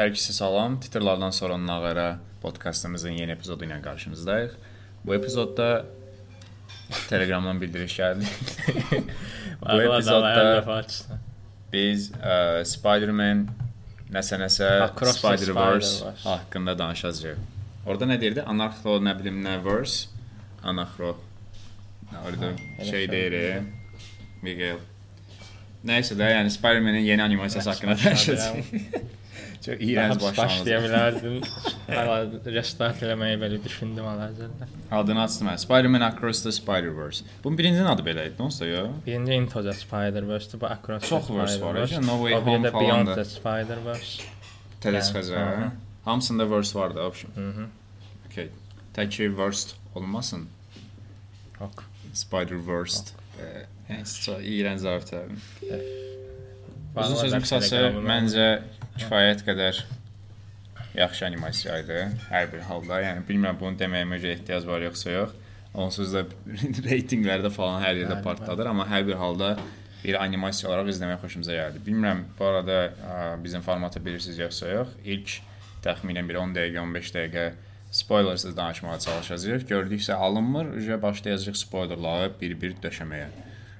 Hər 0.00 0.14
ikisi 0.14 0.32
salam. 0.32 0.78
Titrlardan 0.80 1.30
sonra 1.30 1.56
Nağara 1.60 2.18
podkastımızın 2.40 3.18
yeni 3.20 3.34
epizodu 3.34 3.66
ilə 3.66 3.82
qarşınızdayıq. 3.84 4.54
Bu 5.04 5.14
epizodda 5.14 5.84
Telegramdan 7.08 7.60
bildiriş 7.60 7.98
gəldi. 7.98 8.24
Bu 9.60 9.82
epizodda 9.82 10.78
biz 11.72 12.08
ə, 12.16 12.64
Spider-Man 12.64 13.44
nəsə-nəsə 14.16 14.70
Spider-Verse 15.18 16.14
haqqında 16.24 16.78
danışacağıq. 16.78 17.44
Orada 17.86 18.08
nə 18.08 18.20
deyirdi? 18.24 18.48
Anarxro, 18.54 18.96
nə 19.04 19.18
bilim, 19.20 19.44
nə 19.44 19.60
verse, 19.68 20.08
anarxro. 20.64 21.12
Orada 22.24 22.54
şey 22.90 23.10
deyir. 23.12 23.62
Miguel. 24.40 24.80
Nəysə 25.84 26.16
də, 26.16 26.34
yəni 26.38 26.56
Spider-Man-in 26.56 27.10
yeni 27.12 27.22
animasiyası 27.22 27.70
haqqında 27.76 28.02
danışacağıq. 28.04 28.76
Çox 29.64 29.76
iyrənc 29.84 30.22
başlaya 30.24 30.78
bilərdim. 30.84 31.34
Hələ 31.88 32.14
restart 32.54 33.02
eləməyi 33.04 33.36
belə 33.42 33.58
düşündüm 33.64 34.04
hal-hazırda. 34.08 34.68
Adını 34.90 35.22
açdım. 35.22 35.48
Spider-Man 35.58 36.00
Across 36.00 36.42
the 36.42 36.52
Spider-Verse. 36.52 37.24
Bunun 37.44 37.58
birincinin 37.58 37.84
adı 37.84 38.02
belə 38.02 38.26
idi, 38.28 38.42
onsuz 38.42 38.60
da 38.60 38.66
yox? 38.66 38.88
Birinci 39.06 39.32
Into 39.32 39.62
the 39.62 39.72
Spider-Verse-dir, 39.72 40.60
bu 40.60 40.66
Across 40.66 41.08
Çox 41.08 41.26
the 41.26 41.34
verse 41.34 41.60
var, 41.60 41.74
Spider-Verse. 41.74 41.94
ya, 41.94 42.00
No 42.00 42.28
Way 42.28 42.40
Home 42.40 42.70
falan 42.70 42.84
Beyond 42.86 43.14
the 43.14 43.24
Spider-Verse. 43.24 44.22
Yəni, 44.84 45.36
aha. 45.36 45.72
Hamısında 46.04 46.50
verse 46.50 46.78
var 46.78 46.94
da, 46.94 47.06
option. 47.06 47.32
Mhm. 47.36 47.66
Okay. 48.30 48.48
Tək 48.96 49.36
verse 49.38 49.76
olmasın. 49.94 50.48
Ok. 51.60 51.84
Spider-Verse. 52.14 53.04
Yəni 53.90 54.04
çox 54.24 54.38
iyrənc 54.40 54.78
zarfdır. 54.78 55.20
Uzun 56.96 57.14
sözün 57.16 57.40
qısası 57.40 57.76
məncə 58.06 58.46
kifayət 59.00 59.44
qədər 59.46 59.82
yaxşı 60.94 61.26
animasiya 61.26 61.78
idi 61.84 62.00
hər 62.30 62.48
bir 62.52 62.64
halda. 62.68 63.00
Yəni 63.04 63.26
bilmirəm 63.28 63.58
bunu 63.60 63.78
deməyimə 63.80 64.18
ehtiyac 64.34 64.66
var 64.68 64.82
yoxsa 64.84 65.14
yox. 65.14 65.36
Onsuz 65.74 66.14
da 66.14 66.24
reytinqlərdə 66.88 67.52
falan 67.54 67.82
hər 67.84 68.02
yerdə 68.02 68.18
partladır, 68.24 68.72
amma 68.72 68.88
hər 68.90 69.06
bir 69.06 69.20
halda 69.20 69.54
bir 70.02 70.16
animasiya 70.18 70.70
olaraq 70.70 70.90
izləmək 70.90 71.20
xoşumuza 71.22 71.54
gəldi. 71.54 71.82
Bilmirəm 71.86 72.24
bu 72.38 72.46
arada 72.48 72.78
ə, 72.90 73.18
bizim 73.44 73.62
formatı 73.62 74.02
bilirsiniz 74.04 74.40
yoxsa 74.40 74.70
yox. 74.72 74.94
İlk 75.04 75.36
təxminən 75.84 76.28
bir 76.28 76.40
10 76.40 76.56
dəqiqə, 76.56 76.80
15 76.86 77.12
dəqiqə 77.16 77.46
spoilersız 78.00 78.56
danışmağa 78.56 78.98
çalışacağıq. 79.06 79.68
Gördüksə 79.70 80.18
alınmır, 80.26 80.74
üzə 80.80 80.98
başlayacağıq 81.02 81.58
spoilerları 81.58 82.32
bir-bir 82.40 82.76
döşəməyə. 82.82 83.30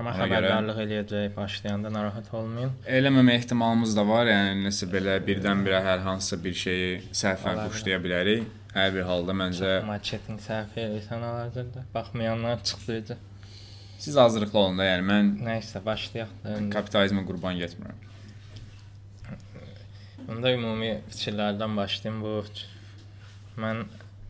Amma 0.01 0.15
Ona 0.17 0.27
görə- 0.27 0.37
xəbərdarlıq 0.49 0.79
eləyəcək 0.85 1.35
başlayanda 1.37 1.91
narahat 1.93 2.29
olmayın. 2.35 2.71
Eləməmə 2.89 3.35
ehtimalımız 3.37 3.93
da 3.99 4.05
var. 4.09 4.27
Yəni 4.33 4.65
nəsə 4.67 4.87
belə 4.95 5.19
birdən-birə 5.27 5.81
hər 5.85 5.99
hansısa 6.07 6.39
bir 6.45 6.55
şeyi 6.65 6.95
səhvən 7.23 7.61
puşlaya 7.69 7.99
bilərik. 8.07 8.47
Hər 8.73 8.95
bir 8.95 9.03
halda 9.11 9.35
məncə 9.43 9.73
Marketinq 9.85 10.41
səhvi 10.47 10.81
eləyirsən 10.87 11.21
hal-hazırda. 11.27 11.85
Baxmayanlar 11.95 12.63
çıxdırıcı. 12.65 13.17
siz 13.99 14.17
hazırlıqlı 14.17 14.59
olun 14.59 14.79
da. 14.79 14.85
Yəni 14.85 15.05
mən 15.13 15.27
Nəysə 15.49 15.85
başlayaq. 15.85 16.29
da 16.45 16.55
kapitalizmə 16.77 17.27
qurban 17.29 17.59
getmirəm. 17.61 17.99
Onda 20.31 20.53
ümumi 20.55 20.93
fikirlərdən 21.11 21.77
başlayım. 21.77 22.23
Bu 22.25 22.45
mən 23.61 23.85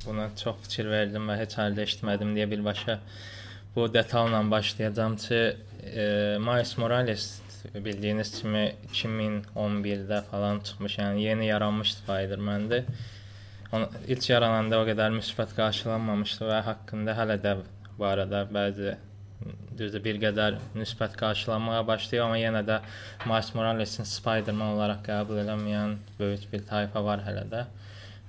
buna 0.06 0.30
çox 0.42 0.56
fikir 0.64 0.90
verdim 0.90 1.28
və 1.30 1.36
heç 1.42 1.54
halda 1.60 1.82
eşitmədim 1.86 2.34
deyə 2.36 2.48
birbaşa 2.50 2.98
bu 3.76 3.94
detalla 3.94 4.50
başlayacağam 4.50 5.16
ki, 5.16 5.56
e, 5.94 6.36
Miles 6.40 6.78
Morales 6.78 7.40
bildiyiniz 7.74 8.42
kimi 8.42 8.72
2011-də 8.92 10.22
falan 10.22 10.60
çıxmış, 10.60 10.98
yəni 10.98 11.20
yeni 11.20 11.46
yaranmış 11.46 11.94
Spider-Man-dir. 11.94 12.84
İlk 14.08 14.30
yarananda 14.30 14.80
o 14.82 14.86
qədər 14.88 15.12
müsbət 15.14 15.54
qarşılanmamışdı 15.54 16.48
və 16.48 16.58
haqqında 16.66 17.14
hələ 17.14 17.36
də 17.42 17.52
bu 17.98 18.04
arada 18.04 18.42
bəzi 18.50 18.96
düzdür 19.78 20.02
bir 20.04 20.18
qədər 20.20 20.56
müsbət 20.74 21.14
qarşılanmağa 21.20 21.84
başlayır, 21.86 22.24
amma 22.24 22.38
yenə 22.40 22.64
də 22.66 22.80
Miles 23.26 23.54
Moralesin 23.54 24.08
Spider-Man 24.08 24.74
olaraq 24.74 25.04
qəbul 25.06 25.44
edilməyən 25.44 25.94
böyük 26.18 26.48
bir 26.52 26.66
tayfa 26.72 27.04
var 27.04 27.22
hələ 27.28 27.46
də. 27.52 27.64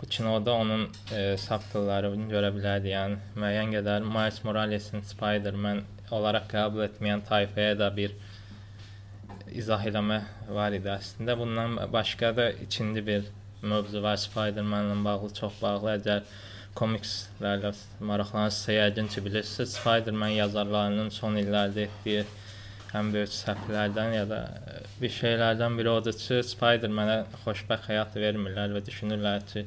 Bu 0.02 0.08
kinoda 0.08 0.54
onun 0.54 0.88
e, 1.14 1.38
saptıllarını 1.38 2.26
görə 2.32 2.50
bilərdik. 2.56 2.94
Yəni 2.96 3.18
müəyyən 3.38 3.74
qədər 3.76 4.06
Miles 4.06 4.40
Moralesin 4.44 5.04
Spider-Man 5.06 5.84
olaraq 6.18 6.48
qəbul 6.50 6.88
etməyən 6.88 7.22
tayfaya 7.28 7.76
da 7.78 7.92
bir 7.96 8.16
izah 9.62 9.86
eləmə 9.92 10.18
var 10.50 10.74
idi 10.74 10.90
əslində. 10.90 11.38
Bundan 11.38 11.78
başqa 11.94 12.34
da 12.38 12.50
ikinci 12.66 13.06
bir 13.08 13.30
mövzu 13.62 14.02
var 14.04 14.18
Spider-Man-la 14.18 14.98
bağlı, 15.06 15.34
çox 15.38 15.62
bağlı. 15.62 15.94
Əgər 16.00 16.26
komikslərlə 16.82 17.76
maraqlanırsınızsa, 18.00 18.78
yəqin 18.80 19.12
ki, 19.14 19.26
bilirsiniz, 19.26 19.78
Spider-Man 19.78 20.34
yazarlarının 20.40 21.14
son 21.14 21.38
illərdə 21.44 21.86
etdiyi 21.90 22.26
ən 22.98 23.14
böyük 23.14 23.32
səhvlərdən 23.36 24.16
ya 24.18 24.26
da 24.28 24.40
bir 25.02 25.12
şeylərdən 25.16 25.78
biri 25.80 25.90
odur 25.92 26.16
ki, 26.18 26.42
Spider-Man-ə 26.52 27.18
xoşbəxt 27.46 27.90
həyat 27.92 28.16
vermirlər 28.24 28.76
və 28.76 28.84
düşünürlər 28.88 29.46
ki, 29.52 29.66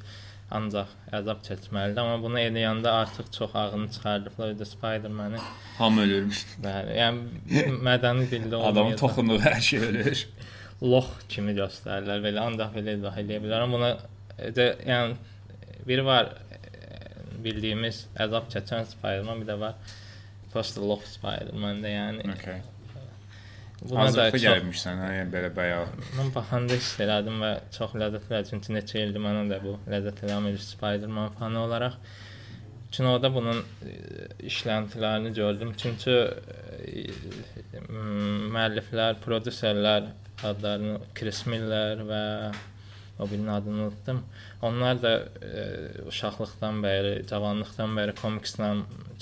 ancaq 0.55 0.91
əzab 1.19 1.41
çəkməlidir, 1.47 2.00
amma 2.03 2.19
bunu 2.22 2.39
edəndə 2.39 2.91
artıq 3.03 3.31
çox 3.34 3.55
ağını 3.59 3.91
çıxardıblar 3.97 4.55
idi 4.55 4.67
Spider-Man-i. 4.71 5.41
Hamı 5.78 6.05
ölür. 6.05 6.43
Bəli, 6.62 6.99
yəni 7.00 7.78
mədəni 7.89 8.28
dildə 8.31 8.61
Adamın 8.61 8.94
olmayacaq. 8.94 9.00
toxunduğu 9.00 9.39
hər 9.47 9.61
şey 9.69 9.87
ölür. 9.89 10.27
lox 10.83 11.11
kimi 11.33 11.55
göstərirlər. 11.56 12.23
Belə 12.25 12.47
ancaq 12.49 12.75
belə 12.77 12.97
izah 12.99 13.19
edə 13.23 13.41
bilərəm. 13.43 13.75
Buna 13.77 13.91
də 14.56 14.69
yəni 14.87 15.17
biri 15.89 16.05
var 16.06 16.33
bildiyimiz 17.44 18.05
əzab 18.25 18.50
çəkən 18.53 18.87
Spider-Man, 18.93 19.43
bir 19.43 19.53
də 19.53 19.59
var 19.61 19.75
Post 20.53 20.78
lox 20.78 21.17
Spider-Man-da 21.17 21.91
yəni. 21.91 22.28
Okay. 22.37 22.61
Buna 23.84 24.06
Hazırlıqlı 24.06 24.39
gəlmişsən, 24.41 25.00
hə, 25.03 25.09
yəni 25.19 25.33
belə 25.33 25.49
bayaq. 25.56 25.91
mən 26.17 26.31
baxanda 26.33 26.77
elədim 27.05 27.43
və 27.45 27.50
çox 27.77 27.93
ləzzət 28.00 28.31
verdi. 28.31 28.49
Çünki 28.55 28.72
neçə 28.72 29.03
ildir 29.05 29.21
mənə 29.21 29.43
də 29.50 29.59
bu 29.61 29.75
ləzzət 29.93 30.22
eləmir 30.25 30.56
Spider-Man 30.65 31.34
fanı 31.37 31.59
olaraq. 31.67 31.99
Kinoda 32.97 33.28
bunun 33.34 33.59
e, 33.61 33.93
işləntilərini 34.49 35.34
gördüm. 35.37 35.75
Çünki 35.77 36.15
e, 36.15 37.03
müəlliflər, 38.55 39.19
prodüserlər 39.25 40.09
adlarını 40.49 41.00
Chris 41.19 41.43
Miller 41.50 42.00
və 42.09 42.23
o 43.19 43.28
birinin 43.31 43.50
adını 43.53 43.83
unutdum. 43.83 44.23
Onlar 44.62 45.03
da 45.03 45.12
e, 45.44 45.67
uşaqlıqdan 46.09 46.81
bəri, 46.87 47.12
cavanlıqdan 47.28 47.99
bəri 48.00 48.17
komikslə 48.23 48.71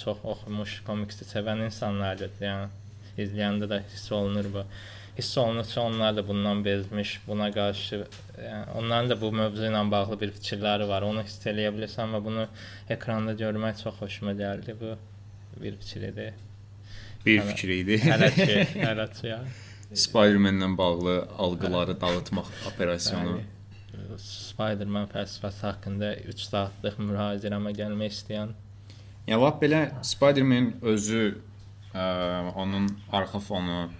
çox 0.04 0.22
oxumuş, 0.22 0.78
komiksi 0.86 1.26
sevən 1.32 1.64
insanlardır. 1.66 2.38
Yəni 2.46 2.70
izləyəndə 3.18 3.68
də 3.70 3.82
hiss 3.92 4.12
olunur 4.12 4.48
bu. 4.54 4.64
Hiss 5.18 5.38
olunur 5.38 5.64
ki, 5.68 5.80
onlar 5.80 6.16
da 6.16 6.22
bundan 6.28 6.64
bezmiş, 6.64 7.20
buna 7.26 7.50
qarşı 7.52 8.04
yəni 8.44 8.70
onların 8.78 9.10
da 9.10 9.20
bu 9.20 9.32
mövzu 9.32 9.66
ilə 9.68 9.82
bağlı 9.90 10.20
bir 10.20 10.30
fikirləri 10.38 10.88
var. 10.88 11.02
Onu 11.02 11.22
hiss 11.26 11.40
eləyə 11.46 11.72
bilirsən 11.76 12.14
və 12.16 12.22
bunu 12.24 12.46
ekranda 12.90 13.32
görmək 13.42 13.82
çox 13.82 13.98
xoşuma 14.00 14.32
gəldi. 14.38 14.76
Bu 14.80 14.94
bir 15.62 15.76
fikir 15.76 16.08
idi. 16.08 16.34
Bir 17.26 17.40
Hələ- 17.40 17.48
fikir 17.52 17.68
idi. 17.68 17.98
Hələ 18.08 18.30
ki, 18.34 18.66
hələ 18.88 19.06
ki. 19.20 19.26
ya. 19.26 19.40
Spider-Man-lə 19.94 20.76
bağlı 20.78 21.18
algıları 21.38 22.00
dağıtmaq 22.00 22.46
operasyonu. 22.72 23.34
Bəli. 23.92 24.18
Spider-Man 24.18 25.06
fəlsəfəsi 25.12 25.62
haqqında 25.66 26.14
3 26.32 26.40
saatlıq 26.48 26.96
mühazirəmə 26.98 27.72
gəlmək 27.76 28.14
istəyən 28.16 28.54
Ya 29.28 29.36
lap 29.40 29.60
belə 29.62 29.82
Spider-Man 30.02 30.72
özü 30.82 31.38
ə, 31.94 32.52
onun 32.54 32.88
arxa 33.12 33.40
fonu, 33.40 33.90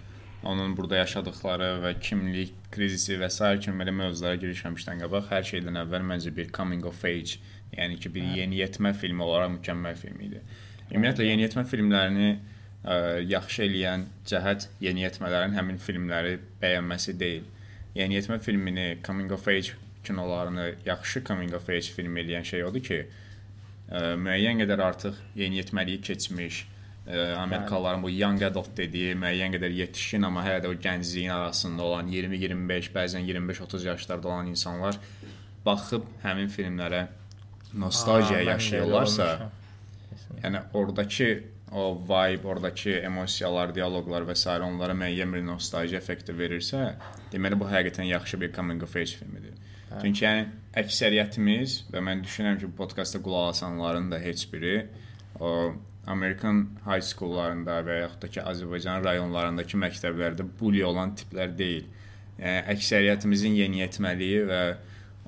onun 0.43 0.77
burada 0.77 0.95
yaşadıkları 0.95 1.69
və 1.85 1.93
kimlik 2.03 2.53
krizisi 2.71 3.17
və 3.21 3.29
s. 3.31 3.51
kimi 3.63 3.83
belə 3.83 3.93
mövzulara 3.95 4.39
girişməmişdən 4.41 5.03
qabaq 5.05 5.29
hər 5.31 5.45
şeydən 5.51 5.79
əvvəl 5.85 6.07
məncə 6.09 6.33
bir 6.35 6.49
coming 6.51 6.85
of 6.85 7.05
age, 7.05 7.39
yəni 7.77 7.99
ki, 7.99 8.11
bir 8.15 8.33
yeniyetmə 8.39 8.93
filmi 8.97 9.23
olaraq 9.23 9.53
mükəmməl 9.59 9.95
film 9.99 10.19
idi. 10.25 10.41
Ümumiyyətlə 10.91 11.29
yeniyetmə 11.29 11.63
filmlərini 11.69 12.29
ə, 12.33 12.97
yaxşı 13.29 13.63
eləyən 13.67 14.07
cəhət 14.29 14.67
yeniyetmələrin 14.83 15.55
həmin 15.57 15.79
filmləri 15.81 16.37
bəyənməsi 16.61 17.15
deyil. 17.19 17.47
Yeniyetmə 17.95 18.39
filmini 18.41 18.97
coming 19.05 19.31
of 19.31 19.47
age 19.47 19.77
kinolarını 20.03 20.73
yaxşı 20.85 21.23
coming 21.23 21.53
of 21.53 21.69
age 21.69 21.93
film 21.95 22.17
eləyən 22.17 22.43
şey 22.43 22.65
odur 22.67 22.83
ki, 22.83 22.99
ə, 23.87 24.15
müəyyən 24.19 24.65
qədər 24.65 24.81
artıq 24.83 25.19
yeniyetməliyi 25.39 26.01
keçmiş, 26.01 26.65
Amerikalıların 27.37 28.03
bu 28.03 28.09
young 28.09 28.43
adult 28.47 28.77
dediyi 28.77 29.15
müəyyən 29.19 29.57
qədər 29.57 29.73
yetişkin 29.75 30.23
amma 30.23 30.45
hələ 30.45 30.61
də 30.63 30.69
o 30.71 30.77
gəncliyin 30.85 31.33
arasında 31.35 31.83
olan 31.83 32.07
20-25, 32.07 32.87
bəzən 32.95 33.27
25-30 33.27 33.87
yaşlarda 33.87 34.27
olan 34.27 34.47
insanlar 34.47 34.99
baxıb 35.65 36.07
həmin 36.23 36.47
filmlərə 36.53 37.07
nostalgiya 37.73 38.41
yaşayırlarsa, 38.53 39.27
yəni 40.43 40.63
oradakı 40.73 41.29
o 41.73 41.97
vibe, 42.07 42.47
oradakı 42.47 42.89
emosiyalar, 43.03 43.75
dialoqlar 43.75 44.23
və 44.29 44.35
s. 44.37 44.49
onlara 44.61 44.95
müəyyən 44.95 45.33
bir 45.33 45.43
nostalgiya 45.43 45.99
effekti 45.99 46.35
verirsə, 46.37 46.93
deməli 47.33 47.59
bu 47.59 47.67
həqiqətən 47.67 48.13
yaxşı 48.13 48.41
bir 48.41 48.53
coming 48.53 48.83
of 48.83 48.95
age 48.95 49.17
filmidir. 49.19 49.55
Hə. 49.89 50.01
Çünki 50.03 50.23
yəni 50.23 50.45
əksəriyyətimiz 50.79 51.79
və 51.91 52.03
mən 52.05 52.23
düşünürəm 52.23 52.61
ki, 52.61 52.69
bu 52.71 52.85
podkastda 52.85 53.19
qulaq 53.25 53.49
asanların 53.57 54.11
da 54.11 54.19
heç 54.19 54.45
biri 54.53 54.85
o 55.39 55.73
Amerikan 56.07 56.65
high 56.83 57.01
schoollarında 57.01 57.77
və 57.87 57.99
yaxud 58.01 58.21
da 58.25 58.27
ki, 58.27 58.41
Azərbaycan 58.43 59.03
rayonlarındakı 59.05 59.79
məktəblərdə 59.79 60.45
bully 60.59 60.83
olan 60.83 61.13
tiplər 61.15 61.53
deyil. 61.57 61.85
Yəni 62.39 62.63
əksəriyyətimizin 62.73 63.55
yeniyetməliyi 63.61 64.41
və 64.49 64.61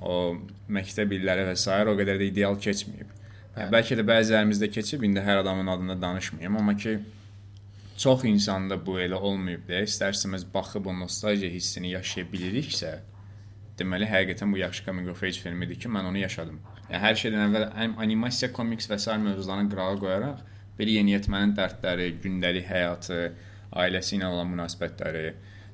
o 0.04 0.36
məktəb 0.68 1.14
illəri 1.16 1.46
və 1.48 1.54
s. 1.56 1.68
o 1.72 1.94
qədər 1.96 2.20
də 2.20 2.28
ideal 2.28 2.58
keçməyib. 2.60 3.12
Yəni, 3.56 3.70
bəlkə 3.72 3.96
də 3.96 4.04
bəzilərimizdə 4.10 4.68
keçib, 4.72 5.04
indi 5.08 5.22
hər 5.24 5.40
adamın 5.40 5.70
adında 5.72 5.96
danışmayım, 6.02 6.56
amma 6.60 6.74
ki 6.76 6.98
çox 7.96 8.24
insanda 8.28 8.76
bu 8.86 8.98
elə 9.00 9.16
olmayıb 9.16 9.64
deyə 9.68 9.86
istərsəmiz 9.88 10.44
baxıb 10.54 10.86
o 10.86 10.92
nostalgiya 10.98 11.48
hissini 11.54 11.94
yaşaya 11.94 12.26
biliriksə, 12.32 12.90
deməli 13.78 14.04
həqiqətən 14.10 14.52
bu 14.52 14.60
yaxşı 14.60 14.84
coming 14.84 15.08
of 15.08 15.22
age 15.22 15.40
filmidir 15.40 15.80
ki, 15.80 15.88
mən 15.88 16.10
onu 16.10 16.20
yaşadım. 16.20 16.60
Yəni 16.90 17.00
hər 17.00 17.16
şeydən 17.22 17.46
əvvəl 17.46 17.96
animasiya, 18.04 18.52
komiks 18.52 18.90
və 18.92 19.00
sair 19.00 19.24
mövzularını 19.24 19.72
qırağa 19.72 19.96
qoyaraq 20.04 20.44
belə 20.78 20.98
yeniyetmənin 21.00 21.54
dərdləri, 21.56 22.10
gündəlik 22.22 22.66
həyatı, 22.68 23.20
ailəsi 23.76 24.16
ilə 24.18 24.30
olan 24.32 24.50
münasibətləri, 24.54 25.26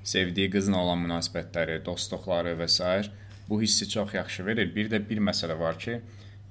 sevdiyi 0.02 0.50
qızla 0.50 0.78
olan 0.82 1.02
münasibətləri, 1.04 1.80
dostluqları 1.86 2.56
və 2.58 2.68
s. 2.68 3.10
bu 3.48 3.60
hissi 3.62 3.88
çox 3.88 4.14
yaxşı 4.14 4.46
verir. 4.46 4.74
Bir 4.74 4.90
də 4.90 5.02
bir 5.08 5.18
məsələ 5.18 5.58
var 5.58 5.78
ki, 5.78 6.00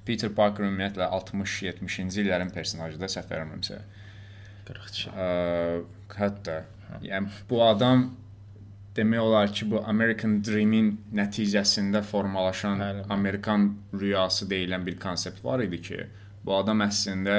Peter 0.04 0.30
Parker 0.34 0.64
ümumiyyətlə 0.64 1.08
60-70-ci 1.14 2.24
illərin 2.24 2.50
personajıdır, 2.54 3.08
səhv 3.08 3.30
vermirəmsə. 3.30 3.78
42. 4.66 5.84
Hətta 6.16 6.56
yəni 7.02 7.30
bu 7.48 7.62
adam 7.64 8.10
demək 8.96 9.20
olar 9.20 9.52
ki, 9.52 9.70
bu 9.70 9.80
American 9.88 10.40
Dream-in 10.44 10.92
nəticəsində 11.16 12.02
formalaşan 12.04 12.82
Bəli. 12.82 13.06
Amerikan 13.14 13.70
rüyası 13.94 14.48
deyilən 14.50 14.84
bir 14.86 14.98
konsept 15.00 15.44
var 15.44 15.64
idi 15.64 15.80
ki, 15.80 16.00
bu 16.44 16.56
adam 16.56 16.84
əslində 16.84 17.38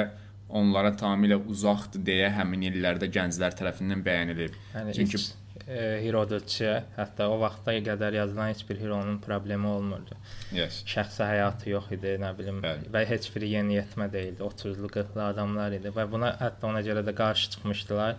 onlara 0.54 0.92
tamamilə 0.96 1.38
uzaqdır 1.50 2.04
deyə 2.06 2.28
həmin 2.36 2.68
illərdə 2.70 3.08
gənclər 3.12 3.56
tərəfindən 3.58 4.04
bəyənilib. 4.06 4.54
Yəni 4.74 4.94
Çünki 4.96 5.20
e, 5.66 5.78
herodur 6.04 6.44
hətta 6.98 7.28
o 7.32 7.38
vaxta 7.40 7.74
qədər 7.86 8.18
yazılan 8.20 8.52
heç 8.52 8.62
bir 8.68 8.78
heronun 8.80 9.18
problemi 9.24 9.66
olmurdu. 9.70 10.16
Yes. 10.54 10.82
Şəxsi 10.88 11.26
həyatı 11.26 11.72
yox 11.72 11.90
idi, 11.96 12.14
nə 12.22 12.30
bilim, 12.38 12.60
Bəli. 12.64 12.90
və 12.94 13.04
heç 13.10 13.30
biri 13.34 13.50
yeniyetmə 13.54 14.10
deyildi, 14.12 14.42
30-lu, 14.46 14.90
40-lı 14.98 15.24
adamlar 15.30 15.74
idi 15.78 15.92
və 15.94 16.06
buna 16.10 16.34
hətta 16.40 16.70
ona 16.70 16.84
görə 16.86 17.04
də 17.06 17.16
qarşı 17.18 17.50
çıxmışdılar 17.56 18.16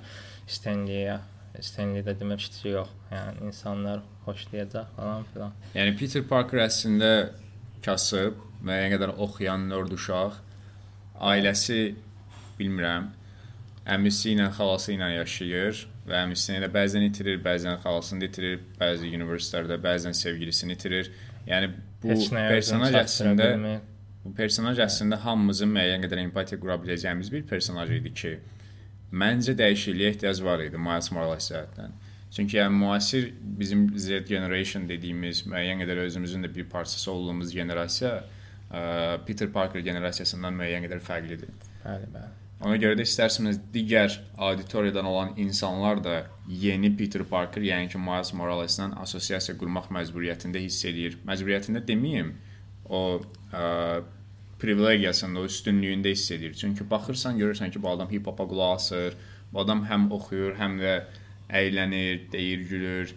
Stanley-yə 0.48 1.20
Stanley 1.64 2.04
də 2.04 2.18
demişdi 2.20 2.62
ki, 2.62 2.70
yox, 2.76 2.90
yəni 3.12 3.46
insanlar 3.48 4.02
xoşlayacaq 4.26 4.90
falan 4.98 5.24
filan. 5.34 5.54
Yəni 5.78 5.94
Peter 6.00 6.26
Parker 6.28 6.66
əslində 6.66 7.12
kasıb, 7.86 8.42
müəyyən 8.66 8.92
qədər 8.98 9.14
oxuyan 9.24 9.70
nörd 9.70 9.94
uşaq, 9.96 10.42
ailəsi 11.32 11.96
bilmirəm, 12.60 13.12
əmisi 13.96 14.34
ilə, 14.34 14.50
xalası 14.58 14.96
ilə 14.96 15.12
yaşayır 15.20 15.84
və 16.10 16.22
əmisini 16.24 16.62
də 16.64 16.70
bəzən 16.74 17.06
itirir, 17.10 17.42
bəzən 17.46 17.80
xalasını 17.84 18.30
itirir, 18.30 18.60
bəzi 18.80 19.12
universitetlərdə 19.18 19.78
bəzən 19.82 20.18
sevgilisini 20.18 20.78
itirir. 20.78 21.12
Yəni 21.50 21.72
bu 22.02 22.18
personaj 22.50 23.00
əslində 23.04 23.52
bu 24.26 24.34
personaj 24.34 24.82
əslində 24.88 25.20
hamımızın 25.22 25.70
müəyyən 25.70 26.06
qədər 26.06 26.24
empatiya 26.24 26.58
qura 26.62 26.80
biləcəyimiz 26.82 27.30
bir 27.34 27.44
personaj 27.50 27.92
idi 28.00 28.14
ki, 28.22 28.36
Məncə 29.16 29.54
dəyişikliyə 29.56 30.10
ehtiyac 30.12 30.42
var 30.44 30.64
idi 30.66 30.80
Miles 30.82 31.12
Morales 31.14 31.46
cəhətdən. 31.52 31.94
Çünki 32.36 32.58
yəni 32.58 32.76
müasir 32.76 33.30
bizim 33.60 33.86
Z 34.00 34.26
generation 34.28 34.90
dediyimiz 34.90 35.46
müəyyən 35.48 35.84
qədər 35.84 36.02
özümüzün 36.08 36.44
də 36.44 36.50
bir 36.56 36.66
parçası 36.70 37.12
olduğumuz 37.12 37.54
generasiya 37.54 38.24
Peter 39.28 39.52
Parker 39.54 39.86
generasiyasından 39.86 40.58
müəyyən 40.60 40.88
qədər 40.88 41.04
fərqlidir. 41.06 41.54
Bəli, 41.86 42.10
bəli. 42.16 42.45
Ona 42.66 42.80
görə 42.82 42.98
də 42.98 43.06
istərsiniz 43.06 43.60
digər 43.74 44.16
auditoriyadan 44.42 45.06
olan 45.06 45.36
insanlar 45.38 46.00
da 46.02 46.16
yeni 46.50 46.90
Peter 46.98 47.22
Parker, 47.30 47.62
yəni 47.62 47.92
ki 47.92 48.00
Miles 48.02 48.32
Morales-la 48.34 48.88
assosiasiya 49.04 49.54
qurmaq 49.60 49.92
məcburiyyətində 49.94 50.64
hiss 50.64 50.88
edir. 50.90 51.20
Məcburiyyətində 51.30 51.84
deməyim, 51.86 52.32
o 52.90 53.02
ə, 53.54 53.68
privilegiyasında, 54.62 55.44
o 55.44 55.52
üstünlüyündə 55.52 56.16
hiss 56.16 56.34
edir. 56.34 56.56
Çünki 56.58 56.90
baxırsan, 56.90 57.38
görürsən 57.38 57.70
ki, 57.76 57.84
bu 57.84 57.92
adam 57.92 58.10
hip-hopa 58.10 58.50
qulaq 58.50 58.80
asır, 58.80 59.20
bu 59.54 59.62
adam 59.62 59.86
həm 59.92 60.10
oxuyur, 60.18 60.58
həm 60.58 60.82
də 60.82 60.98
əylənir, 61.62 62.26
deyir, 62.34 62.66
gülür. 62.72 63.16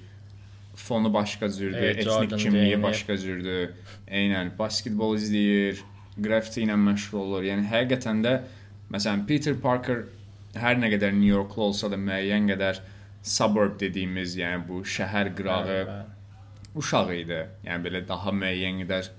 Fonu 0.77 1.09
başqa 1.15 1.49
cürdür, 1.49 1.79
evet, 1.79 2.05
etnik 2.05 2.39
kimliyi 2.39 2.83
başqa 2.83 3.17
cürdür. 3.19 3.73
Eynən 4.13 4.53
basketbol 4.61 5.17
izləyir, 5.17 5.81
qrafiti 6.21 6.67
ilə 6.67 6.77
məşğul 6.85 7.19
olur. 7.25 7.49
Yəni 7.49 7.65
həqiqətən 7.73 8.23
də 8.29 8.35
məsələn 8.93 9.27
Peter 9.29 9.57
Parker 9.63 10.07
hər 10.59 10.79
nə 10.81 10.91
qədər 10.95 11.13
New 11.15 11.31
Yorklu 11.31 11.69
olsa 11.71 11.91
da 11.93 11.99
müəyyən 12.01 12.49
qədər 12.53 12.81
suburb 13.23 13.79
dediyimiz, 13.81 14.37
yəni 14.39 14.65
bu 14.69 14.83
şəhər 14.97 15.35
qırağı 15.37 15.81
uşağı 16.79 17.17
idi. 17.23 17.41
Yəni 17.67 17.85
belə 17.85 18.03
daha 18.09 18.33
müəyyən 18.33 18.83
qədər 18.85 19.11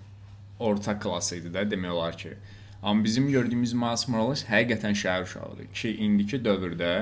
orta 0.60 0.96
klass 1.00 1.34
idi 1.38 1.52
də 1.54 1.66
demək 1.72 1.96
olar 1.96 2.18
ki. 2.18 2.34
Amma 2.82 3.04
bizim 3.04 3.30
gördüyümüz 3.32 3.74
Miles 3.74 4.08
Morales 4.08 4.46
həqiqətən 4.48 4.96
şəhər 4.96 5.26
uşağıdır 5.28 5.72
ki, 5.74 5.96
indiki 6.06 6.40
dövrdə 6.44 6.94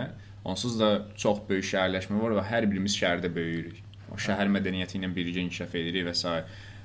onsuz 0.45 0.79
da 0.79 0.89
çox 1.15 1.43
böyük 1.49 1.67
şəhərləşmə 1.71 2.21
var 2.21 2.37
və 2.39 2.45
hər 2.51 2.69
birimiz 2.71 2.95
şəhərdə 2.97 3.29
böyüyürük. 3.35 3.83
O 4.13 4.17
şəhər 4.17 4.49
mədəniyyəti 4.55 4.97
ilə 4.97 5.11
birgə 5.13 5.43
inkişaf 5.43 5.75
edirik 5.75 6.07
və 6.07 6.15
s. 6.15 6.33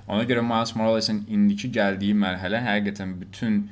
Ona 0.08 0.26
görə 0.28 0.42
Miles 0.44 0.74
Moralesin 0.76 1.22
indiki 1.30 1.70
gəldiyi 1.72 2.16
mərhələ 2.18 2.60
həqiqətən 2.66 3.14
bütün 3.20 3.62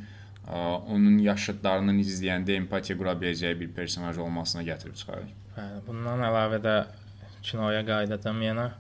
onun 0.51 1.19
yaşıdlarının 1.23 2.01
izləyəndə 2.03 2.57
empatiya 2.59 2.99
qura 2.99 3.15
biləcəyi 3.19 3.59
bir 3.61 3.73
personaj 3.77 4.19
olmasına 4.19 4.65
gətirib 4.67 4.97
çıxarır. 4.99 5.33
Bəli, 5.57 5.83
bundan 5.87 6.25
əlavə 6.27 6.59
də 6.65 6.77
kinoya 7.47 7.83
qayıdacağam 7.87 8.41
yenə 8.45 8.71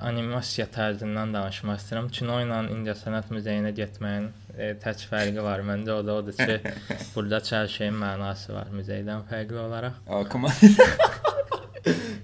animasiya 0.00 0.66
tərzindən 0.74 1.34
danışmaq 1.34 1.80
istəyirəm. 1.82 2.08
Kino 2.14 2.38
ilə 2.42 2.62
İncəsənət 2.72 3.28
muzeyinə 3.34 3.74
getməyin 3.76 4.30
e, 4.56 4.72
tək 4.80 5.04
fərqi 5.10 5.44
var. 5.44 5.62
Məncə 5.66 5.98
o 5.98 6.00
da 6.06 6.16
odur 6.22 6.38
ki, 6.38 6.74
burada 7.14 7.42
hər 7.50 7.68
şeyin 7.76 8.00
mənası 8.00 8.56
var 8.56 8.72
muzeydən 8.74 9.26
fərqli 9.30 9.60
olaraq. 9.66 10.00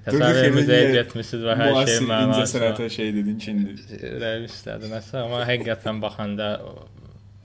Təsəvvür 0.06 0.54
muzeyə 0.56 0.92
getmisiniz 0.94 1.44
və 1.44 1.56
hər 1.60 1.74
şeyin 1.82 2.08
mənası 2.08 2.62
var. 2.62 2.70
İncəsənətə 2.72 2.88
şey 2.96 3.12
dedin 3.18 3.36
ki, 3.44 3.52
indi. 3.52 4.00
Rəviş 4.24 4.56
istədim 4.56 4.94
nəsə, 4.96 5.20
amma 5.26 5.42
həqiqətən 5.50 6.00
baxanda 6.00 6.48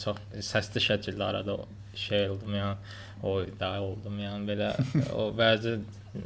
çox 0.05 0.21
səsli 0.51 0.83
şəkildə 0.87 1.27
arada 1.27 1.57
şey 1.99 2.29
oldum, 2.29 2.55
yəni 2.55 3.25
o 3.25 3.37
da 3.59 3.71
oldum, 3.81 4.19
yəni 4.23 4.51
belə 4.51 4.71
o 5.13 5.31
bəzi 5.35 5.79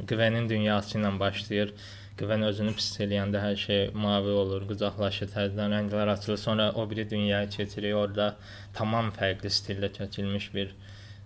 Gvenin 0.06 0.46
dünyası 0.48 0.98
ilə 0.98 1.10
başlayır 1.18 1.72
Güvən 2.20 2.42
özünü 2.44 2.74
pis 2.76 2.86
eləyəndə 3.00 3.40
hər 3.40 3.54
şey 3.56 3.78
mavi 3.96 4.32
olur, 4.36 4.66
qucaqlaşır, 4.68 5.30
təzədən 5.32 5.72
rənglər 5.72 6.10
açılır. 6.12 6.36
Sonra 6.42 6.66
o 6.76 6.82
biri 6.90 7.06
dünyaya 7.08 7.48
keçirik. 7.48 7.94
Orada 7.96 8.26
tamam 8.76 9.08
fərqli 9.16 9.48
stildə 9.56 9.88
çəkilmiş 9.94 10.50
bir 10.52 10.74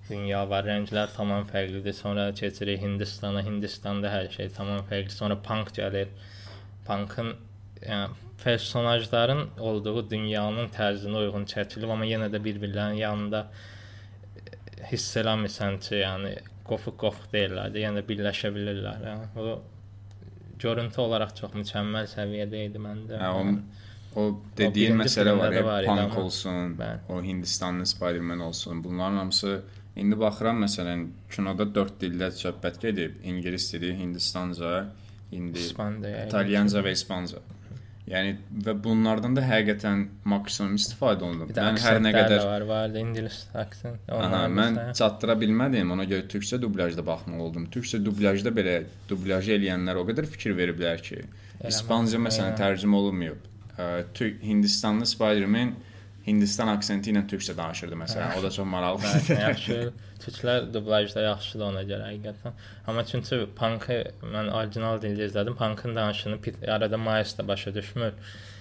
dünya 0.08 0.44
var. 0.50 0.62
Rənglər 0.70 1.10
tamam 1.16 1.48
fərqlidir. 1.48 1.96
Sonra 1.98 2.28
keçirik 2.40 2.78
Hindistana. 2.84 3.42
Hindistanda 3.42 4.12
hər 4.12 4.30
şey 4.36 4.52
tamam 4.54 4.86
fərqli. 4.90 5.16
Sonra 5.16 5.40
punk 5.48 5.74
gəlir. 5.80 6.14
Punkın 6.86 7.34
yəni 7.82 8.23
personajların 8.42 9.46
olduğu 9.60 10.10
dünyanın 10.10 10.68
tərzinə 10.74 11.22
uyğun 11.26 11.46
çəkilib, 11.50 11.92
amma 11.92 12.08
yenə 12.08 12.30
də 12.32 12.40
bir-birlərinin 12.44 13.00
yanında 13.00 13.46
hiss 14.90 15.16
eləmirsən 15.20 15.78
ki, 15.84 16.00
yəni 16.02 16.34
qofuq-qofuq 16.68 17.30
deyirlər 17.32 17.72
də, 17.74 17.84
yəni 17.84 18.04
birləşə 18.08 18.50
bilirlər. 18.54 19.06
Yəni 19.10 19.30
bu 19.36 19.54
görüntü 20.64 21.00
olaraq 21.04 21.34
çox 21.38 21.54
mükəmməl 21.56 22.08
səviyyədə 22.12 22.66
idi 22.70 22.82
məndə. 22.82 23.20
Hə, 23.20 23.32
o 23.32 24.20
o 24.20 24.26
dediyin 24.56 24.94
o 24.94 25.02
məsələ 25.02 25.32
var, 25.38 25.52
ya, 25.52 25.64
var 25.66 25.86
punk 25.88 26.18
olsun, 26.18 26.76
bəli. 26.78 27.00
o 27.08 27.22
Hindistanlı 27.22 27.86
Spider-Man 27.86 28.40
olsun. 28.40 28.84
Bunların 28.84 29.16
hamısı 29.16 29.62
indi 29.96 30.20
baxıram 30.20 30.62
məsələn 30.64 31.08
kinoda 31.30 31.66
4 31.74 31.96
dildə 32.02 32.30
söhbət 32.38 32.80
gedib. 32.82 33.16
İngilis 33.24 33.72
dili, 33.72 33.96
Hindistanca, 33.98 34.86
indi 35.32 35.58
İspanca, 35.58 36.26
İtalyanca 36.26 36.84
və 36.86 36.92
İspanca. 36.92 37.42
Yəni 38.04 38.34
və 38.66 38.74
bunlardan 38.84 39.32
da 39.32 39.40
həqiqətən 39.46 40.02
maksimum 40.28 40.74
istifadə 40.76 41.24
olunub. 41.24 41.54
Mən 41.56 41.78
hər 41.80 42.02
nə 42.04 42.10
qədər 42.12 42.42
var, 42.44 42.66
var 42.68 42.98
ingilis 43.00 43.38
aksent. 43.56 44.02
Aha, 44.12 44.42
mən 44.52 44.76
çatdıra 44.98 45.38
bilmədim. 45.40 45.94
Ona 45.94 46.04
görə 46.10 46.26
türkcə 46.28 46.58
dublyajda 46.60 47.04
baxmalı 47.06 47.46
oldum. 47.46 47.64
Türkcə 47.72 48.02
dublyajda 48.04 48.52
belə 48.52 48.76
dublyaj 49.08 49.48
eləyənlər 49.56 50.02
o 50.02 50.04
qədər 50.10 50.28
fikir 50.34 50.52
veriblər 50.58 51.00
ki, 51.06 51.22
İspanca 51.64 52.20
məsələn 52.26 52.58
tərcümə 52.60 53.00
olunmayıb. 53.00 53.50
Hindistanlı 54.44 55.08
Spider-Man 55.08 55.72
Hindistan 56.26 56.70
aksenti 56.72 57.12
ilə 57.12 57.24
türkcə 57.28 57.56
danışırdı 57.56 57.98
məsələn. 58.00 58.38
O 58.38 58.42
da 58.42 58.50
çox 58.50 58.66
maraqlıdır. 58.66 59.40
Yaxşı. 59.40 59.78
Türklər 60.24 60.70
dublyajda 60.72 61.26
yaxşıdır 61.26 61.66
ona 61.66 61.82
görə 61.90 62.08
həqiqətən. 62.08 62.56
Amma 62.88 63.04
çünki 63.10 63.42
Punk-ı 63.58 64.00
mən 64.22 64.48
orijinal 64.56 65.02
dildə 65.02 65.28
izlədim. 65.28 65.58
Punk-ın 65.60 65.96
danışığını 65.96 66.40
arada 66.78 66.98
Miles 66.98 67.36
də 67.38 67.48
başa 67.48 67.74
düşmür. 67.74 68.16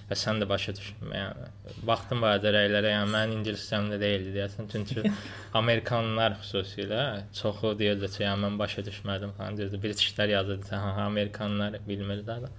və 0.08 0.16
sən 0.18 0.40
də 0.42 0.48
başa 0.48 0.74
düşmə. 0.76 1.12
Yəni 1.16 1.84
baxdım 1.88 2.22
bayaq 2.24 2.46
rəylərə, 2.56 2.92
yəni 2.92 3.12
mən 3.14 3.34
ingiliscəmdə 3.38 3.98
deyildi 4.02 4.34
deyəsən. 4.36 4.68
Çünki 4.72 5.12
Amerikanlılar 5.60 6.36
xüsusilə 6.42 7.04
çoxu 7.38 7.74
deyirdi 7.80 8.10
ki, 8.16 8.24
yəni 8.26 8.44
mən 8.46 8.58
başa 8.60 8.84
düşmədim 8.88 9.34
falan 9.38 9.58
deyirdi. 9.60 9.80
Britishlər 9.84 10.34
yazırdı, 10.36 10.70
hə, 10.72 10.94
hə 10.98 11.06
Amerikanlılar 11.08 11.78
bilmirdilər. 11.88 12.50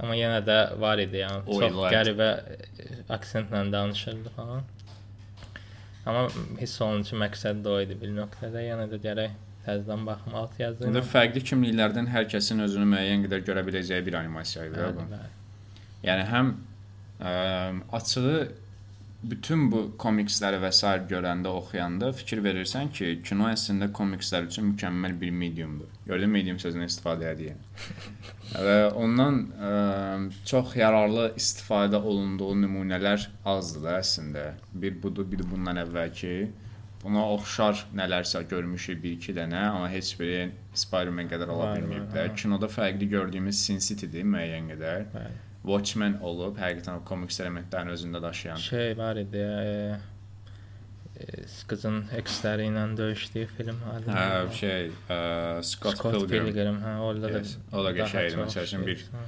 Amma 0.00 0.16
yenə 0.18 0.40
də 0.44 0.56
var 0.80 1.00
idi, 1.00 1.22
yəni 1.22 1.42
O 1.46 1.60
çox 1.60 1.70
illər. 1.72 1.92
qəribə 1.94 2.28
aksentlə 3.16 3.62
danışırdı 3.72 4.32
falan. 4.36 4.64
Amma 6.06 6.26
hiss 6.60 6.76
olunur 6.84 7.06
ki, 7.08 7.16
məqsəd 7.22 7.62
də 7.64 7.72
o 7.72 7.80
idi 7.82 7.96
bir 8.02 8.12
nöqtədə. 8.18 8.62
Yenə 8.66 8.84
də 8.92 9.00
gərək 9.02 9.32
təzədən 9.66 10.04
baxmaq 10.06 10.60
yazdım. 10.60 10.90
İndi 10.92 11.02
fərqli 11.14 11.42
kimliklərdən 11.48 12.10
hər 12.12 12.28
kəsin 12.30 12.62
özünü 12.66 12.86
müəyyən 12.92 13.24
qədər 13.26 13.42
görə 13.48 13.64
biləcəyi 13.66 14.04
bir 14.06 14.18
animasiya 14.20 14.68
idi 14.68 14.84
bu. 14.98 15.06
Yəni 16.06 16.28
həm 16.30 16.52
ə, 17.18 17.32
açığı 17.98 18.36
bütün 19.22 19.66
bu 19.72 19.80
komiksləri 19.98 20.58
və 20.62 20.70
sair 20.74 21.06
görəndə, 21.10 21.48
oxuyanda 21.48 22.10
fikir 22.16 22.42
verirsən 22.44 22.90
ki, 22.94 23.08
kino 23.26 23.48
əslində 23.50 23.88
komikslər 23.96 24.46
üçün 24.50 24.70
mükəmməl 24.72 25.16
bir 25.20 25.30
mediumdur. 25.30 25.88
Gördün 26.06 26.30
medium 26.30 26.58
sözünü 26.62 26.86
istifadə 26.90 27.30
edirəm. 27.32 27.62
və 28.66 28.76
ondan 28.94 29.40
ə, 29.56 29.72
çox 30.46 30.76
yararlı 30.78 31.30
istifadə 31.40 32.00
olunduğu 32.02 32.52
nümunələr 32.66 33.26
azdır 33.44 33.88
da 33.88 33.98
əslində. 34.02 34.46
Bir 34.74 35.02
budur, 35.02 35.26
bir 35.30 35.42
bundan 35.50 35.82
əvvəlki 35.86 36.36
buna 37.02 37.22
oxşar 37.36 37.86
nələrsə 37.96 38.42
görmüşük 38.50 39.02
bir-iki 39.02 39.34
dənə, 39.36 39.68
amma 39.70 39.88
heç 39.92 40.14
biri 40.20 40.50
Spider-Man 40.74 41.28
qədər 41.30 41.52
ola 41.54 41.72
bilməyib 41.76 42.08
də. 42.14 42.28
Kinoda 42.38 42.70
fərqli 42.70 43.08
gördüyümüz 43.12 43.58
Sin 43.68 43.82
City-dir 43.82 44.26
müəyyən 44.26 44.72
qədər. 44.74 45.10
Bəli. 45.14 45.42
Watchmen 45.66 46.18
olub, 46.22 46.58
həqiqətən 46.62 47.00
o 47.00 47.04
komiks 47.08 47.40
elementlərini 47.42 47.94
özündə 47.96 48.20
daşıyan. 48.22 48.56
Şey 48.62 48.92
var 48.98 49.16
idi. 49.18 49.40
E, 49.42 49.96
e, 51.20 51.46
qızın 51.70 51.96
eksləri 52.20 52.68
ilə 52.70 52.84
döyüşdüyü 52.98 53.46
film 53.56 53.78
adı. 53.92 54.10
Hə, 54.14 54.28
şey, 54.60 54.90
ə, 55.10 55.18
Scott, 55.66 55.96
Scott 55.98 56.14
Pilgrim. 56.20 56.46
Pilgrim. 56.50 56.78
Hə, 56.84 56.96
orada 57.02 57.30
Yes, 57.38 57.56
da 57.72 57.78
o 57.80 57.84
da 57.86 57.92
qəşəng 57.96 58.28
idi, 58.28 58.36
çox 58.36 58.44
məsəl 58.56 58.68
üçün 58.70 58.86
bir- 58.86 59.06
hə. 59.16 59.24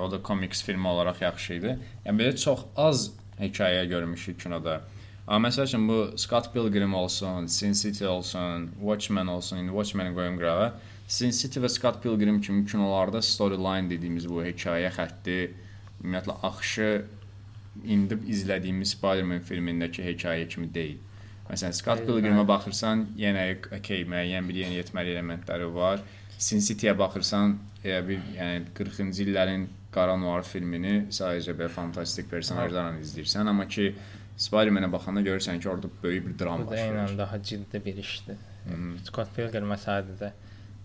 O 0.00 0.06
da 0.10 0.22
komiks 0.22 0.62
filmi 0.64 0.88
olaraq 0.88 1.20
yaxşı 1.20 1.54
idi. 1.60 1.74
Yəni 2.06 2.16
belə 2.22 2.36
çox 2.40 2.64
az 2.76 3.10
hekayə 3.40 3.84
görmüşük 3.90 4.40
kinoda. 4.40 4.80
Amma 5.26 5.48
məsəl 5.48 5.66
üçün 5.68 5.88
bu 5.88 5.98
Scott 6.16 6.52
Pilgrim 6.54 6.94
olsun, 6.94 7.46
Sin 7.46 7.72
City 7.72 8.06
olsun, 8.06 8.70
Watchmen 8.80 9.26
olsun, 9.26 9.56
indi 9.58 9.68
Watchmen-i 9.76 10.14
qoyum 10.14 10.38
qırağa. 10.38 10.72
Sin 11.08 11.32
City 11.32 11.60
və 11.64 11.70
Scott 11.72 12.02
Pilgrim 12.02 12.40
kimi 12.44 12.66
kinolarda 12.68 13.22
storyline 13.24 13.88
dediyimiz 13.88 14.26
bu 14.28 14.42
hekayə 14.44 14.90
xətti, 14.92 15.36
ümumiyyətlə 16.02 16.34
axışı 16.44 16.88
indi 17.88 18.18
izlədiyimiz 18.34 18.92
Spider-Man 18.96 19.40
filmindəki 19.48 20.04
hekayə 20.04 20.48
kimi 20.52 20.68
deyil. 20.74 20.98
Məsələn, 21.48 21.72
Scott 21.72 22.02
Pilgrim-ə 22.04 22.44
baxırsan, 22.48 23.06
yenə 23.16 23.46
okey, 23.78 24.04
müəyyən 24.12 24.48
bir 24.50 24.58
yeniyetməli 24.60 25.14
elementləri 25.14 25.68
var. 25.72 26.02
Sin 26.36 26.60
City-yə 26.60 26.92
baxırsan, 26.98 27.56
elə 27.86 28.02
bir 28.10 28.26
yəni 28.36 28.66
40-cı 28.76 29.24
illərin 29.24 29.64
qara 29.94 30.18
noir 30.20 30.44
filmini 30.44 31.06
sadəcə 31.08 31.54
belə 31.56 31.70
fantastik 31.72 32.28
personajlarla 32.30 33.00
izləyirsən, 33.00 33.48
amma 33.48 33.64
ki 33.64 33.94
Spider-Man-ə 34.36 34.92
baxanda 34.92 35.24
görürsən 35.24 35.56
ki, 35.62 35.70
orada 35.72 35.88
böyük 36.02 36.28
bir 36.28 36.36
dram 36.44 36.66
baş 36.68 36.84
eynən 36.84 37.00
verir. 37.06 37.18
daha 37.18 37.42
ciddi 37.42 37.80
bir 37.84 37.96
işdir. 38.04 38.36
Mhm. 38.68 38.98
Scott 39.08 39.32
Pilgrim 39.36 39.72
sadəcə 39.72 40.32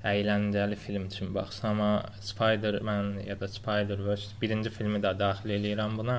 əyləncəli 0.04 0.76
film 0.76 1.06
üçün 1.08 1.32
baxsa, 1.36 1.70
amma 1.70 1.92
Spider-Man 2.22 3.14
ya 3.24 3.38
da 3.40 3.48
Spider-Verse 3.48 4.36
birinci 4.42 4.72
filmi 4.74 5.00
də 5.04 5.14
daxil 5.20 5.56
eləyirəm 5.58 5.96
buna. 6.00 6.18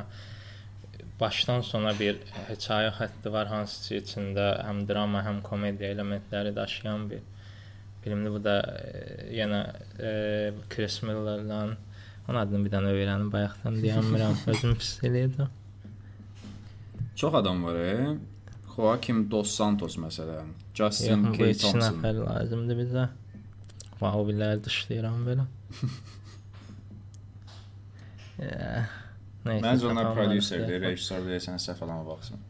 Başdan 1.20 1.60
sona 1.62 1.92
bir 1.98 2.16
hekayə 2.48 2.90
xətti 2.96 3.32
var, 3.32 3.46
hansı 3.52 3.82
ki 3.88 3.98
içində 4.02 4.46
həm 4.66 4.82
drama, 4.88 5.20
həm 5.26 5.42
komediya 5.46 5.92
elementləri 5.94 6.54
daşıyan 6.56 7.10
bir 7.10 7.20
filmdir. 8.02 8.32
Bu 8.34 8.40
da 8.44 8.56
e, 8.80 9.02
yenə 9.38 9.60
e, 10.00 10.12
Chris 10.72 11.02
Miller'dan 11.02 11.76
onun 12.28 12.40
adını 12.40 12.64
bir 12.64 12.72
dənə 12.72 12.94
öyrənib 12.96 13.30
bayaqdan 13.32 13.76
deyəmirəm, 13.84 14.38
özüm 14.54 14.74
pis 14.80 14.94
eləyirdim. 15.04 15.52
Çox 17.20 17.34
adam 17.34 17.64
var, 17.64 17.76
e? 17.78 18.16
Joaquim 18.74 19.20
Dos 19.30 19.52
Santos 19.54 19.94
məsələn, 20.02 20.48
Justin 20.74 21.20
Yox, 21.20 21.28
bu 21.28 21.36
K. 21.36 21.50
iki 21.52 21.60
Thompson. 21.62 21.84
nəfər 21.84 22.24
lazımdır 22.24 22.80
bizə. 22.80 23.04
Və 24.00 24.10
o 24.18 24.26
billəri 24.28 24.64
dışlayıram 24.64 25.24
belə. 25.28 25.46
Yeah. 28.34 28.92
Neysə. 29.46 29.62
Məncə 29.62 29.86
onlar 29.86 30.08
tapamam 30.08 30.16
prodüserdir, 30.18 30.74
işte. 30.74 30.86
rejissor 30.88 31.26
deyəsən 31.28 31.60
səhv 31.62 31.82
eləmə 31.86 32.06
baxsın. 32.08 32.40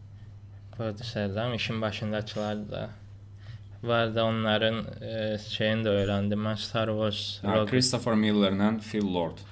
Prodüserlər 0.76 1.56
işin 1.58 1.82
başındakilar 1.82 2.62
da 2.70 2.84
var 3.84 4.14
da 4.14 4.24
onların 4.24 4.78
e, 5.00 5.38
şeyini 5.38 5.84
də 5.84 5.96
öyrəndim. 6.00 6.40
Mən 6.46 6.56
Star 6.56 6.88
Wars 6.88 7.42
Ha, 7.42 7.56
Rogue 7.56 7.70
Christopher 7.70 8.14
Miller'la 8.14 8.70
Phil 8.80 9.04
Lord. 9.14 9.42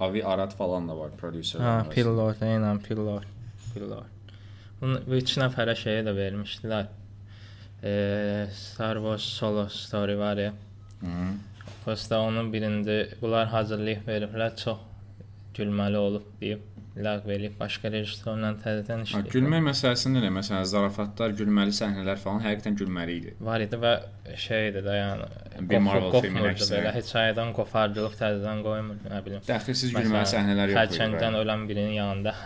Avi 0.00 0.24
Arad 0.24 0.50
falan 0.56 0.88
da 0.88 0.98
var 0.98 1.10
prodüser. 1.20 1.60
Ha, 1.60 1.84
Pillard, 1.90 2.40
eynən 2.40 2.80
Pillard. 2.82 3.28
Pillard. 3.74 4.32
Bunu 4.80 5.02
bu 5.06 5.18
üç 5.20 5.36
nəfərə 5.36 5.74
şeyi 5.76 6.06
də 6.06 6.14
vermişdilər. 6.16 6.88
E, 7.84 7.92
Star 8.56 8.96
Wars 9.04 9.22
Solo 9.22 9.68
Story 9.68 10.18
var 10.18 10.40
ya. 10.40 10.54
Prosta 11.84 12.20
onun 12.20 12.50
birində 12.52 13.02
bunlar 13.20 13.48
hazırlayıb 13.54 14.08
veriblər, 14.08 14.56
çox 14.60 14.82
gülməli 15.56 15.98
olub 15.98 16.26
deyib 16.40 16.66
ləğv 17.00 17.28
eləyib 17.30 17.54
başqa 17.58 17.90
rejissorla 17.92 18.50
təzədən 18.60 19.04
işləyib. 19.06 19.28
gülmə 19.32 19.60
məsələsində 19.62 20.22
nə? 20.24 20.30
Məsələn, 20.34 20.66
zarafatlar, 20.68 21.34
gülməli 21.38 21.74
səhnələr 21.76 22.18
falan 22.22 22.42
həqiqətən 22.44 22.76
gülməli 22.80 23.16
idi. 23.20 23.34
var 23.46 23.62
idi 23.64 23.78
və 23.84 23.92
şeydir 24.44 24.84
də 24.86 24.96
yəni 24.98 25.28
Bir 25.70 25.82
Marvel 25.86 26.10
qopmurdu 26.16 26.50
əksinə. 26.50 26.76
Belə 26.76 26.92
hekayədən 26.98 27.54
qopardılıb 27.56 28.18
təzədən 28.20 28.62
qoymur, 28.66 29.00
nə 29.06 29.22
bilim. 29.26 29.42
Dəxilsiz 29.48 29.94
gülməli 29.96 30.30
səhnələr 30.34 30.74
yox 30.74 30.76
idi. 30.76 30.80
Hərçəngdən 30.82 31.40
ölən 31.40 31.66
birinin 31.70 31.96
yanında 32.00 32.36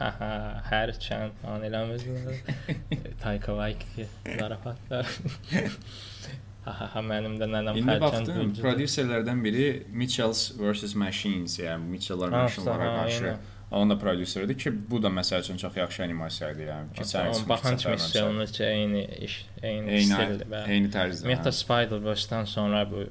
hər 0.71 0.95
kənd 1.09 1.39
falan 1.43 1.69
eləmirdilər. 1.71 2.43
Taika 3.25 3.57
Waititi 3.61 4.09
zarafatlar. 4.39 5.09
ha 6.67 6.87
ha 6.95 7.01
mənim 7.05 7.35
də 7.41 7.47
nənəm 7.55 7.77
İndi 7.81 7.97
baxdım, 8.01 8.53
prodüserlərdən 8.61 9.43
biri 9.45 9.67
Mitchells 9.93 10.53
vs 10.61 10.95
Machines, 10.95 11.59
yəni 11.59 11.91
Mitchelllar 11.97 12.33
Ha, 12.33 12.43
Machinlara 12.43 12.93
ha, 12.93 12.97
qarşı. 13.03 13.25
aynen. 13.25 13.39
Onun 13.71 13.91
da 13.91 13.99
prodüseridir 13.99 14.59
ki, 14.59 14.71
bu 14.91 15.03
da 15.03 15.09
məsəl 15.09 15.41
üçün 15.41 15.57
çox 15.57 15.77
yaxşı 15.77 16.03
animasiya 16.05 16.51
idi, 16.53 16.63
yəni. 16.69 16.93
Keçən 16.99 17.31
il 17.35 17.49
baxan 17.49 17.77
kimi 17.77 17.97
olunur 18.25 18.47
ki, 18.47 18.65
eyni 18.65 19.05
iş, 19.27 19.47
eyni 19.63 20.01
stildir. 20.05 20.47
eyni, 20.69 20.91
tərzdə. 20.95 21.25
Ümumiyyətlə. 21.25 21.53
Spider-Verse-dən 21.63 22.47
sonra 22.47 22.85
bu 22.91 23.03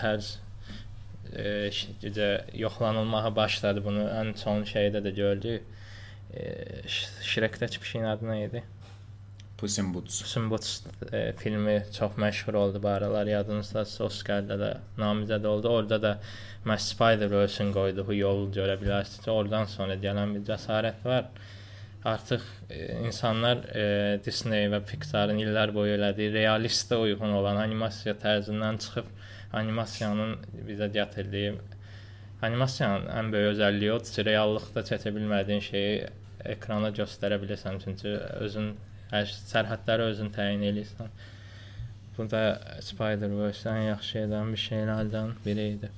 tərz 0.00 0.32
e, 1.36 1.70
necə 2.02 2.28
yoxlanılmağa 2.64 3.30
başladı. 3.36 3.84
Bunu 3.84 4.02
ən 4.20 4.34
son 4.36 4.64
şeydə 4.68 5.04
də 5.06 5.14
gördük. 5.16 5.62
E, 6.34 6.42
Ş- 6.88 7.08
Shrek-dəki 7.30 7.78
pişiyin 7.80 8.04
adı 8.04 8.24
nə 8.26 8.38
idi? 8.48 8.62
Puss 9.62 9.78
in 9.78 9.92
Boots. 9.94 10.22
Puss 10.22 10.36
in 10.36 10.50
Boots 10.50 10.70
e, 11.12 11.32
filmi 11.38 11.84
çox 11.98 12.16
məşhur 12.18 12.54
oldu 12.54 12.82
bu 12.82 12.88
aralar. 12.88 13.26
Yadınızda 13.26 13.84
Oscar-da 14.04 14.58
da 14.58 14.70
namizəd 14.98 15.46
oldu. 15.46 15.68
Orada 15.68 16.02
da 16.02 16.12
məhz 16.66 16.88
Spider-Verse-in 16.94 17.70
qoyduğu 17.76 18.14
yolu 18.14 18.48
görə 18.56 18.74
bilərsiniz. 18.80 19.30
Oradan 19.30 19.70
sonra 19.70 19.94
gələn 19.94 20.34
bir 20.34 20.42
cəsarət 20.50 21.06
var. 21.06 21.30
Artıq 22.04 22.42
e, 22.70 22.80
insanlar 23.06 23.62
e, 23.70 23.86
Disney 24.26 24.66
və 24.74 24.82
Pixar-ın 24.90 25.38
illər 25.46 25.70
boyu 25.78 25.94
elədiyi 25.94 26.34
realistə 26.40 26.98
uyğun 26.98 27.38
olan 27.38 27.62
animasiya 27.62 28.18
tərzindən 28.26 28.82
çıxıb 28.82 29.14
animasiyanın 29.62 30.38
bizə 30.66 30.90
gətirdiyi 30.98 31.54
animasiyanın 32.42 33.12
ən 33.14 33.30
böyük 33.32 33.54
özəlliyi 33.54 33.94
odur 33.94 34.16
ki, 34.16 34.30
reallıqda 34.34 34.88
çəkə 34.90 35.14
bilmədiyin 35.14 35.68
şeyi 35.70 35.98
ekrana 36.56 36.90
göstərə 36.96 37.38
bilirsən, 37.38 37.78
çünki 37.84 38.18
özün 38.42 38.74
sərhədləri 39.12 40.08
özün 40.12 40.30
təyin 40.34 40.62
edirsən. 40.72 41.10
Bu 42.16 42.26
da 42.28 42.42
Spider-Verse-dən 42.84 43.86
yaxşı 43.88 44.24
edən 44.26 44.52
bir 44.52 44.60
şeylərdən 44.60 45.34
biri 45.46 45.68
idi. 45.76 45.90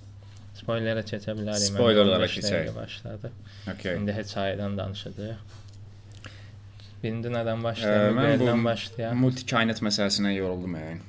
Spoilerə 0.54 1.02
keçə 1.02 1.34
bilərik. 1.34 1.72
Spoilerlara 1.72 2.28
15 2.28 2.38
keçək. 2.38 2.70
Başladı. 2.76 3.30
Okay. 3.72 3.98
İndi 3.98 4.14
hekayədən 4.14 4.78
danışacağıq. 4.78 5.60
Birinci 7.02 7.32
nədən 7.34 7.64
başlayaq? 7.64 8.14
mən 8.16 8.40
bu 8.40 8.52
başlayaq. 8.64 9.16
multikainat 9.20 9.82
məsələsinə 9.84 10.30
yoruldum 10.38 10.76
yəni. 10.78 11.00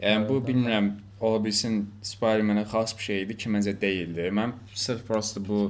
Yəni 0.00 0.28
bu 0.30 0.38
bilmirəm, 0.46 0.92
ola 1.20 1.40
bilsin 1.44 1.82
Spider-Man-ə 2.02 2.64
xas 2.70 2.94
bir 2.96 3.04
şey 3.08 3.22
idi 3.26 3.36
ki, 3.42 3.50
məncə 3.52 3.74
deyildi. 3.82 4.30
Mən 4.38 4.54
sırf 4.84 5.02
prosta 5.08 5.42
bu 5.44 5.66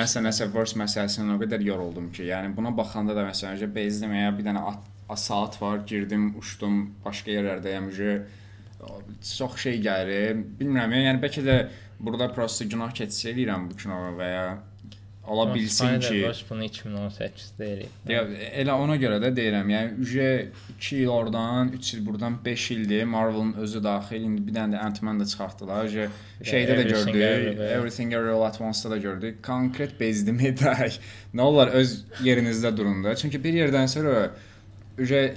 nəsə 0.00 0.20
nəsə 0.26 0.50
verse 0.52 0.76
məsələsindən 0.82 1.36
o 1.36 1.38
qədər 1.40 1.64
yoruldum 1.64 2.10
ki, 2.12 2.26
yəni 2.34 2.52
buna 2.56 2.74
baxanda 2.76 3.16
da 3.16 3.24
məsələn 3.30 3.72
bezdim 3.78 4.12
ya, 4.18 4.34
bir 4.36 4.50
dənə 4.50 4.66
at, 4.74 4.91
a- 5.08 5.16
saat 5.16 5.62
var, 5.62 5.78
girdim, 5.86 6.34
uçdum, 6.38 6.94
başqa 7.04 7.30
yerlərdəyəm, 7.30 7.90
çox 9.38 9.56
şey 9.62 9.80
gəlir. 9.84 10.42
Bilmirəm, 10.58 10.94
yəni 10.98 11.22
bəlkə 11.22 11.44
də 11.46 11.56
burada 12.00 12.32
prosta 12.34 12.64
günah 12.64 12.92
keçsə 12.94 13.30
eləyirəm 13.32 13.70
bu 13.70 13.76
kinoya 13.78 14.12
və 14.18 14.28
ya 14.32 14.46
ola 15.26 15.54
bilsin 15.54 16.00
ki 16.00 16.06
Spider-Verse 16.06 16.46
bunu 16.50 16.64
2018-də 16.64 17.66
eləyib. 17.68 18.10
Ya 18.10 18.24
elə 18.62 18.74
ona 18.74 18.96
görə 18.98 19.20
də 19.22 19.30
deyirəm. 19.36 19.70
Yəni 19.70 19.94
ücə 20.02 20.28
2 20.80 20.96
il 21.04 21.12
oradan, 21.14 21.70
3 21.78 21.94
il 21.94 22.06
burdan 22.06 22.38
5 22.44 22.70
ildir. 22.70 23.04
Marvel'ın 23.04 23.52
özü 23.52 23.84
daxil. 23.84 24.26
İndi 24.26 24.46
bir 24.46 24.56
dənə 24.58 24.74
də 24.74 24.80
Ant-Man 24.88 25.20
da 25.20 25.26
çıxartdılar. 25.26 25.86
Ücə 25.86 26.08
şeydə 26.42 26.74
də 26.74 26.80
Everything 26.80 27.06
gördük. 27.06 27.22
Everywhere. 27.22 27.68
Everything 27.78 28.12
Everywhere 28.12 28.46
at 28.46 28.60
Once-da 28.60 28.90
da 28.90 28.96
gördük. 28.96 29.42
Konkret 29.46 30.00
bezdimi 30.00 30.54
də. 30.58 30.74
Nə 31.34 31.40
olar 31.42 31.68
öz 31.68 32.00
yerinizdə 32.22 32.76
durun 32.76 33.04
da. 33.04 33.14
Çünki 33.16 33.44
bir 33.44 33.54
yerdən 33.62 33.86
sonra 33.88 34.32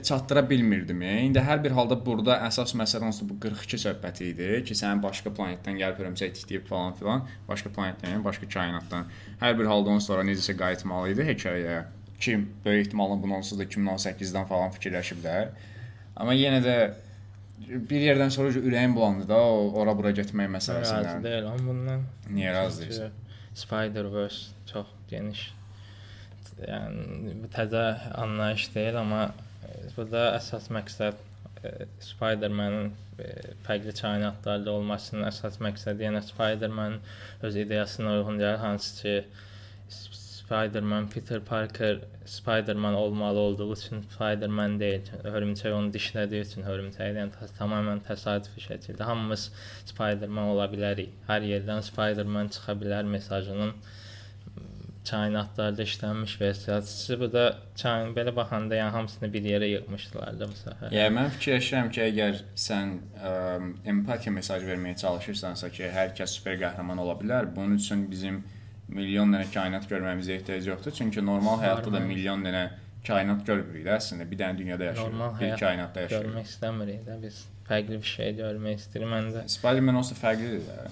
çatdıra 0.04 0.50
bilmirdim. 0.50 1.02
İndi 1.02 1.40
hər 1.40 1.64
bir 1.64 1.72
halda 1.72 1.96
burada 2.06 2.36
əsas 2.48 2.74
məsələ 2.76 3.08
onsuz 3.08 3.30
bu 3.30 3.38
42 3.40 3.78
söhbəti 3.86 4.30
idi 4.34 4.50
ki, 4.68 4.76
sənin 4.76 5.04
başqa 5.04 5.32
planetdən 5.32 5.80
gəlib 5.80 6.02
hörümçək 6.02 6.34
tikləyib 6.40 6.68
falan 6.68 6.94
filan, 7.00 7.24
başqa 7.48 7.72
planetdən, 7.78 8.18
yəni 8.18 8.26
başqa 8.26 8.50
kainatdan. 8.52 9.08
Hər 9.40 9.56
bir 9.60 9.70
halda 9.72 9.94
ondan 9.94 10.04
sonra 10.04 10.26
necəsə 10.28 10.58
qayıtmalı 10.60 11.14
idi 11.16 11.28
hekayəyə. 11.32 11.80
Kim 12.20 12.50
böyük 12.66 12.88
ehtimalla 12.88 13.16
bunu 13.22 13.40
onsuz 13.40 13.60
da 13.60 13.64
2018-dən 13.64 14.48
falan 14.52 14.72
fikirləşib 14.76 15.24
də. 15.24 15.38
Amma 16.16 16.36
yenə 16.36 16.62
də 16.64 16.76
bir 17.90 18.02
yerdən 18.04 18.32
sonra 18.36 18.52
ürəyim 18.60 18.96
bulandı 18.96 19.28
da 19.28 19.40
o 19.40 19.72
ora 19.80 19.96
bura 19.98 20.12
getmək 20.12 20.48
Razı 20.52 20.58
məsələsindən. 20.58 21.24
deyiləm 21.24 21.68
bundan. 21.68 22.06
Niyə 22.32 22.54
razı 22.54 22.84
deyilsən? 22.84 23.22
Spider-Verse 23.56 24.72
çox 24.72 24.92
geniş. 25.10 25.48
Yəni 26.60 27.50
təzə 27.52 27.84
anlayış 28.16 28.70
deyil, 28.76 28.96
amma 29.00 29.26
burada 29.96 30.24
əsas 30.36 30.70
məqsəd 30.78 31.20
e, 31.64 31.72
Spider-Man-ın 32.10 32.92
e, 33.20 33.30
fərqli 33.68 33.94
kainatlarda 34.00 34.74
olmasının 34.78 35.28
əsas 35.30 35.60
məqsədi 35.66 36.08
yəni 36.08 36.22
Spider-Man 36.30 37.00
öz 37.48 37.60
ideyasına 37.66 38.18
uyğun 38.20 38.42
gəlir, 38.42 38.62
hansı 38.64 39.02
ki 39.02 39.16
Spider-Man 40.46 41.08
Peter 41.10 41.40
Parker 41.40 42.00
Spider-Man 42.26 42.94
olmalı 42.94 43.40
olduğu 43.40 43.74
üçün 43.74 44.02
Spider-Man 44.02 44.80
deyil. 44.80 45.08
Hörümçək 45.24 45.74
onu 45.74 45.94
dişlədiyi 45.94 46.46
üçün 46.46 46.66
hörümçək 46.68 47.18
yəni 47.18 47.34
ta- 47.34 47.50
tamamilə 47.60 48.02
təsadüfi 48.06 48.62
şəkildə 48.68 49.08
hamımız 49.10 49.48
Spider-Man 49.92 50.52
ola 50.54 50.68
bilərik. 50.74 51.14
Hər 51.30 51.46
yerdən 51.50 51.82
Spider-Man 51.90 52.54
çıxa 52.58 52.78
bilər 52.82 53.10
mesajının 53.16 53.74
kainatlarda 55.10 55.84
işlənmiş 55.84 56.36
versiyası. 56.42 57.20
Bu 57.20 57.32
da 57.34 57.46
kain 57.82 58.14
belə 58.18 58.36
baxanda 58.36 58.76
yəni 58.76 58.92
hamısını 58.98 59.32
bir 59.34 59.48
yerə 59.52 59.70
yığmışdılar 59.70 60.40
da 60.40 60.48
bu 60.52 60.58
səfər. 60.60 60.94
Yəni 60.96 61.16
mən 61.18 61.32
fikirləşirəm 61.38 61.92
ki, 61.96 62.04
əgər 62.10 62.42
sən 62.68 62.94
ə, 63.20 63.34
empatiya 63.94 64.34
mesajı 64.36 64.70
verməyə 64.72 64.98
çalışırsansa 65.04 65.70
ki, 65.70 65.90
hər 65.98 66.14
kəs 66.18 66.38
super 66.40 66.60
qəhrəman 66.62 67.02
ola 67.06 67.18
bilər, 67.22 67.50
bunun 67.56 67.78
üçün 67.80 68.06
bizim 68.12 68.44
milyon 68.88 69.34
dənə 69.34 69.48
kainat 69.54 69.88
görməyimizə 69.90 70.40
ehtiyac 70.40 70.68
yoxdur. 70.74 70.94
Çünki 71.00 71.26
normal 71.26 71.62
həyatda 71.64 71.94
da 71.96 72.04
milyon 72.06 72.46
dənə 72.46 72.68
kainat 73.06 73.46
görmürük 73.48 73.86
də 73.86 73.98
əslində. 74.00 74.30
Bir 74.30 74.40
dənə 74.42 74.58
dünyada 74.58 74.92
yaşayırıq, 74.92 75.18
Normal 75.18 75.40
bir 75.42 75.58
kainatda 75.62 76.06
yaşayırıq. 76.06 76.32
Görmək 76.32 76.48
istəmirik 76.52 77.04
də 77.08 77.18
biz. 77.22 77.42
Fərqli 77.70 78.00
bir 78.02 78.12
şey 78.12 78.32
görmək 78.40 78.80
istəyirik. 78.82 79.12
Mən 79.14 79.30
də 79.34 79.44
Spider-Man 79.58 80.02
olsa 80.02 80.18
fərqlidir 80.18 80.66
də. 80.70 80.88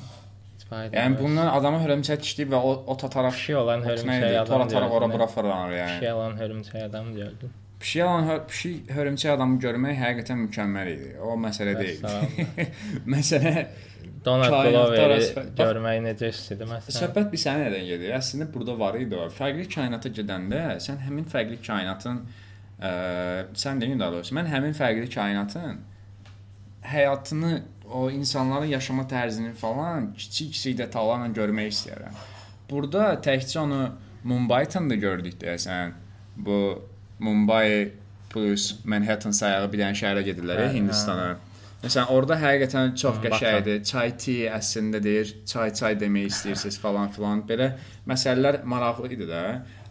Spider. 0.74 0.98
Yəni 1.00 1.20
bundan 1.20 1.50
adamı 1.58 1.80
hörümçək 1.84 2.22
dişləyib 2.24 2.52
və 2.54 2.60
o, 2.70 2.74
o 2.88 2.98
tataraq 2.98 3.38
pişik 3.38 3.58
olan 3.62 3.86
hörümçək 3.88 4.26
adam 4.42 4.48
Tora 4.48 4.68
tara 4.68 4.90
ora 4.90 5.10
bura 5.14 5.28
fırlanır 5.28 5.78
yəni. 5.78 6.00
Pişik 6.00 6.16
olan 6.16 6.38
hörümçək 6.42 6.84
adam 6.90 7.14
gördüm. 7.16 7.54
Pişik 7.80 8.02
alan 8.04 8.28
hör 8.28 8.44
pişik 8.48 8.92
hörümçək 8.98 9.32
adamı 9.38 9.60
görmək 9.66 9.98
həqiqətən 10.04 10.46
mükəmməl 10.48 10.92
idi. 10.94 11.10
O 11.22 11.38
məsələ 11.48 11.74
deyil. 11.80 12.06
Məsələ 13.16 13.66
Donald 14.26 14.52
bax- 14.56 15.34
görmək 15.58 16.00
necə 16.06 16.30
istədim 16.32 16.72
məsələn. 16.72 16.98
Söhbət 17.00 17.32
bir 17.34 17.42
sənə 17.44 17.66
nədən 17.68 17.88
gedir? 17.90 18.14
Əslində 18.18 18.48
burada 18.54 18.78
var 18.80 18.96
idi 19.00 19.18
o. 19.20 19.28
Fərqli 19.40 19.68
kainata 19.74 20.12
gedəndə 20.16 20.62
sən 20.86 21.02
həmin 21.04 21.28
fərqli 21.34 21.60
kainatın 21.66 22.22
ə, 22.80 22.94
sən 23.66 23.84
deyin 23.84 24.00
daha 24.00 24.16
doğrusu 24.16 24.36
mən 24.40 24.48
həmin 24.52 24.76
fərqli 24.80 25.10
kainatın 25.12 25.82
həyatını, 26.84 27.62
o 27.94 28.10
insanların 28.12 28.66
yaşama 28.66 29.04
tərzini 29.08 29.54
falan 29.54 30.14
kiçik-kiçik 30.18 30.78
detallarla 30.78 31.30
görmək 31.38 31.70
istəyirəm. 31.76 32.22
Burada 32.70 33.14
təkcə 33.22 33.60
onu 33.60 33.84
Mumbai-da 34.24 34.96
gördük 34.96 35.36
deyəsən. 35.42 35.92
Bu 36.36 36.82
Mumbai 37.20 37.92
plus 38.34 38.86
Manhattan 38.86 39.32
sayağı 39.32 39.72
bir 39.72 39.84
dənə 39.84 39.98
şəhərə 40.00 40.24
gedirlər 40.26 40.62
ya 40.64 40.70
Hə, 40.70 40.78
Hindistana. 40.78 41.34
Məsələn, 41.84 42.08
orada 42.16 42.38
həqiqətən 42.40 42.94
çox 43.00 43.18
qəşəngdir. 43.26 43.82
Çay 43.86 44.14
tea 44.24 44.54
əslində 44.58 45.02
deyir, 45.04 45.34
çay 45.52 45.74
çay 45.76 45.98
demək 46.00 46.30
istəyirsiniz 46.32 46.80
falan 46.80 47.12
filan. 47.12 47.44
Belə 47.50 47.74
məsələlər 48.08 48.62
maraqlı 48.64 49.12
idi 49.12 49.28
də. 49.28 49.42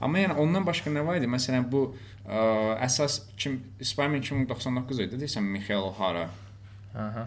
Amma 0.01 0.25
yəni 0.25 0.39
ondan 0.41 0.65
başqa 0.67 0.91
nə 0.91 1.05
var 1.05 1.21
idi? 1.21 1.29
Məsələn, 1.31 1.69
bu 1.71 1.85
ə, 2.25 2.79
əsas 2.89 3.21
kim 3.37 3.61
Spider-Man 3.77 4.25
2099 4.25 5.05
idi 5.05 5.21
deyirsən 5.21 5.45
Michael 5.45 5.91
O'Hara. 5.91 6.25
Aha. 6.97 7.27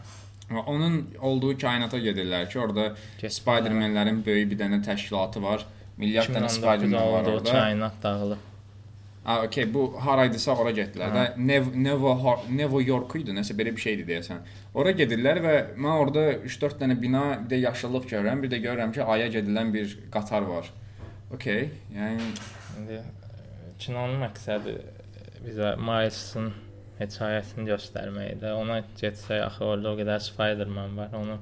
Onun 0.66 1.08
olduğu 1.22 1.58
kainata 1.58 1.98
gedirlər 1.98 2.50
ki, 2.50 2.60
orada 2.60 2.92
Spider-Man-lərin 3.18 4.20
böyük 4.26 4.52
bir 4.52 4.60
dənə 4.60 4.82
təşkilatı 4.86 5.42
var. 5.42 5.66
Milyard 5.98 6.30
dənə 6.30 6.52
2019 6.52 6.58
Spider-Man 6.58 7.14
var 7.14 7.32
orada. 7.32 7.52
kainat 7.52 8.04
dağılıb. 8.04 8.38
Ha, 9.26 9.40
okey, 9.42 9.66
bu 9.74 9.84
haraydısa 10.06 10.54
ora 10.54 10.70
getdilər 10.72 11.14
də. 11.16 11.22
Nev 11.38 11.72
Nevo 11.74 12.12
Nevo 12.50 12.82
York 12.82 13.16
idi, 13.18 13.34
nəsə 13.34 13.56
belə 13.58 13.72
bir 13.74 13.82
şeydi 13.82 14.06
deyəsən. 14.06 14.44
Ora 14.78 14.92
gedirlər 14.94 15.40
və 15.42 15.54
mən 15.82 15.98
orada 16.02 16.26
3-4 16.46 16.78
dənə 16.84 17.00
bina, 17.02 17.24
bir 17.42 17.56
də 17.56 17.62
yaşıllıq 17.64 18.06
görürəm, 18.12 18.44
bir 18.46 18.52
də 18.54 18.60
görürəm 18.68 18.94
ki, 18.94 19.02
aya 19.04 19.32
gedilən 19.34 19.74
bir 19.74 19.98
qatar 20.14 20.46
var. 20.46 20.70
Okey, 21.34 21.72
yəni 21.96 22.22
İndi 22.80 23.00
e, 23.00 23.02
kinonun 23.80 24.22
məqsədi 24.22 24.76
bizə 25.48 25.74
Miles'ın 25.82 26.54
hekayətini 27.00 27.68
göstərməkdir. 27.70 28.52
Ona 28.56 28.82
getsək 29.00 29.42
axı 29.46 29.66
orada 29.66 29.92
o 29.92 30.00
qədər 30.00 30.24
Spider-Man 30.24 30.96
var. 30.98 31.14
Onu 31.20 31.38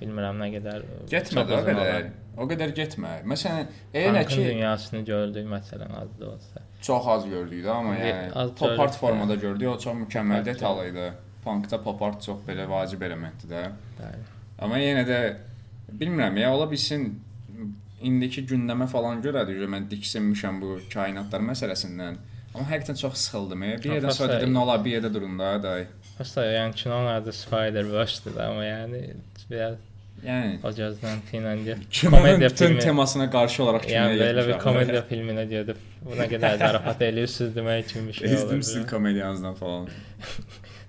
bilmirəm 0.00 0.40
nə 0.42 0.50
qədər 0.56 0.84
getmə 1.10 1.44
də 1.48 1.56
o 1.56 1.64
qədər. 1.68 1.80
olar. 1.88 2.08
O 2.36 2.46
qədər 2.50 2.72
getmə. 2.76 3.12
Məsələn, 3.30 3.68
elə 3.94 4.24
ki, 4.28 4.40
dünyasını 4.50 5.04
gördük 5.06 5.46
məsələn 5.48 5.92
az 6.00 6.14
da 6.20 6.30
olsa. 6.30 6.62
çox 6.84 7.06
az 7.08 7.28
gördük 7.28 7.64
də, 7.64 7.70
amma 7.70 7.94
yəni 7.96 8.32
az 8.32 8.50
pop 8.50 8.70
art 8.70 8.78
gördük, 8.78 8.98
formada 9.00 9.34
gördük. 9.34 9.68
O 9.68 9.78
çox 9.78 9.94
mükəmməl 10.02 10.44
detal 10.44 10.82
idi. 10.86 11.12
Punkda 11.44 11.78
pop 11.82 12.02
art 12.02 12.22
çox 12.22 12.42
belə 12.48 12.66
vacib 12.68 13.02
elementdir 13.02 13.48
də. 13.48 13.62
Bəli. 14.00 14.24
Amma 14.58 14.78
yenə 14.82 15.06
də 15.08 15.18
bilmirəm 16.00 16.36
ya, 16.42 16.52
ola 16.54 16.66
bilsin 16.70 17.06
indiki 18.04 18.44
gündəmə 18.50 18.86
falan 18.90 19.22
görədir. 19.24 19.62
ki, 19.62 19.70
Mən 19.72 19.88
diksinmişəm 19.90 20.60
bu 20.60 20.78
kainatlar 20.92 21.40
məsələsindən. 21.40 22.16
Amma 22.54 22.66
həqiqətən 22.70 22.98
çox 23.00 23.14
sıxıldım. 23.24 23.62
ya. 23.62 23.78
Bir 23.78 23.90
yerdən 23.90 24.10
sonra 24.12 24.32
Prosta- 24.32 24.40
dedim, 24.40 24.54
nə 24.54 24.58
olar, 24.62 24.84
bir 24.84 24.92
yerdə 24.96 25.14
durun 25.14 25.38
da, 25.38 25.62
day. 25.62 25.86
Prosta 26.18 26.44
yəni 26.46 26.74
kinonun 26.74 27.06
adı 27.16 27.32
Spider-Verse-dir 27.32 28.36
amma 28.48 28.64
yəni 28.64 29.00
biraz 29.50 29.76
Yəni 30.24 30.60
o 30.64 30.70
gözdən 30.70 31.18
ilə 31.36 31.64
get. 31.64 31.78
kimin 31.90 32.40
bütün 32.40 32.78
temasına 32.78 33.26
qarşı 33.30 33.62
olaraq 33.64 33.84
Yəni 33.84 34.12
kinoya 34.14 34.20
belə 34.22 34.46
bir 34.46 34.52
getmişəm. 34.52 34.62
komediya 34.62 35.02
filminə 35.10 35.44
gedib 35.50 35.76
buna 36.04 36.24
qədər 36.30 36.54
zarafat 36.62 37.02
eləyirsiniz 37.08 37.50
demək 37.56 37.86
kimi 37.92 38.08
bir 38.08 38.12
şey 38.12 38.28
olur. 38.28 38.36
Ezdim 38.36 38.62
sizin 38.62 38.86
komediyanızdan 38.86 39.54
falan. 39.54 39.88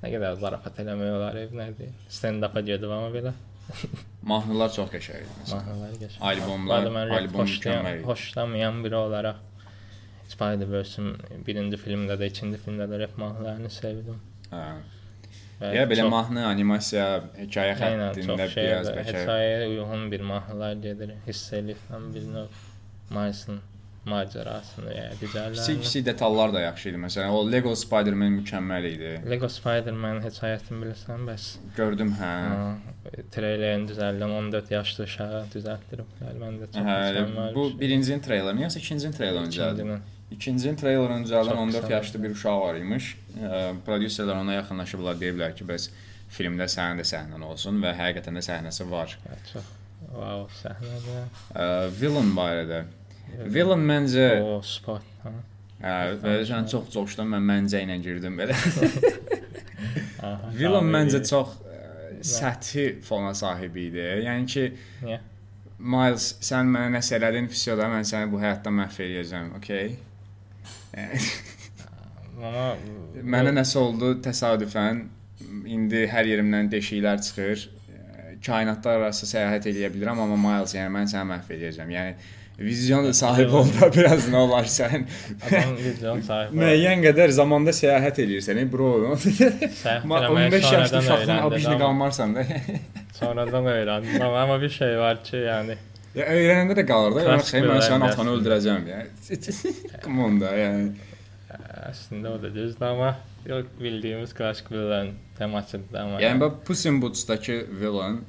Nə 0.04 0.12
qədər 0.14 0.38
zarafat 0.40 0.80
eləmək 0.86 1.12
olar, 1.18 1.36
ev 1.42 1.52
nədir? 1.62 1.90
Stand-up-a 2.10 2.62
gedib 2.62 2.90
amma 3.00 3.10
belə 3.18 3.34
Mahnılar 4.22 4.70
çox 4.78 4.90
qəşəng 4.94 5.26
idi. 5.26 5.34
məsələn. 5.42 5.56
mahnılar 5.66 5.94
geçir. 6.00 6.18
Albomlar, 6.22 6.86
mən 6.98 7.12
albom 7.18 7.42
xoşlayan, 7.42 7.82
mükəmməl 7.86 7.98
idi. 8.00 8.06
xoşlamayan 8.12 8.84
biri 8.84 8.96
olaraq 8.96 9.36
Spider-Verse-ün 10.34 11.14
birinci 11.48 11.78
filmdə 11.78 12.18
də, 12.20 12.28
ikinci 12.32 12.58
filmdə 12.66 12.88
də 12.92 13.00
rap 13.04 13.18
mahnılarını 13.22 13.70
sevdim. 13.70 14.18
Hə. 14.52 14.64
Və 15.62 15.70
Ya 15.76 15.86
belə 15.88 16.02
çox- 16.04 16.12
mahnı, 16.12 16.42
animasiya, 16.48 17.06
hekayə 17.38 17.76
xəttində 17.80 18.48
biraz 18.56 18.90
qəşəng. 18.90 19.22
hekayəyə 19.22 19.70
uyğun 19.70 20.12
bir 20.12 20.22
mahnılar 20.34 20.74
gedir. 20.88 21.14
Hiss 21.28 21.54
eləyirsən 21.54 22.10
bir 22.16 22.26
növ 22.34 22.48
Miles'ın 23.16 23.62
macərasını 24.06 24.92
və 24.98 25.06
digərlərini. 25.22 25.56
Kiçik-kiçik 25.62 26.06
detallar 26.06 26.52
da 26.54 26.60
yaxşı 26.62 26.90
idi. 26.90 26.98
Məsələn, 27.06 27.30
o 27.38 27.40
Lego 27.52 27.72
Spider-Man 27.76 28.36
mükəmməl 28.42 28.86
idi. 28.90 29.14
Lego 29.32 29.48
Spider-Man 29.50 30.20
hekayəsini 30.26 30.82
bilirsən 30.84 31.24
bəs? 31.30 31.46
Gördüm, 31.78 32.12
hə. 32.20 32.34
Ha, 32.52 32.76
treylerin 33.32 33.88
düzəldən 33.90 34.36
14 34.42 34.72
yaşlı 34.76 35.04
uşağı 35.08 35.42
düzəltdiriblər. 35.56 36.36
Mən 36.44 36.60
də 36.62 36.68
çox 36.74 36.84
Hə, 36.84 37.00
mükəmməl 37.16 37.56
bu 37.56 37.66
birincinin 37.80 38.20
treylerini, 38.28 38.62
yoxsa 38.68 38.80
ikincinin 38.84 39.14
treylerini 39.18 39.56
düzəldi? 39.56 40.00
İkincinin. 40.32 40.76
Treylerinin 40.76 41.24
Çox 41.24 41.48
14 41.48 41.82
qısa 41.82 41.94
yaşlı 41.94 42.24
bir 42.24 42.30
uşaq 42.36 42.60
var 42.62 42.76
imiş. 42.76 43.10
Ə, 43.38 43.62
Prodüserlər 43.86 44.42
ona 44.42 44.56
yaxınlaşıblar, 44.60 45.18
deyiblər 45.22 45.56
ki, 45.56 45.66
bəs 45.70 45.90
filmdə 46.36 46.68
sənin 46.72 47.02
də 47.02 47.06
səhnən 47.08 47.44
olsun 47.46 47.78
və 47.84 47.94
həqiqətən 47.96 48.40
də 48.40 48.44
səhnəsi 48.46 48.88
var. 48.90 49.18
Hə, 49.26 49.38
çox 49.52 49.68
wow 50.12 50.48
səhnədir. 50.62 51.28
Ə, 51.54 51.68
Villain 52.00 52.32
barədə. 52.38 52.86
Villain 53.58 53.86
məncə 53.92 54.26
O 54.46 54.58
spot. 54.66 55.06
Hə, 55.26 55.36
və 56.24 56.40
sən 56.50 56.68
çox 56.72 56.90
coşdun, 56.96 57.30
mən 57.36 57.46
məncə 57.52 57.84
ilə 57.86 58.00
girdim 58.02 58.40
belə. 58.40 58.58
Villain 60.60 60.90
məncə 60.98 61.22
çox 61.30 61.54
səthi 62.26 62.88
fona 63.06 63.34
sahib 63.38 63.78
idi. 63.78 64.02
Yəni 64.26 64.50
ki? 64.50 64.66
Miles, 65.78 66.32
sən 66.42 66.70
mənə 66.72 66.96
nəsə 66.98 67.18
elədin, 67.20 67.50
fisioda 67.52 67.88
mən 67.92 68.06
səni 68.08 68.32
bu 68.32 68.40
həyatdan 68.42 68.74
məhv 68.80 69.02
eləyəcəm, 69.06 69.50
okay? 69.60 69.98
Amma 70.96 72.66
Mənə 73.36 73.52
nəsə 73.56 73.80
oldu 73.82 74.16
təsadüfən. 74.26 75.04
İndi 75.66 76.06
hər 76.12 76.28
yerimdən 76.30 76.70
deşiklər 76.72 77.22
çıxır. 77.26 77.70
Kainatlar 78.46 79.00
arası 79.02 79.26
səyahət 79.30 79.70
eləyə 79.72 79.88
bilirəm, 79.94 80.20
amma 80.22 80.36
Miles, 80.38 80.76
yəni 80.76 80.92
mən 80.94 81.08
səni 81.10 81.26
məhv 81.32 81.48
eləyəcəm. 81.56 81.94
Yəni 81.96 82.12
vizyon 82.60 83.08
sahibi 83.18 83.56
ol 83.58 83.72
da 83.80 83.88
biraz 83.96 84.28
nə 84.32 84.38
olar 84.46 84.68
sən. 84.70 85.08
adam 85.48 85.74
vizyon 85.80 86.22
sahibi. 86.28 86.56
Müəyyən 86.62 87.02
qədər 87.08 87.34
zamanda 87.36 87.74
səyahət 87.76 88.22
eləyirsən, 88.26 88.62
bro. 88.72 88.92
Səhv 89.18 90.06
Ma- 90.12 90.22
eləməyi 90.22 90.52
15 90.54 90.70
yaşlı 90.78 91.02
uşaqdan 91.02 91.42
amma- 91.48 91.80
qalmarsan 91.82 92.36
da. 92.38 92.46
Sonradan 93.18 93.66
öyrəndim. 93.74 94.22
Amma 94.24 94.62
bir 94.62 94.70
şey 94.70 94.98
var 95.00 95.24
ki, 95.24 95.38
yəni 95.48 95.78
ya 96.16 96.26
öyrənəndə 96.36 96.78
də 96.80 96.86
qalır 96.90 97.16
da. 97.18 97.24
Yoxsa 97.34 97.62
mən 97.66 97.82
sənin 97.88 98.08
atanı 98.10 98.36
öldürəcəm 98.38 98.88
ya. 98.92 99.02
Come 100.04 100.24
on 100.28 100.40
da, 100.42 100.52
yəni. 100.60 100.94
əslində 101.90 102.32
o 102.36 102.38
da 102.42 102.50
düzdür, 102.54 102.86
amma 102.88 103.12
yox 103.48 103.68
bildiyimiz 103.80 104.34
klassik 104.36 104.72
villain 104.72 105.14
temasıdır 105.38 106.00
amma. 106.02 106.22
Yəni 106.24 106.42
bax 106.42 106.64
Puss 106.68 106.86
in 106.90 107.02
Boots-dakı 107.02 107.60
villain 107.82 108.24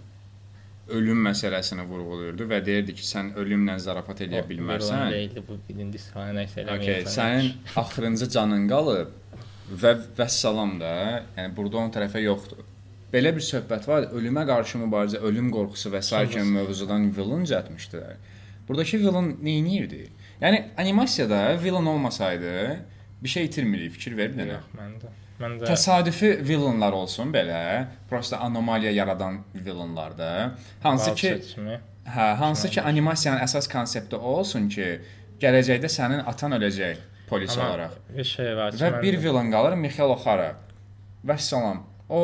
ölüm 0.89 1.25
məsələsini 1.27 1.83
vurğulayırdı 1.89 2.47
və 2.53 2.61
deyirdi 2.67 2.95
ki, 2.95 3.03
sən 3.03 3.33
ölümlə 3.41 3.79
zarafat 3.83 4.21
eləyə 4.27 4.45
O 4.45 4.49
bilmərsən. 4.51 5.09
deyildi 5.11 5.43
bu 5.49 5.57
birinci 5.69 5.99
nəsə 5.99 6.63
Okay, 6.63 6.63
eləməyəcək. 6.65 7.09
sənin 7.11 7.53
axırıncı 7.83 8.29
canın 8.37 8.69
qalıb 8.71 9.11
və 9.83 9.93
vəssalam 10.19 10.77
da, 10.81 10.93
yəni 11.37 11.57
burada 11.57 11.81
onun 11.83 11.91
tərəfə 11.97 12.23
yoxdur. 12.23 12.63
Belə 13.13 13.31
bir 13.37 13.45
söhbət 13.45 13.87
var, 13.89 14.09
ölümə 14.19 14.43
qarşı 14.49 14.81
mübarizə, 14.83 15.21
ölüm 15.23 15.51
qorxusu 15.55 15.93
və 15.95 16.03
sair 16.03 16.31
kimi 16.33 16.59
mövzudan 16.59 17.07
villain 17.17 17.45
düzəltmişdilər. 17.47 18.17
Buradakı 18.69 18.99
villain 18.99 19.31
nə 19.47 19.55
edirdi? 19.61 20.09
Yəni 20.41 20.63
animasiyada 20.79 21.63
villain 21.63 21.87
olmasaydı 21.87 22.57
bir 23.23 23.29
şey 23.29 23.45
itirmirik, 23.45 23.93
fikir 23.93 24.17
verirdin. 24.17 24.51
Yox, 24.57 24.67
məndə. 24.79 25.13
Məndə 25.41 25.69
Təsadüfi 25.69 26.33
villainlar 26.49 26.93
olsun 26.97 27.33
belə, 27.33 27.61
prosta 28.11 28.39
anomaliya 28.45 28.91
yaradan 28.93 29.39
villainlar 29.55 30.19
da. 30.19 30.31
Hansı 30.83 31.15
ki, 31.15 31.33
hə, 32.07 32.27
hansı 32.43 32.71
ki 32.71 32.83
animasiyanın 32.83 33.45
əsas 33.45 33.69
konsepti 33.73 34.17
olsun 34.17 34.69
ki, 34.73 34.89
gələcəkdə 35.41 35.91
sənin 35.93 36.25
atan 36.33 36.57
öləcək 36.59 37.03
polis 37.29 37.57
amma 37.59 37.69
olaraq. 37.71 37.97
bir 38.17 38.25
şey 38.25 38.57
var 38.57 38.73
Və 38.73 39.03
bir 39.03 39.23
villain 39.23 39.51
qalır 39.53 39.75
Mixail 39.75 40.11
O'Hara. 40.15 40.55
Vəssalam. 41.27 41.83
O 42.09 42.21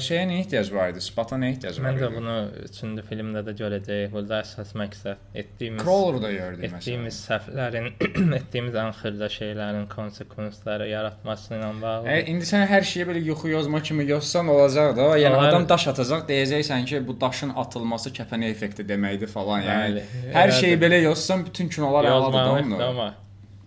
şeyə 0.00 0.22
nə 0.30 0.38
ehtiyac 0.40 0.70
var 0.72 0.88
idi? 0.94 1.00
Spata 1.04 1.36
nə 1.36 1.50
ehtiyac 1.52 1.76
var 1.78 1.84
Mən 1.90 1.98
də 2.00 2.06
idi? 2.08 2.16
bunu 2.16 2.34
üçüncü 2.64 3.02
filmdə 3.04 3.42
də 3.44 3.52
görəcəyik. 3.58 4.10
Burada 4.14 4.38
əsas 4.40 4.70
məqsəd 4.80 5.36
etdiyimiz 5.42 5.82
Crawler 5.84 6.22
da 6.22 6.30
gördük 6.32 6.64
etdiyimiz 6.70 7.18
məsələn. 7.18 7.26
səhvlərin, 7.28 7.88
etdiyimiz 8.38 8.78
ən 8.80 8.94
xırda 8.96 9.28
şeylərin 9.34 9.84
konsekvensləri 9.92 10.86
yaratması 10.88 11.52
ilə 11.58 11.68
bağlı. 11.82 12.08
E, 12.14 12.22
indi 12.32 12.48
sən 12.48 12.64
hər 12.70 12.86
şeyi 12.92 13.06
belə 13.10 13.22
yuxu 13.26 13.50
yozma 13.52 13.82
kimi 13.84 14.06
yozsan 14.08 14.48
olacaq 14.54 14.94
da. 14.96 15.08
Yəni 15.20 15.36
Onlar- 15.36 15.50
adam 15.52 15.68
daş 15.68 15.86
atacaq, 15.92 16.24
deyəcəksən 16.30 16.86
ki, 16.88 17.02
bu 17.08 17.18
daşın 17.20 17.52
atılması 17.64 18.14
kəpənək 18.16 18.54
effekti 18.56 18.86
deməkdir 18.88 19.28
falan. 19.36 19.66
Yəni 19.68 19.98
Bəli. 19.98 20.06
hər 20.38 20.54
şeyi 20.62 20.78
belə 20.80 21.02
yozsan 21.04 21.44
bütün 21.46 21.68
kinolar 21.68 22.08
əladır 22.08 22.32
da 22.32 22.38
Yazmalıdır 22.46 22.74
onu. 22.76 22.84
amma 22.88 23.10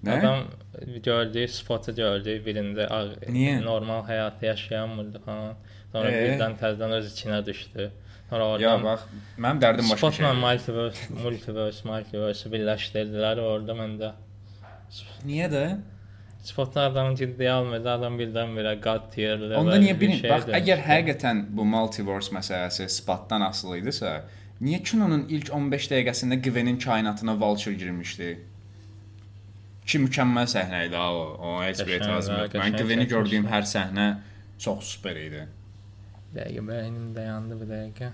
Nə? 0.04 0.18
adam 0.18 0.40
gördüyü 1.06 1.48
spotu 1.48 1.94
gördü 1.96 2.40
birində 2.46 2.88
normal 3.64 4.02
həyat 4.08 4.42
yaşayanmırdı 4.42 5.20
falan. 5.26 5.54
Sonra 5.92 6.12
Ee? 6.12 6.22
birdən 6.28 6.54
təzədən 6.62 6.94
öz 6.98 7.08
içinə 7.14 7.46
düşdü. 7.46 7.92
Sonra 8.30 8.44
Ya 8.44 8.50
oradan 8.50 8.84
bax, 8.84 9.02
mənim 9.38 9.62
dərdim 9.62 9.90
başqa 9.92 9.98
Spotla 9.98 10.18
şeydir. 10.18 10.42
multiverse, 10.44 11.08
multiverse, 11.24 11.82
multiverse 11.90 12.52
birləşdirdilər 12.54 13.42
orada 13.44 13.74
məndə. 13.82 14.12
Niyə 15.26 15.50
də? 15.52 15.64
Spotlar 16.44 16.92
adamı 16.92 17.16
ciddiyə 17.20 17.52
almırdı, 17.54 17.90
adam 17.92 18.16
birdən-birə 18.20 18.72
tier 19.14 19.38
level 19.42 19.58
Onda 19.60 19.76
niyə 19.78 20.00
bilin? 20.00 20.16
şeye 20.22 20.32
Bax, 20.32 20.48
dönüşdü. 20.48 20.58
əgər 20.62 20.80
həqiqətən 20.88 21.44
bu 21.58 21.66
multiverse 21.66 22.34
məsələsi 22.34 22.88
Spatdan 22.90 23.42
asılı 23.46 23.78
idisə, 23.84 24.14
niyə 24.62 24.80
kinonun 24.84 25.28
ilk 25.30 25.52
15 25.54 25.92
dəqiqəsində 25.92 26.40
Gwen'in 26.48 26.80
kainatına 26.80 27.36
Vulture 27.42 27.74
girmişdi? 27.76 28.32
Ki 29.86 30.00
mükəmməl 30.00 30.48
səhnə 30.56 30.86
idi 30.88 30.96
ha 30.96 31.08
o. 31.14 31.24
O 31.46 31.64
heç 31.64 31.80
bir 31.86 31.94
etirazım 32.00 32.38
yox. 32.40 32.54
Mən 32.64 32.78
Gwen'i 32.82 33.08
gördüyüm 33.08 33.46
hər 33.52 33.68
səhnə 33.76 34.08
çox 34.58 34.84
super 34.96 35.16
idi. 35.16 35.46
Dəqiqə 36.36 36.68
beynim 36.68 37.10
dayandı 37.16 37.58
bir 37.62 37.72
dəqiqə. 37.76 38.12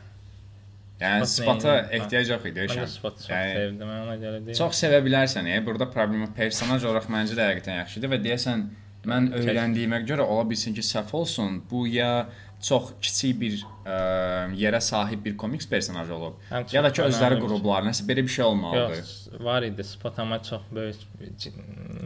Yəni 1.02 1.28
Spata 1.30 1.76
ehtiyac 1.94 2.32
yox 2.34 2.46
idi. 2.50 2.66
Şən. 2.74 2.88
spot 2.90 3.20
çox 3.22 3.30
Yəni, 3.30 3.54
sevdim, 3.60 3.90
ona 4.02 4.16
görə 4.18 4.40
deyim. 4.42 4.58
Çox 4.58 4.80
sevə 4.82 5.04
bilərsən, 5.06 5.50
e. 5.54 5.60
Burada 5.66 5.86
problemi 5.94 6.30
personaj 6.40 6.88
olaraq 6.90 7.10
məncə 7.14 7.38
də 7.38 7.46
həqiqətən 7.52 7.78
yaxşıdır 7.84 8.14
və 8.16 8.20
deyəsən 8.24 8.64
mən 9.08 9.30
öyrəndiyimə 9.38 10.02
görə 10.10 10.26
ola 10.26 10.48
bilsin 10.50 10.74
ki, 10.74 10.82
səhv 10.82 11.14
olsun. 11.20 11.62
Bu 11.70 11.86
ya 11.88 12.28
çox 12.62 12.90
kiçik 13.02 13.36
bir 13.42 13.58
ə, 13.86 13.98
yerə 14.58 14.80
sahib 14.82 15.22
bir 15.26 15.36
komiks 15.38 15.68
personajı 15.70 16.14
olub. 16.16 16.40
Həm 16.50 16.66
Ya 16.74 16.82
da 16.84 16.90
ki 16.94 17.04
özləri 17.06 17.38
qruplar, 17.42 17.86
nəsə 17.86 18.08
belə 18.08 18.24
bir 18.26 18.34
şey 18.34 18.46
olmalıdır. 18.46 18.98
Yox, 18.98 19.12
var 19.46 19.68
idi 19.68 19.84
spot 19.84 20.20
amma 20.20 20.40
çox 20.44 20.66
böyük 20.74 21.04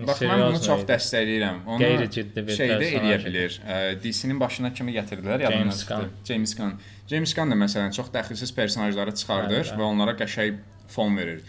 Bax 0.08 0.22
mən 0.28 0.44
bunu 0.50 0.60
çox 0.66 0.84
dəstəkləyirəm. 0.90 1.64
Onu 1.68 1.80
Qeyri-ciddi 1.86 2.44
bir 2.48 2.60
şeydə 2.60 2.92
eləyə 3.00 3.22
bilər. 3.26 3.58
DC-nin 4.04 4.40
başına 4.44 4.74
kimi 4.74 4.96
gətirdilər 4.98 5.46
yadımdan 5.48 5.72
James 5.72 5.80
çıxdı. 5.80 6.10
James 6.34 6.56
Gunn. 6.58 6.78
James 7.08 7.34
Gunn 7.40 7.52
da 7.56 7.60
məsələn 7.64 7.96
çox 7.96 8.12
dəxilsiz 8.14 8.56
personajları 8.56 9.16
çıxardır 9.16 9.58
Bəli, 9.64 9.72
bəli. 9.72 9.80
və 9.80 9.90
onlara 9.96 10.18
qəşəng 10.20 10.60
fon 10.92 11.18
verir. 11.18 11.42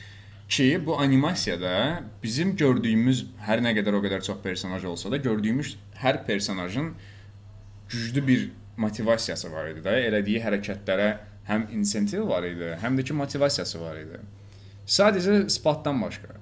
Ki 0.48 0.86
bu 0.86 0.98
animasiyada 1.00 2.02
bizim 2.22 2.56
gördüyümüz 2.56 3.24
hər 3.46 3.62
nə 3.64 3.72
qədər 3.78 3.96
o 3.96 4.02
qədər 4.04 4.22
çox 4.22 4.42
personaj 4.44 4.84
olsa 4.84 5.10
da 5.10 5.16
gördüyümüz 5.16 5.76
hər 6.02 6.26
personajın 6.26 6.92
güclü 7.88 8.26
bir 8.26 8.50
motivasiyası 8.76 9.52
var 9.52 9.68
idi 9.72 9.82
də. 9.84 9.96
Elədiyi 10.08 10.42
hərəkətlərə 10.44 11.08
həm 11.48 11.66
insentiv 11.76 12.28
var 12.28 12.46
idi, 12.48 12.72
həm 12.82 12.96
də 12.98 13.04
ki 13.08 13.16
motivasiyası 13.18 13.80
var 13.82 13.98
idi. 14.00 14.20
Sadəcə 14.86 15.48
Spatdan 15.50 16.00
başqa. 16.02 16.38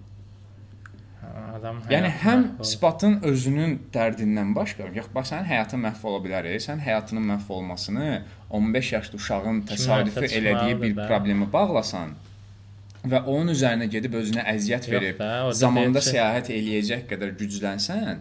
Adam 1.55 1.83
Yəni 1.91 2.09
həm. 2.23 2.43
Spatın 2.65 3.19
özünün 3.29 3.75
dərdindən 3.95 4.55
başqa, 4.57 4.87
yox 4.97 5.11
bax 5.15 5.31
sənin 5.33 5.47
həyatın 5.51 5.83
məhv 5.85 6.07
ola 6.09 6.21
bilər. 6.25 6.49
Sən 6.63 6.81
həyatının 6.83 7.27
məhv 7.35 7.53
olmasını 7.53 8.23
15 8.51 8.93
yaşlı 8.93 9.19
uşağın 9.21 9.61
təsadüfi 9.69 10.27
elədiyi 10.41 10.81
bir 10.83 10.97
da. 10.97 11.07
problemi 11.11 11.47
bağlasan 11.53 12.15
və 13.05 13.23
onun 13.25 13.53
üzərinə 13.55 13.87
gedib 13.93 14.15
özünə 14.21 14.43
əziyyət 14.55 14.89
Yox 14.89 14.95
verib 14.95 15.19
da, 15.19 15.29
orada 15.45 15.59
zamanda 15.61 16.01
deyir 16.01 16.05
ki- 16.05 16.11
səyahət 16.17 16.51
eləyəcək 16.57 17.05
qədər 17.13 17.31
güclənsən, 17.43 18.19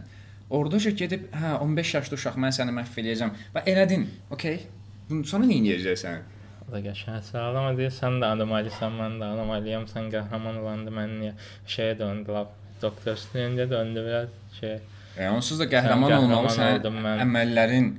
ordaca 0.50 0.92
gedib 1.02 1.30
hə 1.36 1.56
15 1.62 1.94
yaşlı 1.94 2.20
uşaq 2.20 2.38
mən 2.42 2.56
səni 2.56 2.76
məhv 2.76 3.00
eləyəcəm 3.04 3.34
və 3.56 3.66
elədin. 3.74 4.06
Okay? 4.36 4.62
Bunu 5.10 5.26
sonra 5.26 5.50
nə 5.50 5.60
edəcəksən? 5.62 6.22
O 6.68 6.72
da 6.74 6.82
qəşəng 6.86 7.22
sual 7.26 7.56
amma 7.58 7.74
deyir 7.78 7.94
sən 7.94 8.20
də 8.22 8.28
anomalisən, 8.36 8.94
mən 8.94 9.18
də 9.22 9.32
anomaliyam, 9.34 9.88
sən 9.90 10.12
qəhrəman 10.14 10.60
olandı, 10.62 10.94
mən 10.94 11.16
niyə 11.22 11.32
şeyə 11.66 11.96
döndü, 11.98 12.36
lap 12.36 12.52
Doktor 12.82 13.16
Strange 13.16 13.70
döndü 13.70 14.04
biraz 14.06 14.30
şey. 14.60 14.78
Yəni 15.18 15.32
onsuz 15.40 15.60
da 15.60 15.66
qəhrəman 15.72 16.12
qəhrəman 16.12 16.36
olmalı 16.36 16.54
sən 16.56 16.78
oldum 16.78 17.02
mən. 17.04 17.24
əməllərin 17.26 17.90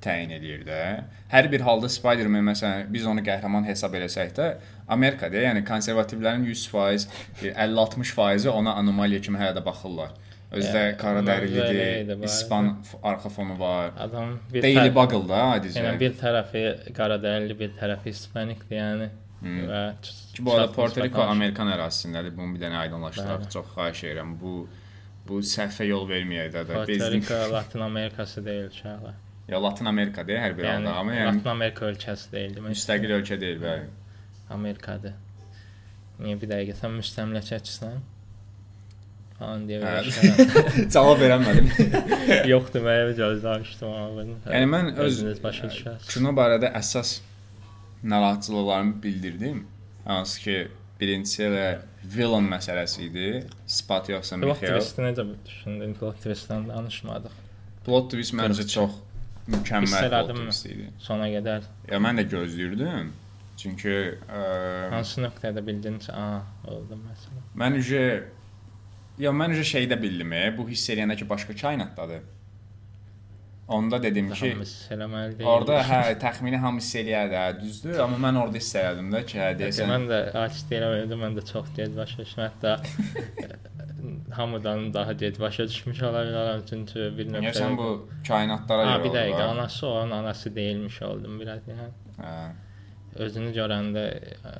təyin 0.00 0.32
eləyir 0.38 0.64
də. 0.64 0.80
Hər 1.30 1.50
bir 1.52 1.62
halda 1.66 1.90
Spider-Man 1.92 2.48
məsələn 2.48 2.88
biz 2.92 3.04
onu 3.06 3.22
qəhrəman 3.26 3.68
hesab 3.68 3.94
eləsək 4.00 4.32
də, 4.38 4.48
Amerikada, 4.88 5.44
yəni 5.44 5.62
konservativlərin 5.68 6.46
100%, 6.48 7.06
e, 7.42 7.52
50-60%-i 7.52 8.50
ona 8.50 8.74
anomaliya 8.80 9.20
kimi 9.20 9.38
hələ 9.38 9.52
də 9.58 9.64
baxırlar. 9.66 10.16
Özü 10.50 10.66
də 10.66 10.80
Yəni, 10.82 10.94
qara 10.98 11.20
dərilidir, 11.22 12.24
İspan 12.26 12.70
arxa 13.02 13.28
fonu 13.30 13.54
var. 13.60 13.92
Adam 13.98 14.32
bir 14.52 14.62
Daily 14.64 14.90
Bugle 14.94 15.28
da 15.28 15.42
adicə. 15.56 15.78
Yəni 15.78 16.00
bir 16.00 16.16
tərəfi 16.18 16.62
qaradərili, 16.96 17.56
bir 17.60 17.70
tərəfi 17.78 18.10
hispanikdir, 18.10 18.76
yəni. 18.80 19.08
Hmm. 19.40 19.60
Və 19.70 19.82
Ki 20.34 20.42
bu 20.44 20.52
arada 20.56 20.72
Puerto 20.74 21.00
Rico 21.04 21.22
Amerikan 21.22 21.70
ərazisindədir. 21.72 22.34
Bunu 22.36 22.56
bir 22.56 22.64
dənə 22.66 22.82
aydınlaşdıraq. 22.82 23.46
Çox 23.54 23.70
xahiş 23.76 24.02
edirəm. 24.10 24.34
Bu 24.42 24.54
bu 25.30 25.38
səhvə 25.46 25.86
yol 25.86 26.08
verməyək 26.10 26.50
də. 26.56 26.84
Biz 26.88 27.06
Rico 27.14 27.38
Latin 27.52 27.80
Amerikası 27.86 28.44
deyil 28.44 28.66
uşaqlar. 28.74 29.14
ya 29.48 29.62
Latin 29.62 29.84
Amerikada 29.90 30.32
hər 30.32 30.56
bir 30.58 30.64
Yəni 30.64 30.86
halda, 30.86 30.98
amma 31.00 31.14
yəni 31.14 31.26
Latin 31.36 31.48
Amerika 31.50 31.86
ölkəsi 31.86 32.32
deyil 32.32 32.52
demək. 32.56 32.74
müstəqil 32.74 33.14
ölkə 33.18 33.40
deyil 33.40 33.58
bəli. 33.62 33.86
Amerikadır. 34.56 35.14
Niyə 36.20 36.36
bir 36.42 36.50
dəqiqə 36.52 36.76
sən 36.82 36.98
müstəmləkəçisən? 37.00 37.96
Falan 39.40 39.62
deyə 39.68 39.80
belə 39.80 40.88
Cavab 40.92 41.20
verəmədim. 41.22 41.68
Yoxdur, 42.52 42.82
mən 42.84 43.14
gözləmişdim 43.16 43.94
amma. 43.96 44.24
Yəni 44.52 44.66
mən 44.68 44.90
öz 44.92 45.00
özünüz 45.06 45.38
başa 45.42 45.70
düşərsiniz. 45.72 46.10
kino 46.12 46.34
barədə 46.36 46.68
əsas 46.76 47.14
narahatçılıqlarımı 48.04 49.02
bildirdim. 49.02 49.62
Hansı 50.04 50.40
ki, 50.40 50.56
birincisi 51.00 51.42
elə 51.48 51.64
villain 52.16 52.48
məsələsi 52.52 53.02
idi. 53.08 53.28
Spat 53.66 54.08
yoxsa 54.12 54.36
Plot 54.40 54.60
Mikhail. 54.60 54.76
twist 54.80 54.98
necə 55.00 55.24
düşündün? 55.46 55.94
Plot 56.00 56.20
twistdən 56.24 56.68
danışmadıq. 56.68 57.34
Plot 57.86 58.10
twist 58.12 58.34
məncə 58.36 58.66
çox 58.68 58.98
mükəmməl 59.48 60.08
plot 60.12 60.34
twist 60.36 60.68
idi. 60.68 60.90
Sona 61.00 61.28
qədər 61.32 61.64
Ya 61.90 62.00
mən 62.02 62.20
də 62.20 62.26
gözləyirdim. 62.32 63.12
Çünki 63.60 63.92
ə, 63.92 64.44
Hansı 64.92 65.20
nöqtədə 65.20 65.60
bildin 65.66 65.98
a, 66.16 66.40
oldu 66.64 66.96
məsələn. 66.96 67.42
mən 67.60 67.74
ücə 67.80 68.04
ya 69.20 69.30
mən 69.36 69.54
ücə 69.56 69.64
şeydə 69.74 69.96
bildim, 70.02 70.32
e, 70.32 70.44
bu 70.58 70.68
hiss 70.68 70.88
eləyəndə 70.92 71.16
ki, 71.20 71.28
başqa 71.30 71.56
kainatdadır. 71.62 72.22
Onda 73.70 74.00
dedim 74.02 74.32
ki, 74.34 74.48
orada 75.46 75.76
hə 75.86 75.98
təxmini 76.18 76.58
hamı 76.58 76.80
hiss 76.82 76.96
eləyər 76.98 77.28
də, 77.30 77.42
düzdür, 77.60 78.00
amma 78.02 78.16
mən 78.24 78.38
orada 78.42 78.58
hiss 78.58 78.72
elədim 78.80 79.12
də 79.14 79.20
ki, 79.30 79.38
hə 79.38 79.50
deyəsən. 79.60 79.92
Mən 79.92 80.06
də 80.10 80.18
açıq 80.44 80.64
deyirəm, 80.72 81.12
mən 81.20 81.36
də 81.38 81.44
çox 81.52 81.68
gec 81.76 81.92
başa 81.96 82.24
düşdüm. 82.24 82.48
Hətta 82.48 82.72
hamıdan 84.38 84.94
daha 84.94 85.12
gec 85.12 85.38
başa 85.40 85.68
düşmüş 85.68 86.02
ola 86.08 86.22
bilərəm 86.26 86.64
çünki 86.70 87.06
bir 87.18 87.30
nöqtə. 87.34 87.52
Sən 87.60 87.76
bu 87.78 87.88
kainatlara 88.28 88.86
Ha, 88.88 88.96
görə 88.96 89.04
bir 89.04 89.14
dəqiqə, 89.18 89.42
anası 89.52 89.86
onun 89.86 90.10
anası 90.18 90.54
deyilmiş 90.56 91.02
oldum 91.02 91.40
biraz 91.40 91.68
yəni. 91.70 91.88
hə? 92.24 92.34
Özünü 93.18 93.50
görəndə, 93.50 94.02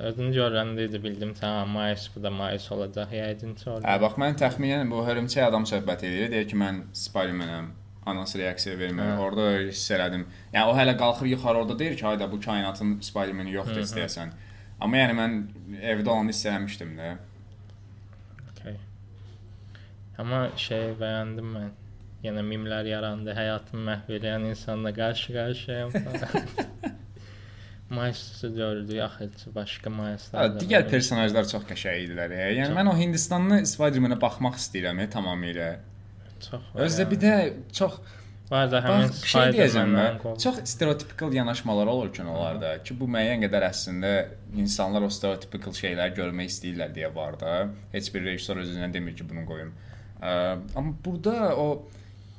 özünü 0.09 0.33
görəndə 0.35 0.89
də 0.91 0.99
bildim 1.03 1.35
tamam, 1.39 1.69
Mayıs 1.77 2.09
bu 2.15 2.23
da 2.23 2.31
Mayıs 2.35 2.67
olacaq. 2.73 3.13
Yəqin 3.15 3.55
ki 3.55 3.71
orada. 3.71 3.87
Hə, 3.87 4.01
bax 4.03 4.17
mən 4.19 4.35
təxminən 4.41 4.91
bu 4.91 5.05
hörümçək 5.07 5.45
adam 5.47 5.67
söhbət 5.71 6.03
edir, 6.09 6.33
deyir 6.33 6.49
ki, 6.51 6.59
mən 6.59 6.83
Spider-Man-əm. 7.05 7.71
Anası 8.11 8.39
reaksiya 8.41 8.79
vermir. 8.79 9.07
Hə. 9.07 9.19
Orada 9.23 9.47
hiss 9.69 9.91
elədim. 9.95 10.27
Yəni 10.55 10.73
o 10.73 10.75
hələ 10.75 10.97
qalxır 10.99 11.31
yuxarı 11.31 11.63
orada 11.63 11.79
deyir 11.79 11.97
ki, 11.97 12.07
hayda 12.07 12.31
bu 12.33 12.41
kainatın 12.41 12.97
Spider-Man-i 13.07 13.55
yoxdur 13.55 13.85
istəyəsən. 13.85 14.35
Amma 14.81 15.03
yəni 15.05 15.19
mən 15.21 15.37
evdə 15.95 16.09
olanda 16.09 16.35
hiss 16.35 16.47
eləmişdim 16.51 16.97
də. 16.99 17.11
Okay. 18.51 18.81
Amma 20.19 20.49
şey 20.69 20.97
bəyəndim 20.99 21.55
mən. 21.55 21.71
Yenə 22.25 22.43
mimlər 22.45 22.89
yarandı, 22.89 23.33
həyatımı 23.37 23.87
məhv 23.93 24.17
edən 24.19 24.51
insanla 24.51 24.91
qarşı-qarşıyayam 24.97 25.95
Mayıs'ı 27.90 28.48
gördük, 28.55 29.00
axı 29.03 29.55
başqa 29.55 29.90
Mayıslar 29.90 30.44
Hə, 30.44 30.61
digər 30.62 30.85
personajlar 30.90 31.48
çox 31.50 31.64
qəşəng 31.66 32.05
idilər. 32.05 32.31
e. 32.37 32.44
Yəni 32.55 32.68
Çox. 32.70 32.76
mən 32.79 32.90
o 32.92 32.94
Hindistanlı 32.98 33.61
Spider-Man-ə 33.66 34.20
baxmaq 34.22 34.57
istəyirəm 34.62 35.03
e, 35.03 35.09
tamamilə. 35.11 35.68
çox 36.46 36.62
Özdə 36.74 37.03
yəni. 37.05 37.11
bir 37.11 37.20
də 37.24 37.35
çox 37.72 37.98
var 38.50 38.70
da 38.70 38.81
həmin 38.87 39.09
Bax, 39.09 39.24
şey 39.33 39.53
deyəcəm 39.57 39.92
mən. 39.96 40.38
Çox 40.46 40.62
stereotipikal 40.70 41.33
yanaşmalar 41.33 41.87
olur 41.87 42.12
kinolarda 42.14 42.72
ki, 42.83 42.94
bu 43.00 43.11
müəyyən 43.11 43.42
qədər 43.46 43.66
əslində 43.72 44.14
insanlar 44.57 45.03
o 45.03 45.11
stereotipikal 45.11 45.74
şeyləri 45.83 46.14
görmək 46.16 46.50
istəyirlər 46.55 46.94
deyə 46.94 47.14
var 47.14 47.38
da. 47.40 47.68
Heç 47.92 48.14
bir 48.14 48.24
rejissor 48.31 48.62
özünə 48.62 48.92
demir 48.94 49.14
ki, 49.18 49.26
bunu 49.31 49.46
qoyum. 49.50 49.70
Ə, 50.22 50.59
amma 50.76 50.94
burada 51.05 51.57
o 51.57 51.68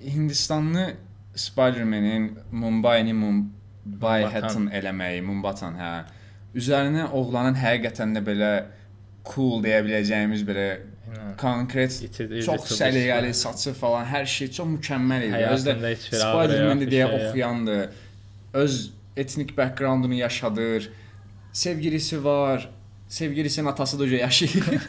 Hindistanlı 0.01 0.93
Spider-Man-in 1.35 2.37
Mumbai-ni 2.51 3.13
Mumbai 3.13 3.60
Mumbatan. 3.85 4.31
Hatton 4.41 4.67
eləməyi, 4.77 5.21
Mumbatan, 5.25 5.75
hə. 5.79 5.91
Üzərinə 6.55 7.07
oğlanın 7.17 7.55
həqiqətən 7.57 8.15
də 8.17 8.21
belə 8.27 8.51
cool 9.25 9.61
deyə 9.63 9.81
biləcəyimiz 9.85 10.43
belə 10.47 10.65
Yəni, 11.11 11.33
konkret 11.37 11.91
iti- 12.05 12.23
iti 12.23 12.41
çox 12.45 12.69
səliqəli 12.77 13.33
saçı 13.35 13.73
falan 13.75 14.05
hər 14.07 14.25
şey 14.25 14.47
çox 14.57 14.67
mükəmməl 14.77 15.25
idi. 15.27 15.41
Özdə 15.49 15.73
Həyatında 15.73 15.89
heç 15.91 16.05
bir 16.11 16.17
Spider-Man 16.21 16.77
ağrı 16.77 16.83
yox, 16.83 16.91
deyə 16.93 17.07
şey 17.07 17.17
yox. 17.17 17.25
oxuyandı. 17.29 17.77
Öz 18.53 18.77
etnik 19.17 19.57
backgroundunu 19.57 20.13
yaşadır. 20.13 20.89
Sevgilisi 21.53 22.23
var. 22.23 22.69
Sevgilisinin 23.07 23.67
atası 23.67 23.99
da 23.99 24.07
yaşayır. 24.07 24.63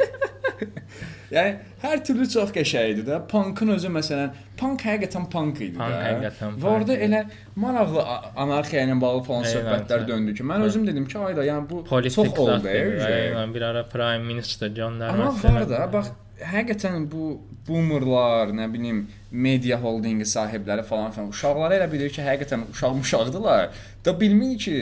yəni 1.32 1.52
hər 1.82 2.02
türlü 2.06 2.26
çox 2.30 2.52
qəşəng 2.54 2.92
idi 2.94 3.04
də. 3.08 3.20
Punk'ın 3.30 3.74
özü 3.76 3.90
məsələn, 3.92 4.32
Punk 4.60 4.84
həqiqətən 4.86 5.28
Punk 5.32 5.60
idi 5.64 5.78
Punk 5.78 5.94
də. 5.94 6.00
həqiqətən 6.06 6.58
Və 6.62 6.72
orada 6.76 6.96
elə 7.06 7.22
maraqlı 7.64 8.04
anarxiya 8.44 8.86
ilə 8.86 8.98
bağlı 9.00 9.22
falan 9.28 9.46
Eynən, 9.46 9.54
söhbətlər 9.56 10.08
döndü 10.08 10.34
ki, 10.38 10.46
mən 10.52 10.66
özüm 10.68 10.86
dedim 10.86 11.06
ki, 11.08 11.18
ayda 11.18 11.46
yəni 11.48 11.68
bu 11.70 11.84
Politik 11.88 12.16
çox 12.32 12.38
oldu. 12.38 12.68
e, 12.68 12.82
yəni, 13.02 13.54
bir 13.54 13.68
ara 13.70 13.86
Prime 13.88 14.24
Minister 14.28 14.70
göndərməsi. 14.70 15.28
Amma 15.28 15.56
var 15.58 15.68
da, 15.70 15.86
bax 15.92 16.12
həqiqətən 16.40 17.06
bu 17.12 17.36
boomerlar, 17.66 18.52
nə 18.56 18.66
bilim, 18.72 19.04
media 19.30 19.78
holdinqi 19.80 20.26
sahibləri 20.26 20.84
falan 20.88 21.12
filan 21.14 21.30
uşaqları 21.32 21.78
elə 21.78 21.88
bilir 21.92 22.12
ki, 22.14 22.22
həqiqətən 22.26 22.66
uşaq 22.72 23.00
uşaqdılar. 23.02 23.68
Da 24.04 24.14
bilmir 24.20 24.58
ki, 24.58 24.76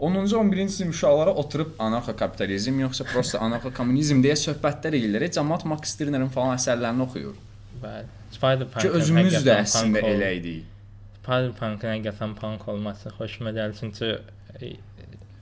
10-cu 0.00 0.36
11-ci 0.40 0.76
sinif 0.76 0.94
uşaqlara 0.96 1.34
oturub 1.42 1.74
anarxo-kapitalizm 1.78 2.80
yoxsa 2.82 3.06
prosta 3.12 3.40
anarxo-kommunizm 3.46 4.22
deyə 4.24 4.36
söhbətlər 4.40 4.98
edirlər. 4.98 5.28
Cəmaət 5.38 5.66
Max 5.70 5.94
Stirnerin 5.94 6.32
falan 6.34 6.58
əsərlərini 6.58 7.06
oxuyur. 7.06 7.36
Bəli. 7.82 8.08
Spider-Punk 8.34 8.82
Ki 8.82 8.94
özümüz 8.98 9.38
də 9.46 9.60
əslində 9.62 10.02
elə 10.08 10.32
idik. 10.40 10.72
Spider-Punk'ın 11.20 11.94
həqiqətən 11.94 12.34
punk 12.40 12.66
olması 12.68 13.14
xoşuma 13.18 13.54
gəlir 13.56 13.78
çünki 13.78 14.10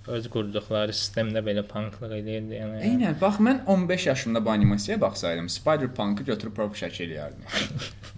öz 0.09 0.25
qurduqları 0.35 0.93
sistemdə 0.97 1.43
belə 1.47 1.63
punklıq 1.69 2.11
eləyirdi. 2.17 2.57
Yəni 2.59 2.81
Eynən, 2.89 3.15
bax 3.21 3.37
mən 3.39 3.61
15 3.71 4.07
yaşımda 4.07 4.45
bu 4.45 4.51
animasiyaya 4.51 5.01
baxsaydım, 5.01 5.47
Spider-Punk-ı 5.49 6.25
götürüb 6.25 6.55
prop 6.57 6.75
şəkil 6.77 7.07
eləyərdim. 7.07 7.45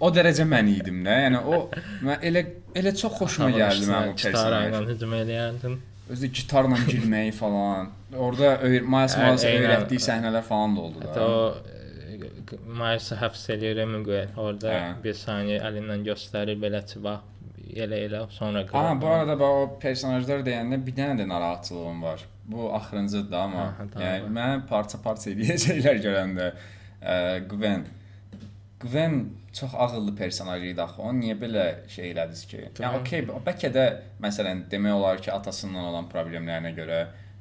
o 0.01 0.09
dərəcə 0.11 0.47
mən 0.49 0.70
idim 0.77 1.03
də. 1.05 1.16
Yəni 1.27 1.42
o 1.44 1.59
mən 2.09 2.25
elə 2.31 2.44
elə 2.75 2.94
çox 2.97 3.18
xoşuma 3.20 3.51
gəldi 3.51 3.85
mənim 3.90 4.14
o 4.14 4.16
Gitarla 4.16 4.62
personaj. 4.70 4.88
hücum 4.94 5.12
eləyərdin. 5.20 5.77
Özü 6.14 6.27
gitarla 6.37 6.77
girməyi 6.88 7.33
falan. 7.33 7.90
Orada 8.16 8.59
öy- 8.62 8.81
Miles 8.81 9.16
Morales 9.16 9.44
öyrətdiyi 9.44 10.01
səhnələr 10.09 10.42
falan 10.42 10.77
da 10.77 10.81
oldu 10.81 10.99
Hətta 11.01 11.14
da. 11.14 11.29
o 11.29 11.55
e, 11.70 12.59
Miles-ı 12.81 13.16
həbs 13.23 13.44
eləyir 13.55 13.87
Miguel. 13.88 14.29
Orada 14.37 14.68
Hə. 14.73 14.83
bir 15.05 15.14
saniyə 15.16 15.62
əlindən 15.68 16.05
göstərir 16.09 16.61
belə 16.61 16.83
ki, 16.87 17.01
bax 17.05 17.20
elə 17.85 17.98
elə 18.09 18.20
sonra 18.31 18.64
Aha, 18.72 18.94
bu 19.00 19.07
arada 19.09 19.35
bax 19.40 19.59
o 19.64 19.79
personajlar 19.83 20.44
deyəndə 20.46 20.79
bir 20.87 20.94
dənə 20.96 21.18
də 21.20 21.27
narahatlığım 21.29 22.03
var. 22.03 22.24
Bu 22.44 22.74
axırıncıdır 22.77 23.31
da 23.33 23.42
amma. 23.42 23.62
Aha, 23.70 23.87
tamam. 23.92 24.07
yəni 24.09 24.33
mən 24.38 24.64
parça-parça 24.68 25.31
eləyəcəklər 25.33 26.00
görəndə. 26.07 26.48
Ə, 27.00 27.14
Gwen 27.48 27.87
Gwen 28.85 29.14
çox 29.53 29.74
ağıllı 29.74 30.16
personaj 30.16 30.64
idi 30.64 30.83
axı. 30.83 31.03
Onu 31.03 31.20
niyə 31.22 31.37
belə 31.40 31.64
şey 31.88 32.11
elədiniz 32.12 32.42
ki? 32.50 32.57
Yəni 32.57 32.74
Gwen- 32.81 32.98
okey, 33.00 33.22
bəlkə 33.46 33.70
də 33.72 33.85
məsələn 34.20 34.64
demək 34.70 34.92
olar 34.98 35.22
ki, 35.24 35.33
atasından 35.33 35.85
olan 35.92 36.09
problemlərinə 36.12 36.74
görə 36.77 36.98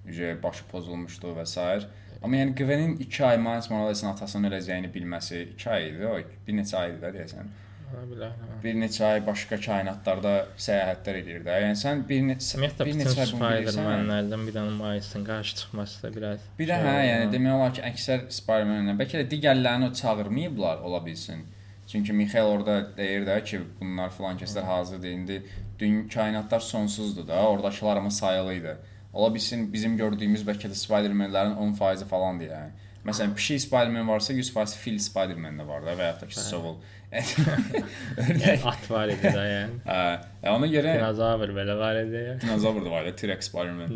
ücə 0.08 0.36
başı 0.44 0.64
pozulmuşdu 0.72 1.34
və 1.36 1.46
s. 1.48 1.88
Amma 2.24 2.38
yəni 2.40 2.56
Gwen'in 2.56 2.96
2 3.04 3.26
ay 3.26 3.38
Miles 3.38 3.70
Moralesin 3.72 4.08
atasının 4.08 4.48
öləcəyini 4.52 4.94
bilməsi 4.94 5.42
2 5.58 5.70
ay 5.70 5.90
idi, 5.90 6.08
o 6.08 6.16
bir 6.48 6.54
neçə 6.62 6.78
ay 6.80 6.94
idi 6.94 7.02
da 7.02 7.12
deyəsən. 7.12 7.50
Hə. 7.94 8.30
Bir 8.64 8.78
neçə 8.80 9.06
ay 9.08 9.22
başqa 9.26 9.58
kainatlarda 9.62 10.34
səyahətlər 10.66 11.20
edir 11.22 11.44
də. 11.46 11.58
Yəni 11.64 11.80
sən 11.80 12.04
bir 12.10 12.22
neçə 12.30 12.58
Ümumiyyətlə 12.58 12.88
bir 12.88 12.98
neçə. 13.00 13.26
Spider-Man-lərdən 13.32 14.46
bir 14.48 14.56
dənə 14.58 14.76
Miles-ın 14.78 15.26
qarşı 15.28 15.56
çıxması 15.62 16.04
da 16.04 16.14
biraz 16.16 16.48
Bir 16.60 16.70
də 16.72 16.80
hə, 16.84 16.96
yəni 17.08 17.28
demək 17.34 17.58
olar 17.58 17.76
ki, 17.78 17.84
əksər 17.90 18.26
Spider-Man-lə 18.38 18.96
bəlkə 19.02 19.22
də 19.22 19.28
digərlərini 19.34 19.90
o 19.90 19.94
çağırmayıblar 20.00 20.82
ola 20.90 21.04
bilsin. 21.06 21.46
Çünki 21.88 22.14
Mixail 22.14 22.50
orada 22.50 22.80
deyir 22.98 23.28
də 23.28 23.38
ki, 23.44 23.60
bunlar 23.80 24.10
filan 24.18 24.40
kəslər 24.40 24.66
hazırdır. 24.70 25.10
İndi 25.10 25.44
dünya 25.80 26.08
kainatlar 26.14 26.60
sonsuzdur 26.60 27.28
da, 27.28 27.50
oradakılar 27.50 27.98
amma 27.98 28.12
sayılı 28.12 28.54
idi. 28.54 28.76
Ola 29.14 29.34
bilsin 29.34 29.68
bizim 29.74 29.98
gördüyümüz 29.98 30.48
bəlkə 30.48 30.72
də 30.72 30.80
Spider-Man-lərin 30.80 31.54
10% 31.78 32.06
falandır 32.10 32.50
yəni. 32.56 32.72
Məsələn, 33.04 33.34
pişik 33.36 33.62
Spider-Man 33.66 34.08
varsa 34.08 34.34
100% 34.34 34.78
fil 34.80 35.00
Spider-Man 35.04 35.58
də 35.60 35.68
var 35.68 35.84
da 35.84 35.96
və 36.00 36.06
ya 36.08 36.16
da 36.22 36.28
ki, 36.28 36.40
Soul. 36.40 36.78
Ördək. 37.14 38.64
at 38.66 38.86
var 38.90 39.12
idi 39.12 39.28
də 39.28 39.44
yəni. 39.50 39.80
Hə, 39.86 39.98
yəni 40.46 40.54
ona 40.56 40.70
görə 40.72 40.94
Dinozavr 40.98 41.52
belə 41.58 41.76
var 41.82 42.00
idi. 42.00 42.24
dinozavr 42.42 42.86
da 42.86 42.94
var 42.96 43.10
ya, 43.10 43.16
T-Rex 43.20 43.52
Spider-Man. 43.52 43.92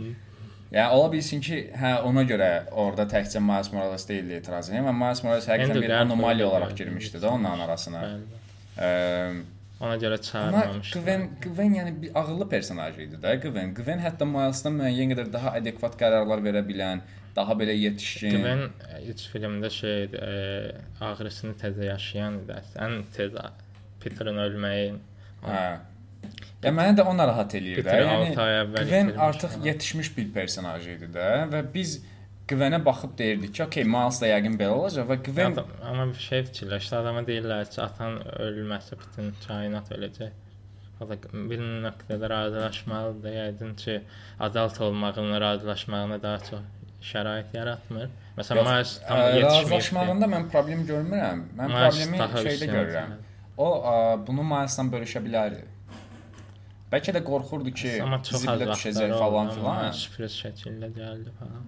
Yəni 0.75 0.87
ola 0.91 1.11
bilsin 1.13 1.39
ki, 1.41 1.61
hə 1.79 1.93
ona 2.09 2.25
görə 2.27 2.49
orada 2.75 3.07
təkcə 3.07 3.39
Miles 3.39 3.71
Morales 3.71 4.03
deyil 4.09 4.27
deyə 4.33 4.41
etiraz 4.43 4.67
edirəm. 4.67 4.89
Amma 4.91 5.07
Miles 5.07 5.23
Morales 5.23 5.47
həqiqətən 5.47 5.85
bir 5.85 5.95
anomaliya 6.01 6.49
olaraq 6.49 6.75
girmişdi 6.81 7.23
də 7.23 7.31
onların 7.31 7.63
arasına. 7.69 8.03
Bəli. 8.09 9.53
Ona 9.79 9.95
görə 10.01 10.17
Amma 10.17 10.21
çağırmamışlar. 10.21 11.01
Gwen, 11.01 11.29
Gwen 11.41 11.73
yəni 11.77 11.91
bir 12.01 12.15
ağıllı 12.19 12.49
personaj 12.49 12.97
idi 12.99 13.19
də 13.21 13.35
Gwen. 13.41 13.73
Gwen 13.77 14.01
hətta 14.01 14.25
Miles'dan 14.25 14.73
müəyyən 14.79 15.13
qədər 15.13 15.29
daha 15.33 15.53
adekvat 15.59 15.99
qərarlar 15.99 16.41
verə 16.45 16.63
bilən, 16.65 17.03
daha 17.35 17.53
belə 17.59 17.75
yetişkin. 17.77 18.39
Gwen 18.39 18.63
e, 18.89 19.03
üç 19.11 19.27
filmdə 19.33 19.69
şey 19.73 20.07
e, 20.17 20.31
ağrısını 21.09 21.53
təzə 21.61 21.91
yaşayan 21.91 22.41
idi. 22.41 22.57
Ən 22.87 23.03
tez 23.13 23.37
Peter'ın 24.01 24.41
ölməyi. 24.47 24.89
Hə. 25.45 25.61
Ya 26.63 26.73
məni 26.73 26.97
də 26.97 27.05
o 27.05 27.13
narahat 27.13 27.53
eləyir 27.59 27.85
də. 27.85 27.97
Yəni 28.01 28.31
6 28.33 28.41
ay 28.41 28.59
əvvəl 28.63 28.89
Gwen 28.89 29.11
artıq 29.27 29.59
yetişmiş 29.65 30.15
bir 30.17 30.31
personaj 30.33 30.87
idi 30.95 31.09
də 31.13 31.29
və 31.53 31.61
biz 31.73 31.99
Gwenə 32.47 32.79
baxıb 32.85 33.17
deyirdik 33.19 33.53
ki, 33.55 33.63
okey, 33.65 33.83
Miles 33.83 34.21
da 34.21 34.27
yəqin 34.29 34.53
belə 34.59 34.75
olacaq 34.79 35.07
və 35.09 35.17
Gwen 35.25 35.51
Adam, 35.51 35.71
amma 35.83 36.05
bir 36.13 36.21
şey 36.25 36.43
fikirləşdi. 36.47 36.93
Adama 36.95 37.23
deyirlər 37.27 37.65
ki, 37.67 37.79
atan 37.83 38.21
ölməsə 38.45 38.95
bütün 39.01 39.33
kainat 39.43 39.89
öləcək. 39.95 40.31
O 41.01 41.07
da 41.09 41.17
bir 41.51 41.59
nöqtədə 41.83 42.29
razılaşmalıdır. 42.31 43.33
Yəqin 43.41 43.73
ki, 43.81 43.97
adalt 44.47 44.79
olmağın 44.81 45.35
razılaşmağına 45.41 46.21
daha 46.23 46.39
çox 46.49 46.63
şərait 47.09 47.51
yaratmır. 47.53 48.07
Məsələn, 48.37 48.69
Miles 48.69 48.93
tam 49.07 49.19
ə, 49.19 49.25
yetişməyib. 49.35 49.65
razılaşmağında 49.65 50.29
mən 50.35 50.47
problem 50.53 50.85
görmürəm. 50.91 51.41
Mən 51.59 51.73
Miles 51.73 51.99
problemi 51.99 52.47
şeydə 52.47 52.69
görürəm. 52.71 53.17
O 53.57 53.67
ə, 53.91 53.97
bunu 54.27 54.45
Miles'dan 54.53 54.93
bölüşə 54.93 55.21
bilər. 55.25 55.59
Bəlkə 56.93 57.11
də 57.17 57.21
qorxurdu 57.27 57.75
ki, 57.75 57.97
zibilə 58.31 58.71
düşəcək 58.71 59.17
falan 59.19 59.51
filan. 59.51 59.91
Sürpriz 60.03 60.39
şəkildə 60.45 60.93
gəldi 60.95 61.35
falan. 61.41 61.67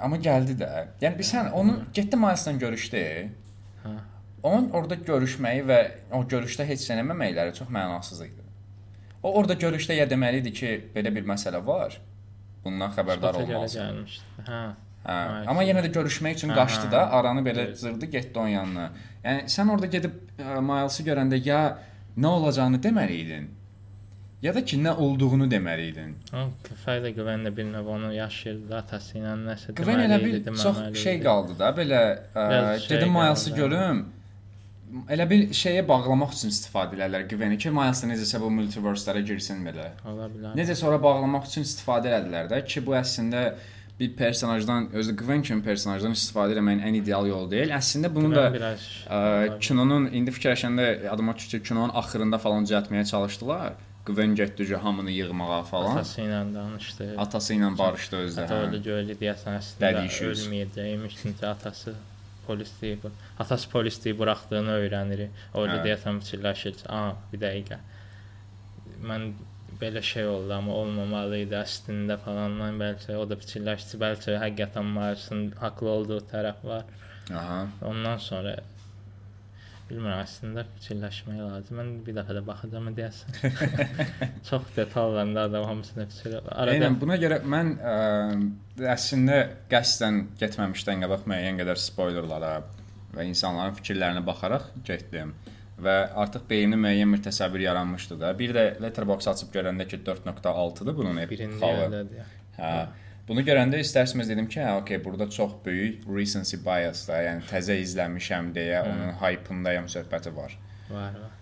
Amma 0.00 0.16
gəldi 0.16 0.56
də. 0.58 0.68
Yəni 1.02 1.18
biz 1.18 1.32
sən 1.34 1.50
onu 1.56 1.78
getdi 1.94 2.16
Miles'la 2.16 2.52
görüşdü. 2.52 3.02
Hə. 3.84 3.96
Onun 4.42 4.70
orada 4.70 4.94
görüşməyi 4.94 5.66
və 5.68 5.80
o 6.12 6.22
görüşdə 6.28 6.66
heç 6.66 6.88
nə 6.90 7.02
etməməkləri 7.02 7.54
çox 7.58 7.68
mənasız 7.70 8.24
idi. 8.26 8.46
O 9.22 9.32
orada 9.38 9.54
görüşdə 9.54 9.94
ya 9.94 10.06
deməli 10.10 10.40
idi 10.42 10.52
ki, 10.52 10.72
belə 10.94 11.12
bir 11.14 11.26
məsələ 11.28 11.60
var. 11.66 12.00
Bundan 12.64 12.90
xəbərdar 12.96 13.38
olmalısan. 13.42 14.02
Hə. 14.48 14.62
Hə, 15.02 15.14
amma 15.50 15.64
yenə 15.66 15.82
də 15.82 15.90
görüşmək 15.94 16.36
üçün 16.38 16.52
Hə, 16.52 16.56
qaçdı 16.60 16.86
hə. 16.86 16.90
da, 16.92 17.00
aranı 17.18 17.42
belə 17.42 17.64
Evet. 17.66 17.80
cırdı, 17.80 18.06
getdi 18.06 18.38
onun 18.38 18.48
yanına. 18.48 18.84
Yəni 19.24 19.48
sən 19.50 19.70
orada 19.74 19.88
gedib 19.90 20.14
ə, 20.38 20.60
Miles'ı 20.62 21.06
görəndə 21.06 21.40
ya 21.42 21.62
nə 22.16 22.26
olacağını 22.26 22.78
deməli 22.82 23.16
idin. 23.24 23.48
Ya 24.42 24.50
da 24.54 24.64
ki, 24.64 24.76
nə 24.82 24.90
olduğunu 24.98 25.46
deməli 25.50 25.84
idin. 25.92 26.16
O 26.34 26.48
Fayda 26.84 27.10
Güven 27.14 27.44
də 27.46 27.52
bir 27.56 27.64
növ 27.68 27.86
onu 27.86 28.08
yaşayırdı 28.14 28.74
atası 28.76 29.18
ilə 29.20 29.36
nəsə 29.38 29.74
Güven 29.78 30.00
elə 30.02 30.16
deməli 30.18 30.24
bir 30.24 30.38
idi, 30.40 30.54
çox 30.62 30.80
deməməli 30.80 31.02
şey 31.04 31.14
idi. 31.16 31.24
qaldı 31.28 31.54
da, 31.60 31.68
belə 31.76 32.00
ə, 32.34 32.46
Biraz 32.50 32.80
şey 32.82 32.96
dedim 32.96 33.12
Miles'ı 33.14 33.52
görüm. 33.54 34.00
Elə 35.08 35.24
bir 35.30 35.44
şeyə 35.56 35.84
bağlamaq 35.88 36.34
üçün 36.34 36.50
istifadə 36.52 36.98
edirlər 36.98 37.28
Güveni 37.30 37.56
ki, 37.62 37.70
Miles 37.76 38.02
necəsə 38.10 38.40
bu 38.42 38.50
multiverse-lərə 38.56 39.22
girsin 39.30 39.62
belə. 39.64 39.86
Ola 40.10 40.26
bilər. 40.34 40.56
Necə 40.58 40.74
sonra 40.76 40.98
bağlamaq 41.06 41.46
üçün 41.48 41.64
istifadə 41.68 42.10
elədilər 42.10 42.50
də 42.50 42.58
ki, 42.66 42.82
bu 42.86 42.98
əslində 42.98 43.44
bir 44.00 44.10
personajdan, 44.18 44.90
özü 44.98 45.14
Gwen 45.22 45.42
kimi 45.46 45.62
personajdan 45.64 46.12
istifadə 46.18 46.58
etməyin 46.58 46.82
ən 46.90 46.98
ideal 46.98 47.30
yolu 47.30 47.48
deyil. 47.54 47.70
Əslində 47.78 48.10
bunu 48.12 48.34
da 48.34 48.48
Güven 48.50 48.58
biraz 48.58 48.84
ə, 49.06 49.22
kinonun 49.62 50.10
indi 50.18 50.34
fikirləşəndə 50.34 50.90
adıma 51.14 51.36
düşdü 51.38 51.62
kinonun 51.70 51.94
axırında 52.02 52.42
falan 52.42 52.66
düzəltməyə 52.66 53.06
çalışdılar. 53.14 53.72
Gwen 54.06 54.34
getdi 54.34 54.74
hamını 54.74 55.10
yığmağa 55.10 55.62
falan. 55.62 55.96
atası 55.96 56.20
ilə 56.20 56.40
danışdı. 56.54 57.04
Atası 57.18 57.54
ilə 57.54 57.68
barışdı 57.78 58.16
özdə. 58.26 58.44
Ata 58.44 58.56
öyle 58.64 58.78
gördü 58.78 59.14
deyəsən 59.20 59.58
əslində 59.60 60.06
ölməyəcəymiş 60.30 61.14
çünki 61.22 61.46
atası 61.46 61.94
polisliyi. 62.46 62.98
Atası 63.38 63.70
polisliyi 63.70 64.18
buraxdığını 64.18 64.74
öyrənir. 64.80 65.28
Orada 65.54 65.78
Hə. 65.78 65.86
deyəsən 65.86 66.18
fikirləşir. 66.24 66.82
A, 66.88 67.14
bir 67.32 67.44
dəqiqə. 67.44 67.78
Mən 69.06 69.32
belə 69.80 70.02
şey 70.02 70.26
oldu 70.26 70.52
amma 70.54 70.74
olmamalı 70.82 71.38
idi 71.44 71.56
əslində 71.58 72.18
falan. 72.26 72.58
Mən 72.58 72.82
bəlkə 72.82 73.16
o 73.22 73.28
da 73.30 73.38
fikirləşdi, 73.38 74.02
bəlkə 74.02 74.38
həqiqətən 74.42 74.90
Marsın 74.98 75.50
haqlı 75.62 75.88
olduğu 75.96 76.20
tərəf 76.34 76.64
var. 76.64 76.84
Aha. 77.30 77.66
Ondan 77.86 78.18
sonra 78.18 78.56
bilmirəm 79.88 80.22
əslində 80.22 80.64
fikirləşmək 80.76 81.40
lazım. 81.42 81.78
Mən 81.80 81.90
bir 82.06 82.16
dəfə 82.18 82.36
də 82.36 82.42
baxacağam 82.46 82.90
deyəsən. 82.96 83.38
Çox 84.48 84.68
detallarında 84.76 85.46
adam 85.50 85.64
hamısını 85.70 86.06
fikir. 86.10 86.38
Arada 86.48 86.76
Eynən 86.76 86.98
buna 87.00 87.18
görə 87.22 87.40
mən 87.54 87.74
ə, 87.78 87.96
əslində 88.94 89.40
qəsdən 89.72 90.22
getməmişdən 90.42 91.06
qabaq 91.06 91.26
müəyyən 91.32 91.60
qədər 91.62 91.82
spoilerlara 91.82 92.54
və 93.12 93.26
insanların 93.28 93.76
fikirlərinə 93.80 94.24
baxaraq 94.26 94.70
getdim 94.88 95.34
və 95.82 95.96
artıq 96.22 96.44
beynimdə 96.50 96.78
müəyyən 96.84 97.16
bir 97.16 97.22
təsəvvür 97.26 97.64
yaranmışdı 97.66 98.18
da. 98.20 98.32
Bir 98.38 98.54
də 98.56 98.66
Letterboxd 98.82 99.32
açıb 99.32 99.54
görəndə 99.56 99.88
ki 99.90 100.02
4.6-dır 100.06 100.96
bunun 100.96 101.22
birinci 101.30 101.58
xalı. 101.58 101.88
yerdə 101.88 102.26
Hə. 102.58 102.74
Bunu 103.28 103.44
görəndə 103.46 103.78
istərsiniz 103.78 104.30
dedim 104.32 104.48
ki, 104.50 104.58
hə, 104.60 104.80
okey, 104.80 104.98
burada 105.04 105.28
çox 105.30 105.52
böyük 105.64 106.08
recency 106.10 106.58
bias 106.64 107.04
da, 107.08 107.20
yəni 107.22 107.46
təzə 107.46 107.76
izləmişəm 107.84 108.50
deyə 108.56 108.82
onun 108.88 109.14
hype-ındayam 109.20 109.86
söhbəti 109.92 110.34
var. 110.36 110.56
var 110.90 111.14
var. 111.20 111.38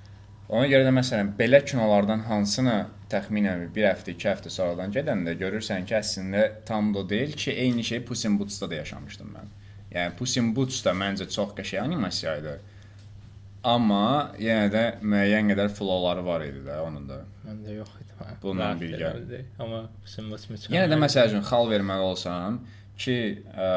Ona 0.51 0.67
görə 0.67 0.83
də 0.89 0.91
məsələn 0.91 1.31
belə 1.39 1.61
kinolardan 1.63 2.25
hansını 2.27 2.75
təxminən 3.13 3.69
1 3.75 3.87
həftə, 3.87 4.17
2 4.19 4.29
həftə 4.33 4.51
sonradan 4.51 4.93
gedəndə 4.95 5.37
görürsən 5.39 5.87
ki, 5.87 5.95
əslində 6.01 6.43
tam 6.67 6.91
da 6.95 7.05
deyil 7.09 7.33
ki, 7.39 7.55
eyni 7.65 7.87
şey 7.87 8.03
Puss 8.09 8.27
in 8.27 8.37
Boots-da 8.39 8.69
da 8.71 8.81
yaşamışdım 8.81 9.31
mən. 9.37 9.53
Yəni 9.95 10.17
Puss 10.19 10.37
in 10.43 10.51
Boots 10.57 10.83
da 10.85 10.93
məncə 10.95 11.31
çox 11.31 11.55
qəşəng 11.59 11.87
animasiya 11.87 12.37
idi. 12.43 12.57
Amma 13.71 14.35
yenə 14.43 14.69
də 14.75 14.85
müəyyən 15.05 15.55
qədər 15.55 15.71
flowları 15.77 16.27
var 16.27 16.45
idi 16.47 16.65
də 16.67 16.83
onun 16.83 17.09
da. 17.09 17.23
Məndə 17.47 17.79
yox 17.79 17.95
idi. 18.03 18.10
Mən 18.21 18.41
Bununla 18.43 18.71
birgə. 18.81 19.13
Amma 19.59 19.85
Simbas 20.09 20.47
mükəmməl. 20.51 20.77
Yenə 20.77 20.91
də 20.93 20.99
məsəl 21.01 21.31
üçün 21.31 21.45
xal 21.47 21.71
verməli 21.71 22.05
olsam 22.05 22.61
ki, 23.01 23.17
ə, 23.55 23.71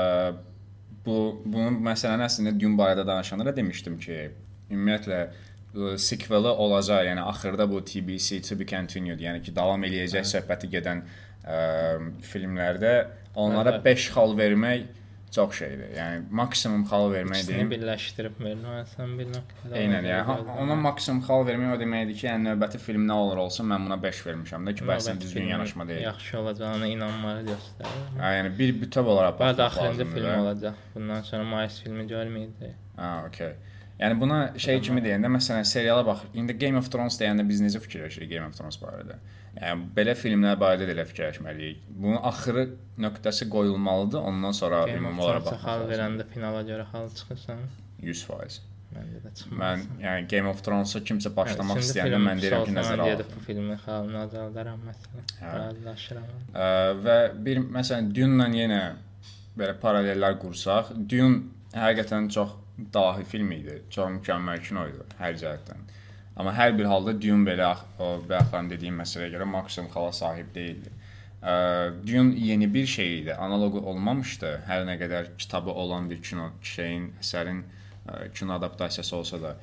bu 1.06 1.18
bunun 1.46 1.80
məsələni 1.86 2.28
əslində 2.28 2.54
Dune 2.60 2.80
barədə 2.80 3.06
danışanda 3.08 3.48
da 3.50 3.56
demişdim 3.56 3.98
ki, 4.04 4.20
ümumiyyətlə 4.72 5.22
sequel 5.98 6.50
olacaq, 6.52 7.06
yəni 7.08 7.24
axırda 7.26 7.66
bu 7.70 7.82
TBC 7.82 8.42
to 8.48 8.58
be 8.60 8.68
continued, 8.70 9.22
yəni 9.24 9.42
ki, 9.46 9.56
davam 9.56 9.84
eləyəcək 9.88 10.28
söhbəti 10.36 10.70
gedən 10.76 11.02
ə, 11.04 11.62
filmlərdə 12.28 12.94
onlara 13.40 13.78
Bəli. 13.80 13.96
5 13.96 14.12
xal 14.14 14.36
vermək 14.38 14.86
çox 15.36 15.56
şeydir. 15.60 15.90
Yəni 15.98 16.22
maksimum 16.40 16.84
xal 16.90 17.08
vermək 17.14 17.42
İkisini 17.42 17.56
deyim. 17.56 17.72
birləşdirib 17.74 18.38
verməsən 18.46 19.16
bir 19.20 19.28
nöqtədə. 19.34 19.74
Eynən, 19.82 20.08
yəni 20.12 20.38
ona 20.64 20.76
maksimum 20.86 21.22
xal 21.28 21.46
vermək 21.48 21.76
o 21.76 21.80
deməkdir 21.82 22.18
ki, 22.20 22.28
yəni 22.30 22.50
növbəti 22.52 22.82
film 22.86 23.08
nə 23.10 23.18
olur 23.26 23.42
olsun 23.48 23.70
mən 23.74 23.88
buna 23.90 23.98
5 24.04 24.22
vermişəm 24.28 24.70
də 24.70 24.76
ki, 24.80 24.86
əslində 24.98 25.22
düzgün 25.26 25.50
yanaşma 25.52 25.88
deyil. 25.90 26.02
Yaxşı 26.08 26.40
olacağına 26.40 26.88
inanmağı 26.96 27.44
göstərir. 27.50 28.00
Hə, 28.22 28.32
yəni 28.40 28.54
bir 28.60 28.74
bütöv 28.82 29.06
olaraq 29.16 29.40
baxmaq 29.40 29.78
lazımdır 29.84 30.14
film 30.16 30.30
da. 30.32 30.42
olacaq. 30.42 30.74
Bundan 30.96 31.22
sonra 31.22 31.44
Mayıs 31.44 31.82
filmi 31.84 32.08
görməyəcək. 32.14 32.74
Ha, 32.98 33.12
okey. 33.28 33.54
Yəni 34.04 34.18
buna 34.20 34.38
şey 34.60 34.82
kimi 34.84 35.00
deyəndə 35.04 35.30
məsələn 35.32 35.64
seriala 35.68 36.04
bax. 36.04 36.26
İndi 36.36 36.58
Game 36.60 36.76
of 36.80 36.90
Thrones 36.92 37.16
deyəndə 37.22 37.46
biz 37.48 37.62
necə 37.64 37.80
fikirləşirik 37.80 38.34
Game 38.34 38.50
of 38.50 38.58
Thrones 38.58 38.76
barədə? 38.82 39.16
Yəni 39.62 39.86
belə 39.96 40.16
filmlər 40.20 40.58
barədə 40.60 40.90
də 40.90 40.96
elə 40.98 41.06
fikirləşməliyik. 41.08 41.86
Bunun 42.04 42.20
axırı 42.28 42.66
nöqtəsi 43.06 43.48
qoyulmalıdır, 43.54 44.26
ondan 44.32 44.52
sonra 44.58 44.82
ümumi 44.92 45.24
olaraq 45.24 45.46
baxmaq 45.46 45.64
xal 45.64 45.86
verəndə 45.92 46.26
finala 46.34 46.64
görə 46.68 46.88
xal 46.92 47.08
çıxırsan. 47.20 47.62
100%. 48.04 48.58
Məndə 48.94 49.22
də 49.24 49.32
çıxmaz. 49.40 49.62
Mən 49.62 50.04
yəni 50.04 50.28
Game 50.34 50.52
of 50.52 50.60
Thrones-a 50.66 51.00
kimsə 51.08 51.32
başlamaq 51.38 51.80
Şimdi 51.80 51.88
istəyəndə 51.88 52.20
mən 52.26 52.44
deyirəm 52.44 52.66
ki, 52.68 52.76
nəzərə 52.80 53.08
al. 53.08 53.24
bu 53.36 53.46
filmin 53.46 53.80
xalını 53.86 54.20
azaldaram 54.26 54.84
məsələn. 54.90 55.32
Hə. 55.40 55.54
Razılaşıram. 55.62 56.28
Ə, 56.52 56.68
və 57.08 57.18
bir 57.48 57.64
məsələn 57.80 58.12
Dune-la 58.20 58.50
yenə 58.60 58.82
belə 59.58 59.78
paralellər 59.86 60.38
qursaq, 60.44 60.92
Dune 61.10 61.48
həqiqətən 61.74 62.30
çox 62.36 62.60
dahi 62.94 63.24
film 63.24 63.52
idi. 63.52 63.82
Çox 63.90 64.10
mükəmməl 64.18 64.64
kino 64.66 64.88
idi 64.90 65.06
hər 65.20 65.38
cəhətdən. 65.42 65.86
Amma 66.36 66.54
hər 66.58 66.74
bir 66.78 66.90
halda 66.90 67.14
Dune 67.22 67.46
belə 67.46 67.70
bayaqdan 68.00 68.70
dediyim 68.72 68.98
məsələyə 69.02 69.36
görə 69.36 69.46
maksimum 69.46 69.92
xala 69.94 70.12
sahib 70.12 70.50
deyildi. 70.56 70.90
Dune 72.08 72.34
yeni 72.40 72.74
bir 72.74 72.86
şey 72.88 73.20
idi, 73.20 73.34
analoqu 73.36 73.84
olmamışdı. 73.92 74.52
Hər 74.68 74.86
nə 74.88 74.98
qədər 75.02 75.34
kitabı 75.38 75.70
olan 75.70 76.10
bir 76.10 76.22
kino 76.24 76.50
şeyin, 76.62 77.12
əsərin 77.22 77.62
kino 78.34 78.54
adaptasiyası 78.54 79.16
olsa 79.16 79.42
da 79.42 79.56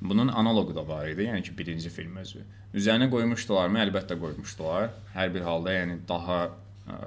bunun 0.00 0.28
analoqu 0.28 0.74
da 0.76 0.88
var 0.88 1.08
idi, 1.08 1.24
yəni 1.30 1.42
ki, 1.42 1.58
birinci 1.58 1.90
film 1.90 2.16
özü. 2.16 2.44
Üzərinə 2.74 3.08
qoymuşdularmı? 3.10 3.80
Əlbəttə 3.86 4.18
qoymuşdular. 4.20 4.90
Hər 5.14 5.32
bir 5.34 5.46
halda 5.46 5.72
yəni 5.74 5.98
daha 6.08 6.38
ə, 6.46 6.98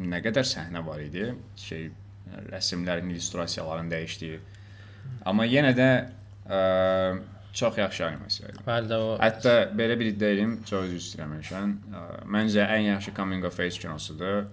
nə 0.00 0.20
qədər 0.24 0.44
səhnə 0.48 0.82
var 0.86 1.00
idi, 1.00 1.30
şey 1.56 1.90
rəsmlərin, 2.50 3.12
illüstrasiyaların 3.14 3.90
dəyişdiyi. 3.92 4.40
Amma 5.26 5.44
yenə 5.46 5.74
də 5.76 5.88
ə, 6.48 7.18
çox 7.52 7.78
yaxşı 7.78 8.06
animasiya 8.06 8.48
idi. 8.48 8.64
Var 8.66 8.88
da 8.88 9.00
o 9.02 9.18
Hətta 9.20 9.54
belə 9.76 9.98
bir 10.00 10.12
iddia 10.12 10.30
edim, 10.36 10.56
çox 10.68 10.88
üzr 10.88 11.00
istəyirəm 11.02 11.34
Məncə 12.36 12.64
ən 12.76 12.86
yaxşı 12.92 13.14
coming 13.16 13.44
of 13.44 13.60
age 13.60 13.80
kinosudur. 13.82 14.46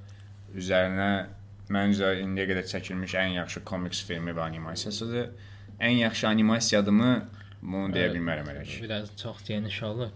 Üzərinə 0.56 1.10
məncə 1.72 2.12
indiyə 2.24 2.50
qədər 2.52 2.68
çəkilmiş 2.72 3.16
ən 3.22 3.36
yaxşı 3.40 3.64
komiks 3.68 4.04
filmi 4.08 4.36
və 4.38 4.46
animasiyasıdır. 4.50 5.32
Ən 5.80 5.98
yaxşı 6.02 6.28
animasiyadımı 6.28 7.14
bunu 7.62 7.90
deyə 7.96 8.12
bilmərəm 8.14 8.52
elə 8.54 8.64
ki. 8.64 8.84
biraz 8.84 9.10
çox 9.18 9.44
geniş 9.48 9.84
olur. 9.84 10.12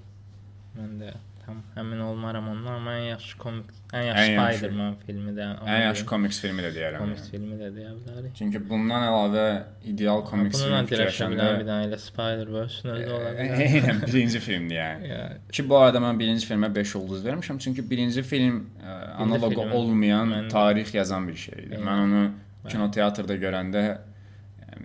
Mən 0.77 0.99
də 1.01 1.13
tam 1.49 1.59
əmin 1.81 1.99
olmaram 2.05 2.47
ondan, 2.53 2.75
amma 2.79 2.93
ən 2.99 3.05
yaxşı 3.09 3.37
komik, 3.41 3.69
ən 3.91 4.03
yaxşı 4.05 4.23
Ən 4.23 4.33
yaxşı. 4.35 4.57
Spider-Man 4.59 4.95
filmi 5.05 5.31
də. 5.37 5.47
Ən 5.65 5.81
yaxşı 5.87 6.05
komiks 6.11 6.39
filmi 6.43 6.61
də 6.65 6.71
deyərəm. 6.75 7.01
komiks 7.01 7.23
yəni. 7.25 7.31
filmi 7.33 7.57
də 7.59 7.69
deyə 7.75 7.93
bilərik. 7.97 8.33
Çünki 8.39 8.61
bundan 8.69 9.05
əlavə 9.09 9.45
ideal 9.91 10.21
komiks 10.29 10.61
filmi 10.61 10.75
bilən 10.75 10.85
bir 10.85 10.93
fikirləşəndə 10.93 11.47
dənə 11.69 11.87
elə 11.89 11.99
Spider-Verse-ün 12.05 12.91
özü 12.95 13.13
ola 13.17 13.31
bilər. 13.39 13.63
Eynən 13.65 14.01
birinci 14.07 14.43
filmdir 14.45 14.79
yəni. 14.83 15.09
Yəni 15.13 15.39
Ki 15.57 15.65
bu 15.69 15.77
arada 15.81 16.03
mən 16.05 16.19
birinci 16.21 16.47
filmə 16.51 16.69
5 16.75 16.95
ulduz 17.01 17.25
vermişəm 17.25 17.59
çünki 17.65 17.87
birinci 17.89 18.23
film 18.23 18.61
ə, 18.79 18.99
analoqu 19.25 19.55
filmin 19.57 19.75
olmayan 19.81 20.35
mən- 20.35 20.49
tarix 20.53 20.93
yazan 20.93 21.27
bir 21.27 21.35
şeydir. 21.47 21.75
Eynən. 21.79 21.87
Mən 21.89 22.05
onu 22.05 22.23
kinoteatrda 22.69 23.35
görəndə 23.41 23.83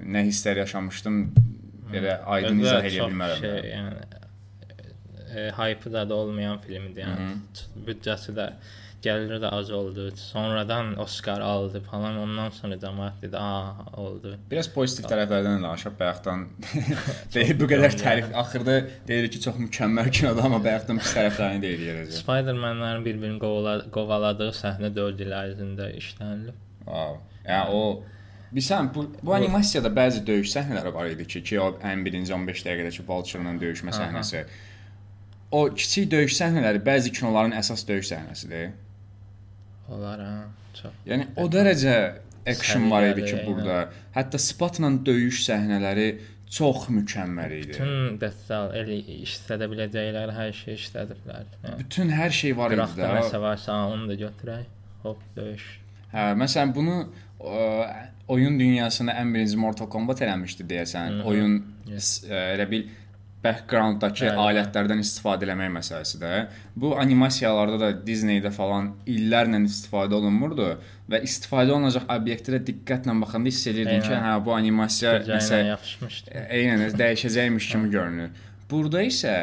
nə 0.04 0.22
hisslər 0.26 0.58
yaşamışdım 0.64 1.18
belə 1.92 2.16
aydın 2.34 2.60
izah 2.64 2.86
edə 2.88 3.04
bilmərəm. 3.10 3.40
Şey, 3.42 3.58
yəni 3.74 4.22
e, 5.36 5.50
hype-ı 5.56 5.92
da, 5.92 6.08
da 6.08 6.14
olmayan 6.14 6.58
filmdir 6.62 7.04
yəni. 7.06 7.28
Hı 7.34 7.84
Büdcəsi 7.86 8.34
də 8.36 8.48
gəliri 9.04 9.38
də 9.42 9.50
az 9.52 9.70
oldu. 9.70 10.06
Sonradan 10.16 10.94
Oscar 11.00 11.40
aldı 11.40 11.80
falan. 11.90 12.16
Ondan 12.18 12.50
sonra 12.50 12.74
cəmaət 12.80 13.22
dedi, 13.22 13.36
"A, 13.36 13.74
oldu." 14.00 14.36
Biraz 14.50 14.68
pozitiv 14.74 15.04
tərəflərdən 15.10 15.62
danışaq. 15.62 15.98
Bayaqdan 16.00 16.46
deyir 17.34 17.60
bu 17.60 17.68
qədər 17.72 17.98
tərif. 18.00 18.32
Axırda 18.42 18.78
deyir 19.08 19.28
ki, 19.30 19.40
çox 19.40 19.60
mükəmməl 19.66 20.10
kinodur, 20.10 20.44
amma 20.48 20.62
bayaqdan 20.64 21.02
pis 21.02 21.12
tərəflərini 21.18 21.62
deyir 21.66 21.84
yerəcək. 21.88 22.22
Spider-Man-ların 22.22 23.04
bir-birini 23.04 23.38
qovala- 23.42 23.84
qovaladığı 23.98 24.50
səhnə 24.62 24.94
4 24.96 25.20
il 25.26 25.36
ərzində 25.42 25.92
işlənilib. 26.00 26.58
Wow. 26.86 27.20
Yəni 27.44 27.70
o 27.80 28.02
Bilirsən, 28.54 28.94
bu 28.94 29.08
bu 29.22 29.32
animasiyada 29.34 29.90
bəzi 29.90 30.20
döyüş 30.26 30.52
səhnələri 30.52 30.92
var 30.94 31.08
idi 31.10 31.24
ki, 31.26 31.40
ki 31.42 31.56
o 31.60 31.72
ən 31.90 32.04
birinci 32.06 32.34
15 32.34 32.60
dəqiqədəki 32.66 33.02
Vulture-la 33.08 33.54
döyüşmə 33.58 33.90
Aha. 33.90 34.22
O 35.50 35.64
kiçik 35.74 36.10
döyüş 36.10 36.34
səhnələri 36.40 36.80
bəzi 36.84 37.12
kinoların 37.14 37.52
əsas 37.60 37.84
döyüş 37.88 38.12
səhnəsidir. 38.12 38.70
Olar 39.92 40.20
ha. 40.20 40.36
Çox. 40.74 40.92
Yəni 41.06 41.28
o 41.36 41.46
dərəcə 41.52 41.96
action 42.50 42.88
var 42.90 43.06
idi 43.10 43.24
ki, 43.24 43.34
Səviyyəli, 43.36 43.46
burada. 43.46 43.76
Hətta 44.16 44.40
Spatla 44.42 44.90
döyüş 45.06 45.42
səhnələri 45.46 46.08
çox 46.54 46.88
mükəmməl 46.94 47.54
idi. 47.58 47.72
Bütün 47.74 48.18
detal, 48.22 48.72
elə 48.78 48.98
işlədə 49.24 49.68
biləcəkləri 49.72 50.34
hər 50.36 50.52
şey 50.58 50.76
işlədiblər. 50.80 51.46
Yəni, 51.64 51.78
Bütün 51.82 52.12
hər 52.14 52.34
şey 52.40 52.56
var 52.58 52.74
idi 52.74 52.80
qıraqda 52.80 53.02
də. 53.06 53.12
nəsə 53.20 53.40
varsa 53.42 53.78
onu 53.92 54.08
da 54.10 54.18
götürək. 54.20 54.66
Hop 55.04 55.22
döyüş. 55.36 55.64
Hə, 56.14 56.26
məsələn 56.40 56.74
bunu 56.74 56.98
ə, 57.40 57.62
oyun 58.30 58.58
dünyasında 58.60 59.16
ən 59.20 59.32
birinci 59.34 59.58
Mortal 59.60 59.88
Kombat 59.90 60.22
eləmişdi 60.22 60.66
deyəsən. 60.70 61.08
Hı 61.18 61.22
-hı. 61.22 61.24
Oyun 61.32 61.56
Yes. 61.86 62.24
ə, 62.24 62.34
elə 62.56 62.70
bil 62.70 62.86
backgrounddakı 63.44 64.24
Bəli. 64.30 64.40
alətlərdən 64.46 65.02
istifadə 65.04 65.46
eləmək 65.46 65.70
məsələsi 65.76 66.20
də. 66.22 66.32
Bu 66.76 66.94
animasiyalarda 67.00 67.78
da 67.82 67.90
Disney-də 68.06 68.50
falan 68.54 68.92
illərlə 69.10 69.60
istifadə 69.68 70.16
olunmurdu 70.18 70.70
və 71.12 71.20
istifadə 71.28 71.74
olunacaq 71.76 72.08
obyektlərə 72.16 72.62
diqqətlə 72.70 73.16
baxanda 73.20 73.52
hiss 73.52 73.66
edirdin 73.72 74.00
ki, 74.04 74.14
hə 74.26 74.34
bu 74.44 74.54
animasiya 74.56 75.18
nəsə 75.28 75.60
yapışmışdı. 75.68 76.46
eynən 76.58 76.86
dəyişəcəkmiş 77.00 77.70
kimi 77.72 77.90
görünür. 77.92 78.30
Burada 78.70 79.02
isə 79.04 79.34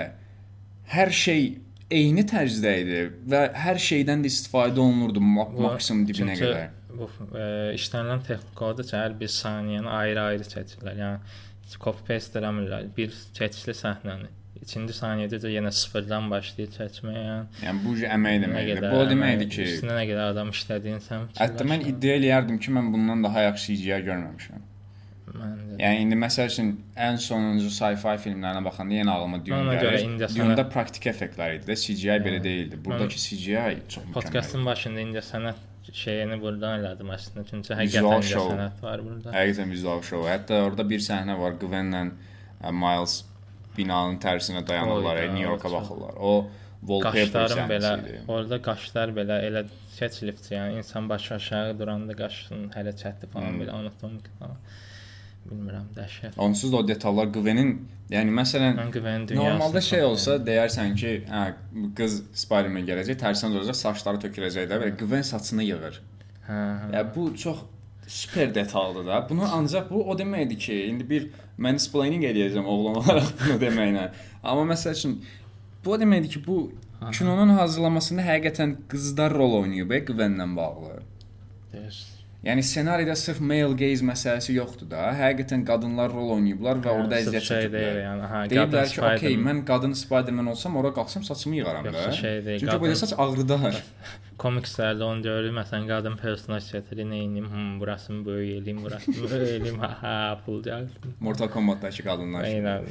hər 0.96 1.14
şey 1.14 1.44
eyni 1.92 2.24
tərzdə 2.28 2.74
idi 2.82 3.02
və 3.32 3.46
hər 3.66 3.80
şeydən 3.90 4.24
də 4.26 4.32
istifadə 4.32 4.80
olunurdu 4.80 5.22
ma 5.22 5.46
Bu- 5.52 5.68
maksimum 5.68 6.06
dibinə 6.08 6.38
qədər. 6.40 6.70
Bu 6.92 7.08
e, 7.38 7.46
işlənilən 7.78 8.20
texnika 8.28 8.66
odur 8.74 8.84
ki, 8.84 8.96
hər 8.98 9.14
bir 9.20 9.30
saniyəni 9.32 9.88
ayrı-ayrı 9.88 10.44
çəkirlər. 10.52 10.98
Yəni 11.00 11.38
copy 11.80 12.04
paste 12.08 12.40
eləmirlər. 12.40 12.90
Bir 12.98 13.14
çəkili 13.38 13.76
səhnəni 13.78 14.30
ikinci 14.62 14.94
saniyədə 14.94 15.40
də 15.42 15.52
yenə 15.56 15.72
sıfırdan 15.74 16.28
başlayır 16.32 16.74
çəkməyə. 16.76 17.22
Yəni, 17.22 17.62
Yəni 17.66 17.80
bu 17.86 17.94
əmək 18.16 18.42
deməkdir. 18.44 18.84
Bu 18.94 19.06
deməkdir 19.10 19.50
ki, 19.56 19.64
üstünə 19.78 19.96
nə 19.98 20.04
qədər 20.10 20.34
adam 20.36 20.52
işlədiyin 20.54 21.00
sən. 21.06 21.24
hətta 21.40 21.66
mən 21.72 21.88
iddia 21.90 22.18
eləyərdim 22.20 22.60
ki, 22.62 22.74
mən 22.78 22.92
bundan 22.94 23.24
daha 23.26 23.48
yaxşı 23.48 23.78
CGI 23.80 24.04
görməmişəm. 24.10 24.68
mən 25.32 25.58
də 25.72 25.80
Yəni 25.82 26.04
indi 26.06 26.20
məsəl 26.20 26.52
üçün 26.52 26.70
ən 27.08 27.18
sonuncu 27.26 27.70
sci-fi 27.74 28.18
filmlərinə 28.26 28.62
baxanda 28.68 29.00
yenə 29.00 29.16
ağlıma 29.16 29.40
Dune 29.46 29.76
gəlir. 29.82 30.06
indi 30.06 30.30
Dune-da 30.38 30.68
praktik 30.70 31.08
effektlər 31.08 31.56
idi 31.58 31.72
də, 31.72 31.76
CGI 31.86 32.20
belə 32.28 32.44
deyildi. 32.44 32.84
Buradakı 32.86 33.18
CGI 33.26 33.82
çox 33.88 34.04
mükəmməl. 34.04 34.14
podkastın 34.20 34.66
başında 34.66 35.02
incə 35.08 35.24
sənət 35.32 35.68
şeyini 35.94 36.38
buradan 36.42 36.80
elədim 36.80 37.10
əslində. 37.16 37.44
Çünki 37.50 37.74
həqiqətən 37.78 38.26
sənət 38.30 38.82
var 38.84 39.02
burada. 39.06 39.34
Həqiqətən 39.36 39.72
vizual 39.74 40.02
show. 40.06 40.24
Hətta 40.30 40.62
orada 40.68 40.86
bir 40.90 41.00
səhnə 41.04 41.38
var, 41.40 41.58
Gwen-lə 41.62 42.04
ə, 42.62 42.72
Miles 42.72 43.24
binanın 43.78 44.20
tərsinə 44.24 44.66
dayanırlar, 44.68 45.24
ə, 45.26 45.32
New 45.34 45.44
Yorka 45.44 45.72
baxırlar. 45.74 46.18
O 46.20 46.34
wallpaper 46.88 47.56
belə, 47.70 47.92
orada 48.28 48.62
qaşlar 48.66 49.12
belə 49.18 49.42
elə 49.50 49.66
keçilibdi. 49.98 50.54
Yəni 50.56 50.80
insan 50.82 51.10
başı 51.10 51.36
aşağı 51.36 51.76
duranda 51.80 52.16
qaşının 52.18 52.72
hərəkəti 52.78 53.30
falan 53.34 53.52
Hmm. 53.54 53.62
belə 53.62 53.76
anatomik 53.82 54.30
falan. 54.40 54.58
Bilmirəm, 55.50 55.88
dəhşət. 55.96 56.38
Onsuz 56.42 56.72
da 56.72 56.78
o 56.78 56.88
detallar 56.88 57.32
Gwen-in, 57.34 57.74
yəni 58.14 58.34
məsələn 58.38 58.78
güvən 58.94 59.28
dünyası. 59.28 59.42
Normalda 59.42 59.82
şey 59.82 60.04
olsa 60.06 60.38
deyərsən 60.48 60.94
ki, 61.00 61.14
hə 61.32 61.44
qız 61.98 62.22
Spider-Man 62.44 62.86
gələcək, 62.88 63.18
tərsinə 63.24 63.50
duracaq, 63.56 63.78
saçları 63.80 64.22
töküləcək 64.28 64.70
də 64.70 64.80
və 64.84 64.92
Gwen 65.00 65.26
saçını 65.28 65.66
yığır. 65.66 65.98
Hə, 66.46 66.60
hə. 66.84 66.92
Ya 66.96 67.04
bu 67.16 67.26
çox 67.44 67.66
super 68.08 68.56
detaldır 68.56 69.08
da. 69.08 69.26
Bunu 69.30 69.50
ancaq 69.56 69.90
bu 69.90 70.04
o 70.10 70.18
deməkdir 70.20 70.62
ki, 70.68 70.80
indi 70.92 71.10
bir 71.10 71.28
mansplaining 71.58 72.24
eləyəcəm 72.30 72.70
oğlan 72.76 73.02
olaraq 73.02 73.34
bunu 73.42 73.58
deməklə. 73.66 74.08
Amma 74.44 74.70
məsəl 74.76 74.98
üçün 75.00 75.20
bu 75.86 75.98
o 75.98 76.00
deməkdir 76.00 76.38
ki, 76.38 76.46
bu 76.48 76.58
kinonun 77.18 77.58
hazırlamasında 77.58 78.30
həqiqətən 78.30 78.78
qızlar 78.94 79.34
rol 79.34 79.64
oynayıb, 79.64 79.92
e, 79.98 80.04
Gwen-lə 80.12 80.48
bağlı. 80.56 81.00
Deyirsən. 81.74 82.21
Yəni 82.42 82.64
ssenaridə 82.66 83.14
sırf 83.22 83.38
male 83.46 83.76
gaze 83.78 84.02
məsələsi 84.08 84.56
yoxdur 84.56 84.88
da. 84.90 85.02
Həqiqətən 85.14 85.62
qadınlar 85.68 86.10
rol 86.10 86.32
oynayıblar 86.40 86.80
və 86.82 86.90
orada 86.96 87.20
Sırf 87.20 87.36
əziyyət 87.36 87.46
şey 87.50 87.60
çəkiblər. 87.68 88.00
yəni. 88.06 88.30
Hə, 88.32 88.40
Deyirlər 88.54 88.88
ki, 88.88 88.96
Spider-Man. 88.96 89.18
okey, 89.20 89.36
mən 89.48 89.60
qadın 89.68 89.94
Spider-Man 90.00 90.48
olsam, 90.56 90.76
ora 90.82 90.90
qalxsam 90.96 91.24
saçımı 91.28 91.56
yığaram 91.60 91.86
da. 91.94 92.12
Şey 92.12 92.42
Çünki 92.48 92.66
qadın- 92.66 92.82
belə 92.88 92.96
saç 92.96 93.14
ağrıdar. 93.18 93.78
komikslərdə 94.42 95.06
onu 95.06 95.22
görürük. 95.26 95.54
Məsələn, 95.60 95.84
qadın 95.90 96.16
personaj 96.20 96.68
gətirir, 96.74 97.06
nə 97.10 97.20
edim, 97.28 97.46
hmm, 97.52 97.76
burasını 97.82 98.24
böyük 98.26 98.56
eləyim, 98.62 98.80
burasını 98.86 99.24
böyük 99.30 99.52
eləyim, 99.60 99.80
ha, 99.86 99.90
ha, 100.02 100.14
pul 100.46 100.62
gəlsin. 100.66 101.14
Mortal 101.22 101.50
Kombat-dakı 101.54 102.06
qadınlar. 102.08 102.48
Eynən 102.50 102.88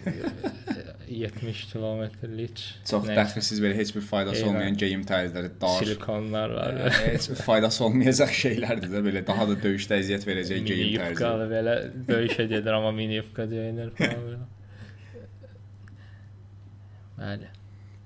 70 1.11 1.65
kilometrlik 1.73 2.63
Çox 2.87 3.09
dəxilsiz 3.11 3.59
belə 3.65 3.75
heç 3.81 3.91
bir 3.97 4.05
faydası 4.07 4.45
Eynən. 4.45 4.53
olmayan 4.53 4.77
geyim 4.85 5.03
tərzləri, 5.09 5.51
dar. 5.63 5.79
silikonlar 5.83 6.55
var. 6.55 6.79
Ə, 6.87 6.93
Heç 7.09 7.27
bir 7.33 7.43
faydası 7.49 7.85
olmayacaq 7.89 8.31
şeylərdir 8.45 8.93
də 8.95 9.03
belə 9.09 9.25
daha 9.27 9.49
da 9.51 9.57
döyüşdə 9.65 9.99
əziyyət 10.05 10.29
verəcək 10.31 10.63
geyim 10.71 10.95
tərzi. 11.01 11.11
yufkalı 11.17 11.49
belə 11.51 11.75
döyüşə 12.13 12.47
gedir 12.55 12.79
amma 12.79 12.93
mini 12.95 13.19
yufka 13.19 13.49
geyinir 13.51 13.91
falan 13.99 14.23
belə. 14.29 14.47
Bəli, 17.21 17.49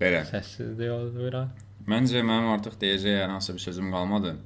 Belə. 0.01 0.25
səssizlik 0.27 0.91
oldu 0.91 1.21
bura. 1.21 1.45
Məncə 1.91 2.22
mənim 2.24 2.49
artıq 2.55 2.78
deyəcək 2.80 3.18
hər 3.20 3.32
hansı 3.35 3.55
bir 3.57 3.61
sözüm 3.64 3.91
qalmadı. 3.93 4.37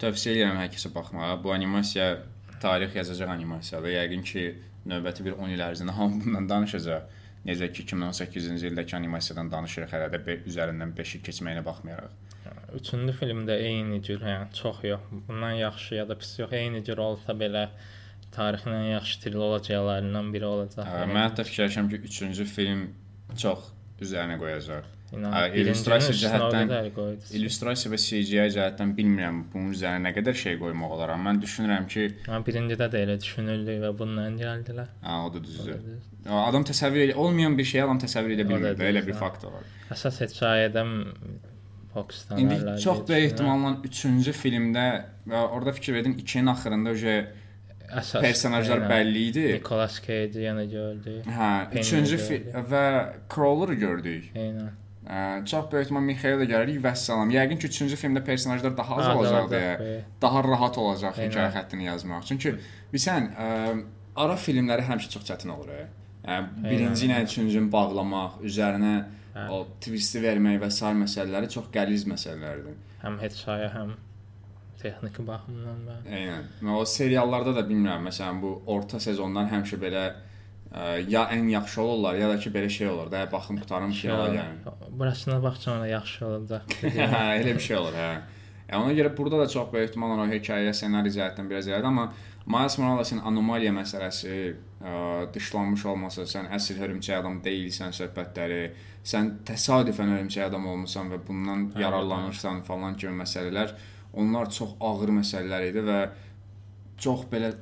Tövsiyə 0.00 0.32
edirəm 0.36 0.60
hər 0.62 0.70
kəsə 0.72 0.92
baxmağa. 0.94 1.34
Bu 1.44 1.52
animasiya 1.52 2.06
tarix 2.62 2.96
yazacaq 2.96 3.32
animasiyadır. 3.34 3.92
Yəqin 3.92 4.24
ki, 4.30 4.44
növbəti 4.88 5.26
bir 5.26 5.36
10 5.36 5.52
il 5.56 5.64
ərzində 5.66 5.96
hamı 5.96 6.22
bundan 6.24 6.48
danışacaq. 6.52 7.10
Necə 7.46 7.68
ki 7.72 7.84
2018-ci 7.84 8.70
ildəki 8.70 8.96
animasiyadan 8.98 9.52
danışırıq 9.52 9.92
hələ 9.92 10.08
də 10.14 10.38
üzərindən 10.50 10.96
5 10.96 11.14
il 11.18 11.22
keçməyinə 11.28 11.62
baxmayaraq. 11.66 12.16
Üçüncü 12.74 13.12
filmdə 13.20 13.54
eyni 13.62 14.00
cür, 14.02 14.24
yəni 14.26 14.48
çox 14.56 14.82
yox. 14.84 15.04
Bundan 15.28 15.52
yaxşı 15.60 15.94
ya 15.94 16.08
da 16.08 16.16
pis 16.18 16.32
yox, 16.38 16.52
eyni 16.52 16.82
cür 16.84 16.98
olsa 16.98 17.36
belə 17.38 17.68
tarixin 18.34 18.74
ən 18.74 18.88
yaxşı 18.96 19.20
trilogiyalarından 19.26 20.32
biri 20.34 20.48
olacaq. 20.48 20.88
Ə, 20.88 21.06
Mən 21.12 21.22
hətta 21.28 21.46
fikirləşirəm 21.46 21.92
ki, 21.92 22.02
3-cü 22.10 22.48
film 22.50 22.82
çox 23.38 23.70
üzərinə 24.02 24.40
qoyacaq. 24.42 24.90
İnan, 25.16 25.54
illüstrasiya 25.60 26.14
cəhətdən-. 26.22 26.72
İllüstrasiya 27.38 27.92
və 27.94 27.98
CGI 28.02 28.46
cəhətdən 28.56 28.92
bilmirəm 28.98 29.38
bunun 29.52 29.72
üzərinə 29.72 30.02
nə 30.08 30.12
qədər 30.18 30.36
şey 30.42 30.58
qoymaq 30.60 30.92
olar. 30.98 31.14
Mən 31.26 31.40
düşünürəm 31.42 31.86
ki, 31.92 32.04
Mən 32.28 32.44
birincidə 32.46 32.88
də 32.92 33.02
elə 33.06 33.16
düşünürdük 33.22 33.80
və 33.86 33.92
bununla 33.98 34.26
gəldilər. 34.42 34.88
hə, 35.06 35.16
o 35.26 35.32
da 35.34 35.42
düzdür. 35.46 35.80
Adam 36.28 36.64
təsəvvür 36.68 37.06
edə 37.08 37.14
olmayan 37.16 37.56
bir 37.58 37.64
şey 37.72 37.82
adam 37.86 37.98
təsəvvür 38.04 38.36
edə 38.36 38.48
bilmir. 38.48 38.76
də, 38.76 38.90
Elə 38.92 39.02
bir 39.06 39.12
düzdür. 39.12 39.20
fakt 39.24 39.42
da 39.42 39.52
var. 39.56 39.64
Əsas 39.90 40.20
hekayədən 40.26 40.92
Foxdan 41.96 42.38
İndi 42.38 42.56
çox 42.82 42.98
böyük 43.08 43.32
ehtimalla 43.32 43.70
3-cü 43.88 44.32
filmdə 44.36 44.86
və 45.30 45.38
orada 45.48 45.72
fikir 45.72 45.94
verdim 45.94 46.12
2-nin 46.20 46.46
axırında 46.52 46.90
oje 46.90 47.14
Əsas 47.86 48.20
personajlar 48.20 48.82
eynən. 48.82 48.90
bəlli 48.90 49.20
idi. 49.30 49.44
Nicolas 49.54 50.00
Cage 50.06 50.42
yenə 50.42 50.64
gördük. 50.70 51.22
Hə, 51.24 51.70
Penny 51.70 51.84
3-cü 51.86 52.18
gördük. 52.18 52.54
və 52.72 52.82
Crawler 53.34 53.72
gördük. 53.80 54.24
Eynən. 54.34 54.70
Ə, 55.06 55.18
çox 55.46 55.68
böyük 55.70 55.84
ehtimalla 55.86 56.06
Mixail 56.06 56.40
da 56.40 56.46
gəlirik 56.50 56.80
və 56.82 56.92
salam. 56.98 57.30
Yəqin 57.30 57.60
ki 57.62 57.68
3-cü 57.70 57.98
filmdə 58.00 58.22
personajlar 58.26 58.72
daha 58.78 58.96
az 58.98 59.10
olacaq 59.12 59.50
deyə 59.52 60.00
daha 60.22 60.42
rahat 60.46 60.78
olacaq 60.82 61.20
hekayə 61.20 61.52
xəttini 61.54 61.86
yazmaq. 61.86 62.24
Çünki 62.26 62.56
bilirsən, 62.92 63.28
ə, 63.38 63.76
ara 64.24 64.34
filmləri 64.40 64.86
həmişə 64.88 65.12
çox 65.14 65.28
çətin 65.30 65.54
olur. 65.54 65.70
ə. 65.70 65.86
Yəni 66.26 66.64
birinci 66.64 67.06
ilə 67.06 67.20
üçüncünü 67.22 67.70
bağlamaq, 67.70 68.40
üzərinə 68.50 68.96
Hə. 69.36 69.46
o 69.52 69.62
twisti 69.84 70.18
vermək 70.24 70.58
və 70.64 70.70
sair 70.74 70.96
məsələləri 70.98 71.52
çox 71.54 71.68
qəliz 71.74 72.06
məsələlərdir. 72.10 72.74
Həm 73.04 73.18
hekayə, 73.22 73.68
həm 73.74 73.92
texniki 74.80 75.22
baxımdan 75.26 75.82
və 75.86 75.96
Eynən. 76.18 76.48
O 76.74 76.82
seriallarda 76.88 77.52
da 77.54 77.62
bilmirəm, 77.68 78.08
məsələn 78.08 78.40
bu 78.42 78.56
orta 78.74 78.98
sezondan 79.00 79.46
həmişə 79.52 79.78
belə 79.82 80.02
ə, 80.08 80.14
ya 81.08 81.26
ən 81.32 81.48
yaxşı 81.50 81.82
olurlar, 81.82 82.14
ya 82.14 82.28
da 82.28 82.38
ki 82.38 82.50
belə 82.50 82.68
şey 82.70 82.88
olur 82.88 83.10
da, 83.10 83.26
baxım 83.32 83.60
qutarım 83.60 83.92
finala 83.92 84.28
gəlin. 84.34 84.58
Burasına 84.90 85.42
bax 85.42 85.58
sonra 85.58 85.86
yaxşı 85.86 86.26
olacaq. 86.26 86.60
Hə, 86.82 87.22
elə 87.40 87.54
bir 87.54 87.64
şey 87.68 87.76
olur, 87.76 87.94
hə. 87.96 88.10
Yəni 88.66 88.82
ona 88.82 88.94
görə 88.98 89.12
burada 89.16 89.38
da 89.38 89.48
çox 89.48 89.72
böyük 89.72 89.88
ehtimalla 89.90 90.24
o 90.24 90.26
hekayə, 90.26 90.72
ssenari 90.74 91.12
cəhətdən 91.14 91.48
biraz 91.50 91.68
elədi, 91.70 91.86
amma 91.86 92.08
Miles 92.46 92.78
Moralesin 92.78 93.22
anomaliya 93.26 93.72
məsələsi, 93.74 94.34
ə, 94.82 94.96
dışlanmış 95.34 95.86
olması, 95.92 96.26
sən 96.30 96.50
əsl 96.58 96.80
hörümçək 96.82 97.20
adam 97.20 97.38
deyilsən 97.44 97.94
söhbətləri, 97.94 98.60
sən 99.06 99.32
təsadüfən 99.46 100.12
hörümçək 100.16 100.48
adam 100.48 100.66
olmusan 100.72 101.14
və 101.14 101.20
bundan 101.28 101.68
Hə, 101.76 101.84
yararlanırsan 101.86 102.62
falan 102.66 102.98
kimi 102.98 103.22
məsələlər, 103.22 103.74
onlar 104.18 104.50
çox 104.50 104.74
ağır 104.80 105.14
məsələlər 105.20 105.70
idi 105.70 105.86
və 105.86 106.00
çox 106.98 107.26
belə 107.30 107.52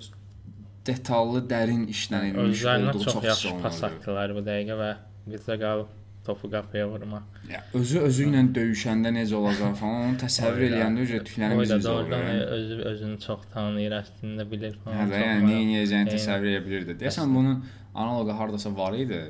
detallı, 0.86 1.44
dərin 1.50 1.84
işlənilmiş 1.92 2.62
Özlərinə 2.62 2.88
olduğu 2.92 3.04
çox 3.04 3.14
çox 3.14 3.28
yaxşı 3.30 3.52
pas 3.62 3.82
atdılar 3.88 4.34
bu 4.36 4.42
dəqiqə 4.48 4.78
və 4.80 4.90
bizdə 5.32 5.58
qalıb 5.60 5.92
topu 6.24 6.50
qapıya 6.50 6.88
vurmaq. 6.88 7.24
Ya, 7.52 7.60
özü 7.76 8.00
özü 8.08 8.26
ilə 8.30 8.42
döyüşəndə 8.56 9.12
necə 9.12 9.36
olacaq 9.36 9.74
falan 9.80 10.08
onu 10.08 10.18
təsəvvür 10.22 10.66
eləyəndə 10.70 11.04
ücret 11.04 11.26
tüklərimiz 11.28 11.72
olur. 11.72 11.84
doğrudan 11.84 12.22
yəni. 12.28 12.44
özü 12.56 12.78
özünü 12.90 13.18
çox 13.26 13.46
tanıyır, 13.52 13.96
əslində 14.00 14.46
bilir 14.50 14.78
falan. 14.84 15.12
Hə 15.12 15.22
yəni 15.24 15.48
nə 15.50 15.80
edəcəyini 15.82 16.14
təsəvvür 16.16 16.52
edə 16.52 16.62
bilirdi. 16.66 16.96
Deyəsən 17.04 17.34
bunun 17.36 17.64
analoqu 17.94 18.38
hardasa 18.40 18.76
var 18.76 18.96
idi. 19.04 19.22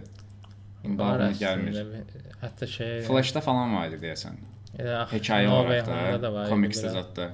İndi 0.85 1.03
ağlıma 1.03 1.31
gəlmir. 1.41 1.81
Hətta 2.43 2.67
şey 2.77 3.01
Flashda 3.09 3.41
falan 3.41 3.75
var 3.75 3.89
idi 3.91 4.03
deyəsən. 4.07 4.39
Hekayə 5.15 5.51
olaraq 5.51 6.23
da 6.23 6.47
komiksdə 6.51 6.95
zətdə. 6.95 7.31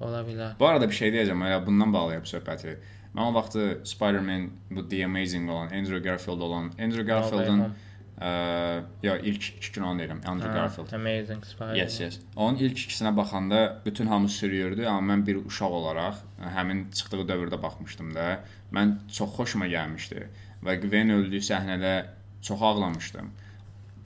Ola 0.00 0.20
bilər. 0.26 0.54
Bu 0.60 0.66
arada 0.68 0.88
bir 0.88 0.94
şey 0.94 1.12
deyəcəm, 1.14 1.42
elə 1.48 1.58
bundan 1.66 1.92
bağlayıb 1.94 2.26
söhbəti. 2.28 2.76
Mən 3.16 3.30
o 3.30 3.34
vaxtı 3.34 3.80
Spider-Man 3.88 4.50
bu 4.70 4.88
The 4.88 5.04
Amazing 5.04 5.50
olan, 5.50 5.70
Andrew 5.72 5.98
Garfield 6.04 6.40
olan, 6.40 6.72
Andrew 6.78 7.02
Garfield'ın 7.02 7.62
ə, 8.20 8.32
ya 9.02 9.14
ilk 9.18 9.46
iki 9.56 9.72
kinonu 9.72 10.02
deyirəm, 10.02 10.20
Andrew 10.28 10.50
Hə, 10.50 10.54
Garfield. 10.58 10.92
Amazing 10.92 11.44
Spider-Man. 11.44 11.78
Yes, 11.80 12.00
yes. 12.00 12.18
Onun 12.36 12.60
ilk 12.60 12.82
ikisinə 12.84 13.14
baxanda 13.16 13.62
bütün 13.86 14.06
hamı 14.12 14.28
sürüyürdü, 14.28 14.84
amma 14.86 15.14
mən 15.14 15.24
bir 15.26 15.40
uşaq 15.46 15.78
olaraq 15.80 16.20
ə, 16.40 16.52
həmin 16.58 16.84
çıxdığı 16.92 17.24
dövrdə 17.32 17.62
baxmışdım 17.62 18.12
da. 18.14 18.28
Mən 18.76 18.98
çox 19.16 19.32
xoşuma 19.38 19.70
gəlmişdi 19.72 20.28
və 20.66 20.76
Gwen 20.84 21.14
öldüyü 21.16 21.40
səhnədə 21.48 21.96
çox 22.44 22.62
ağlamışdım. 22.62 23.32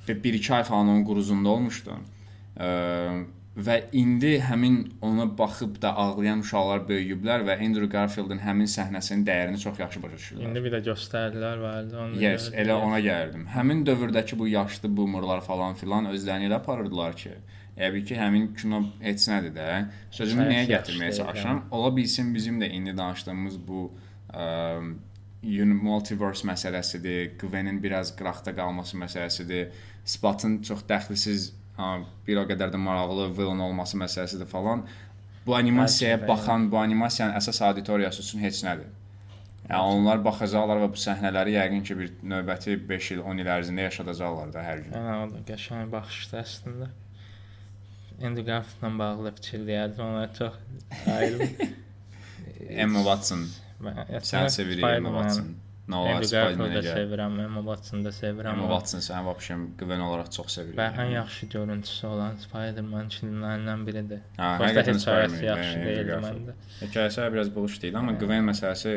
Və 0.06 0.16
1-2 0.22 0.54
ay 0.54 0.64
falan 0.64 0.94
onun 0.94 1.04
quruzunda 1.04 1.48
olmuşdum. 1.48 2.06
Ə, 2.60 2.70
və 3.66 3.76
indi 3.96 4.32
həmin 4.44 4.76
ona 5.04 5.26
baxıb 5.38 5.78
da 5.82 5.92
ağlayan 6.02 6.42
uşaqlar 6.44 6.84
böyüyüblər 6.88 7.44
və 7.48 7.56
Andrew 7.66 7.88
Garfield'ın 7.92 8.42
həmin 8.44 8.70
səhnəsinin 8.70 9.24
dəyərini 9.28 9.60
çox 9.62 9.80
yaxşı 9.82 10.02
başa 10.02 10.18
düşürlər. 10.18 10.48
İndi 10.48 10.64
bir 10.64 10.74
də 10.76 10.82
göstərdilər 10.88 11.62
vardı 11.62 11.98
onu. 12.04 12.20
Yes, 12.22 12.50
elə 12.52 12.76
ona 12.80 13.00
gəldim. 13.04 13.46
Həmin 13.54 13.84
dövrdəki 13.86 14.38
bu 14.38 14.48
yaşlı 14.48 14.92
boomerlar 14.96 15.44
falan 15.46 15.74
filan 15.80 16.10
özlərini 16.12 16.50
elə 16.50 16.60
aparırdılar 16.60 17.16
ki, 17.16 17.34
Təbii 17.80 18.02
ki, 18.04 18.16
həmin 18.18 18.50
kino 18.60 18.82
heç 19.00 19.24
nədir 19.30 19.54
də. 19.56 19.66
Sözümü 20.12 20.42
Səhv 20.42 20.50
nəyə 20.52 20.64
gətirməyə 20.68 21.14
çalışıram? 21.16 21.60
Ola 21.72 21.92
bilsin 21.96 22.34
bizim 22.34 22.58
də 22.60 22.68
indi 22.76 22.92
danışdığımız 22.96 23.56
bu 23.68 23.86
ə, 24.34 24.82
multiverse 25.86 26.44
məsələsidir, 26.48 27.38
Gwen-in 27.40 27.80
biraz 27.82 28.12
qıraqda 28.16 28.52
qalması 28.58 29.00
məsələsidir, 29.00 29.70
Spot'un 30.04 30.60
çox 30.66 30.84
dəxlisiz 30.90 31.52
bir 32.26 32.40
o 32.42 32.46
qədər 32.48 32.72
də 32.74 32.80
maraqlı 32.80 33.30
villain 33.36 33.62
olması 33.68 33.98
məsələsidir 34.00 34.48
falan. 34.50 34.86
Bu 35.46 35.54
animasiyaya 35.56 36.20
baxan, 36.28 36.70
bu 36.72 36.78
animasiyanın 36.78 37.36
əsas 37.38 37.62
auditoriyası 37.68 38.22
üçün 38.22 38.42
heç 38.44 38.62
nədir. 38.66 38.90
Yəni 39.70 39.94
onlar 39.94 40.20
baxacaqlar 40.24 40.82
və 40.82 40.88
bu 40.92 40.98
səhnələri 41.00 41.54
yəqin 41.54 41.84
ki, 41.86 41.96
bir 41.98 42.10
növbəti 42.32 42.74
5 42.88 43.10
il, 43.14 43.22
10 43.32 43.42
il 43.42 43.50
ərzində 43.54 43.86
yaşadacaqlar 43.86 44.52
da 44.52 44.64
hər 44.66 44.82
gün. 44.84 44.96
Hə, 44.96 45.42
qəşəng 45.48 45.92
baxışdı 45.92 46.40
əslində. 46.42 46.90
İndi 48.20 48.44
Garfieldlə 48.44 48.90
bağlı 48.98 49.32
fikirdəyərdim, 49.38 50.02
ona 50.04 50.26
çox 50.36 50.58
ayrı. 51.08 51.48
Emma 52.68 53.04
Watson, 53.06 53.46
sən 54.26 54.50
sevirik 54.52 54.84
Emma. 54.84 55.14
Watson. 55.20 55.54
No, 55.90 56.00
Andrew 56.06 56.28
Spider-Man-ə 56.30 56.74
Garfield-ı 56.74 56.86
gəl. 56.86 56.96
sevirəm, 57.00 57.36
Emma 57.44 57.60
Watson-u 57.66 58.04
da 58.06 58.12
sevirəm. 58.14 58.58
Emma 58.58 58.68
Watson 58.70 59.02
sən 59.06 59.24
vəbşəm 59.26 59.62
Gwen 59.80 60.02
olaraq 60.06 60.28
çox 60.36 60.54
sevirəm. 60.56 60.78
Və 60.80 60.86
ən 61.04 61.10
yaxşı 61.16 61.48
görüntüsü 61.54 62.06
olan 62.06 62.36
Spider-Man 62.44 63.08
filmlərindən 63.14 63.82
biridir. 63.88 64.20
Prosta 64.36 64.68
həqiqətən 64.68 65.00
hekayəsi 65.00 65.44
yaxşı 65.48 65.80
Garfield. 65.80 66.12
məndə. 66.26 66.54
Hekayəsi 66.80 67.26
biraz 67.36 67.50
boş 67.54 67.78
deyil, 67.82 67.96
amma 68.00 68.12
Gwen 68.22 68.46
məsələsi 68.50 68.94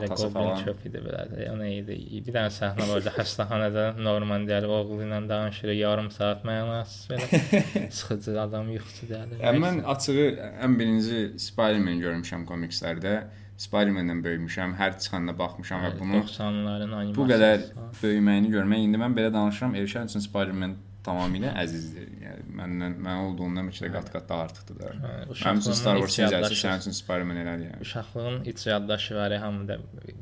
atası 0.00 0.30
falan. 0.34 0.64
çöp 0.64 0.86
idi 0.90 1.04
belə. 1.06 1.24
Yəni 1.46 1.70
idi. 1.82 1.98
Bir 2.26 2.36
dənə 2.38 2.50
səhnə 2.58 2.88
var 2.88 2.96
orada 2.98 3.14
xəstəxanada 3.20 3.86
Norman 4.08 4.48
gəlib 4.50 4.74
oğlu 4.80 5.00
ilə 5.06 5.22
danışır, 5.28 5.72
yarım 5.78 6.10
saat 6.10 6.42
mənasız 6.44 7.06
belə 7.12 7.90
sıxıcı 8.00 8.40
adam 8.40 8.70
yuxusu. 8.74 9.06
Yəni 9.14 9.62
mən 9.62 9.82
açığı 9.94 10.28
ən 10.66 10.78
birinci 10.78 11.24
Spider-Man 11.46 12.02
görmüşəm 12.02 12.44
komikslərdə. 12.50 13.14
Spider-Man-dən 13.58 14.22
böyümüşəm, 14.24 14.72
hər 14.80 14.96
çıxanda 14.98 15.36
baxmışam 15.38 15.84
və 15.84 15.92
bunu 16.00 16.22
90-ların 16.24 16.96
animasiyası. 17.02 17.20
bu 17.20 17.28
qədər 17.30 17.68
böyüməyini 18.02 18.50
görmək 18.56 18.88
indi 18.88 18.98
mən 18.98 19.14
belə 19.14 19.30
danışıram, 19.34 19.74
Elşən 19.78 20.10
üçün 20.10 20.24
Spider-Man 20.24 20.74
tamamilə 21.04 21.50
əzizdir. 21.60 22.06
Yəni 22.24 22.54
məndən 22.58 22.94
mən 23.04 23.18
olduğundan 23.26 23.66
bir 23.68 23.76
də 23.76 23.90
qat-qat 23.92 24.28
daha 24.28 24.46
artıqdır 24.46 24.78
da. 24.80 24.92
Mənim 25.28 25.58
üçün 25.60 25.76
Star 25.80 25.98
Wars 26.00 26.14
seriyası 26.16 26.54
sənin 26.62 26.80
üçün 26.80 26.96
Spider-Man 26.98 27.36
elədir 27.42 27.66
yəni. 27.68 27.80
Uşaqlığın 27.86 28.38
iç 28.52 28.66
yaddaşı 28.66 29.14
var 29.14 29.30
ya 29.36 29.40
hamıda 29.42 29.76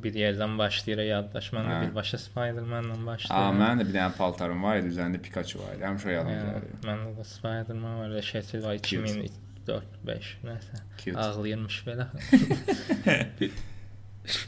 bir 0.05 0.15
yerdən 0.25 0.59
başlayır 0.59 1.05
yaddaş. 1.07 1.53
Mən 1.57 1.71
də 1.71 1.77
Hə. 1.77 1.87
birbaşa 1.87 2.19
Spider-Man-la 2.19 2.99
başlayıram. 3.07 3.63
mənim 3.63 3.81
də 3.85 3.89
bir 3.89 3.95
dənə 4.01 4.17
paltarım 4.19 4.63
var 4.63 4.83
idi, 4.83 4.91
üzərində 4.97 5.23
Pikachu 5.23 5.63
var 5.63 5.77
idi. 5.77 5.87
Həmişə 5.87 6.19
Yəni, 6.19 6.37
gəlir. 6.51 6.77
Məndə 6.91 7.15
də 7.21 7.25
Spider-Man 7.37 7.99
var 8.03 8.23
şeysi 8.33 8.63
var 8.65 8.75
2004 8.75 9.31
5 9.67 10.31
nəsə. 10.47 10.81
Ağlayırmış 11.17 11.77
belə. 11.87 12.07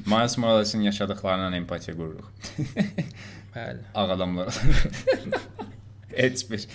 Miles 0.06 0.38
Moralesin 0.38 0.80
yaşadıklarına 0.80 1.56
empatiya 1.56 1.96
qururuq. 1.96 2.26
Bəli. 3.54 3.78
Ağ 3.94 4.08
adamlar. 4.08 4.54
heç 6.14 6.50
bir 6.50 6.66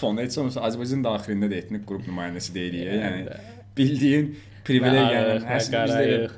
fon 0.00 0.16
heç 0.20 0.38
olmasa 0.38 0.60
Azərbaycan 0.64 1.02
daxilində 1.04 1.48
də 1.52 1.58
etnik 1.60 1.84
qrup 1.88 2.06
nümayəndəsi 2.08 2.54
deyilik. 2.54 2.86
Yəni 2.88 3.36
bildiyin 3.76 4.30
privilegiyanın 4.64 5.44
Nə 5.44 5.56
əslində 5.58 5.82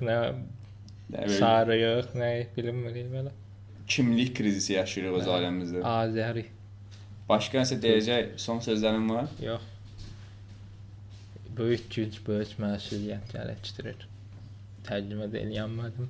nə 0.09 1.28
sarıyıq, 1.39 2.14
nə 2.18 2.30
bilinmir 2.57 2.97
belə. 3.12 3.30
kimlik 3.87 4.35
krizisi 4.37 4.72
yaşayırıq 4.72 5.20
öz 5.20 5.26
aləmimizdə. 5.37 5.82
Azəri. 5.87 6.45
Başqa 7.28 7.61
nəsə 7.62 7.78
deyəcək 7.82 8.35
son 8.41 8.59
sözlərin 8.64 9.07
var? 9.12 9.28
Yox. 9.43 9.62
Böyük 11.55 11.90
güc, 11.94 12.18
böyük 12.26 12.55
məsuliyyət 12.59 13.34
gərəkdirir. 13.34 14.07
Tərcümə 14.84 15.28
də 15.32 15.44
eləyənmədim. 15.44 16.09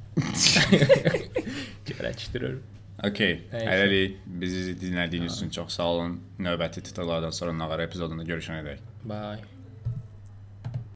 Gərəkdirir. 1.91 2.63
Okay. 3.05 3.41
Hələlik 3.53 4.21
bizi 4.41 4.77
dinlədiyiniz 4.81 5.37
üçün 5.37 5.51
çox 5.55 5.77
sağ 5.79 5.89
olun. 5.97 6.21
Növbəti 6.43 6.85
titrlərdən 6.89 7.35
sonra 7.35 7.53
Nağara 7.57 7.89
epizodunda 7.91 8.25
görüşənədək. 8.29 8.81
Bye. 9.05 9.54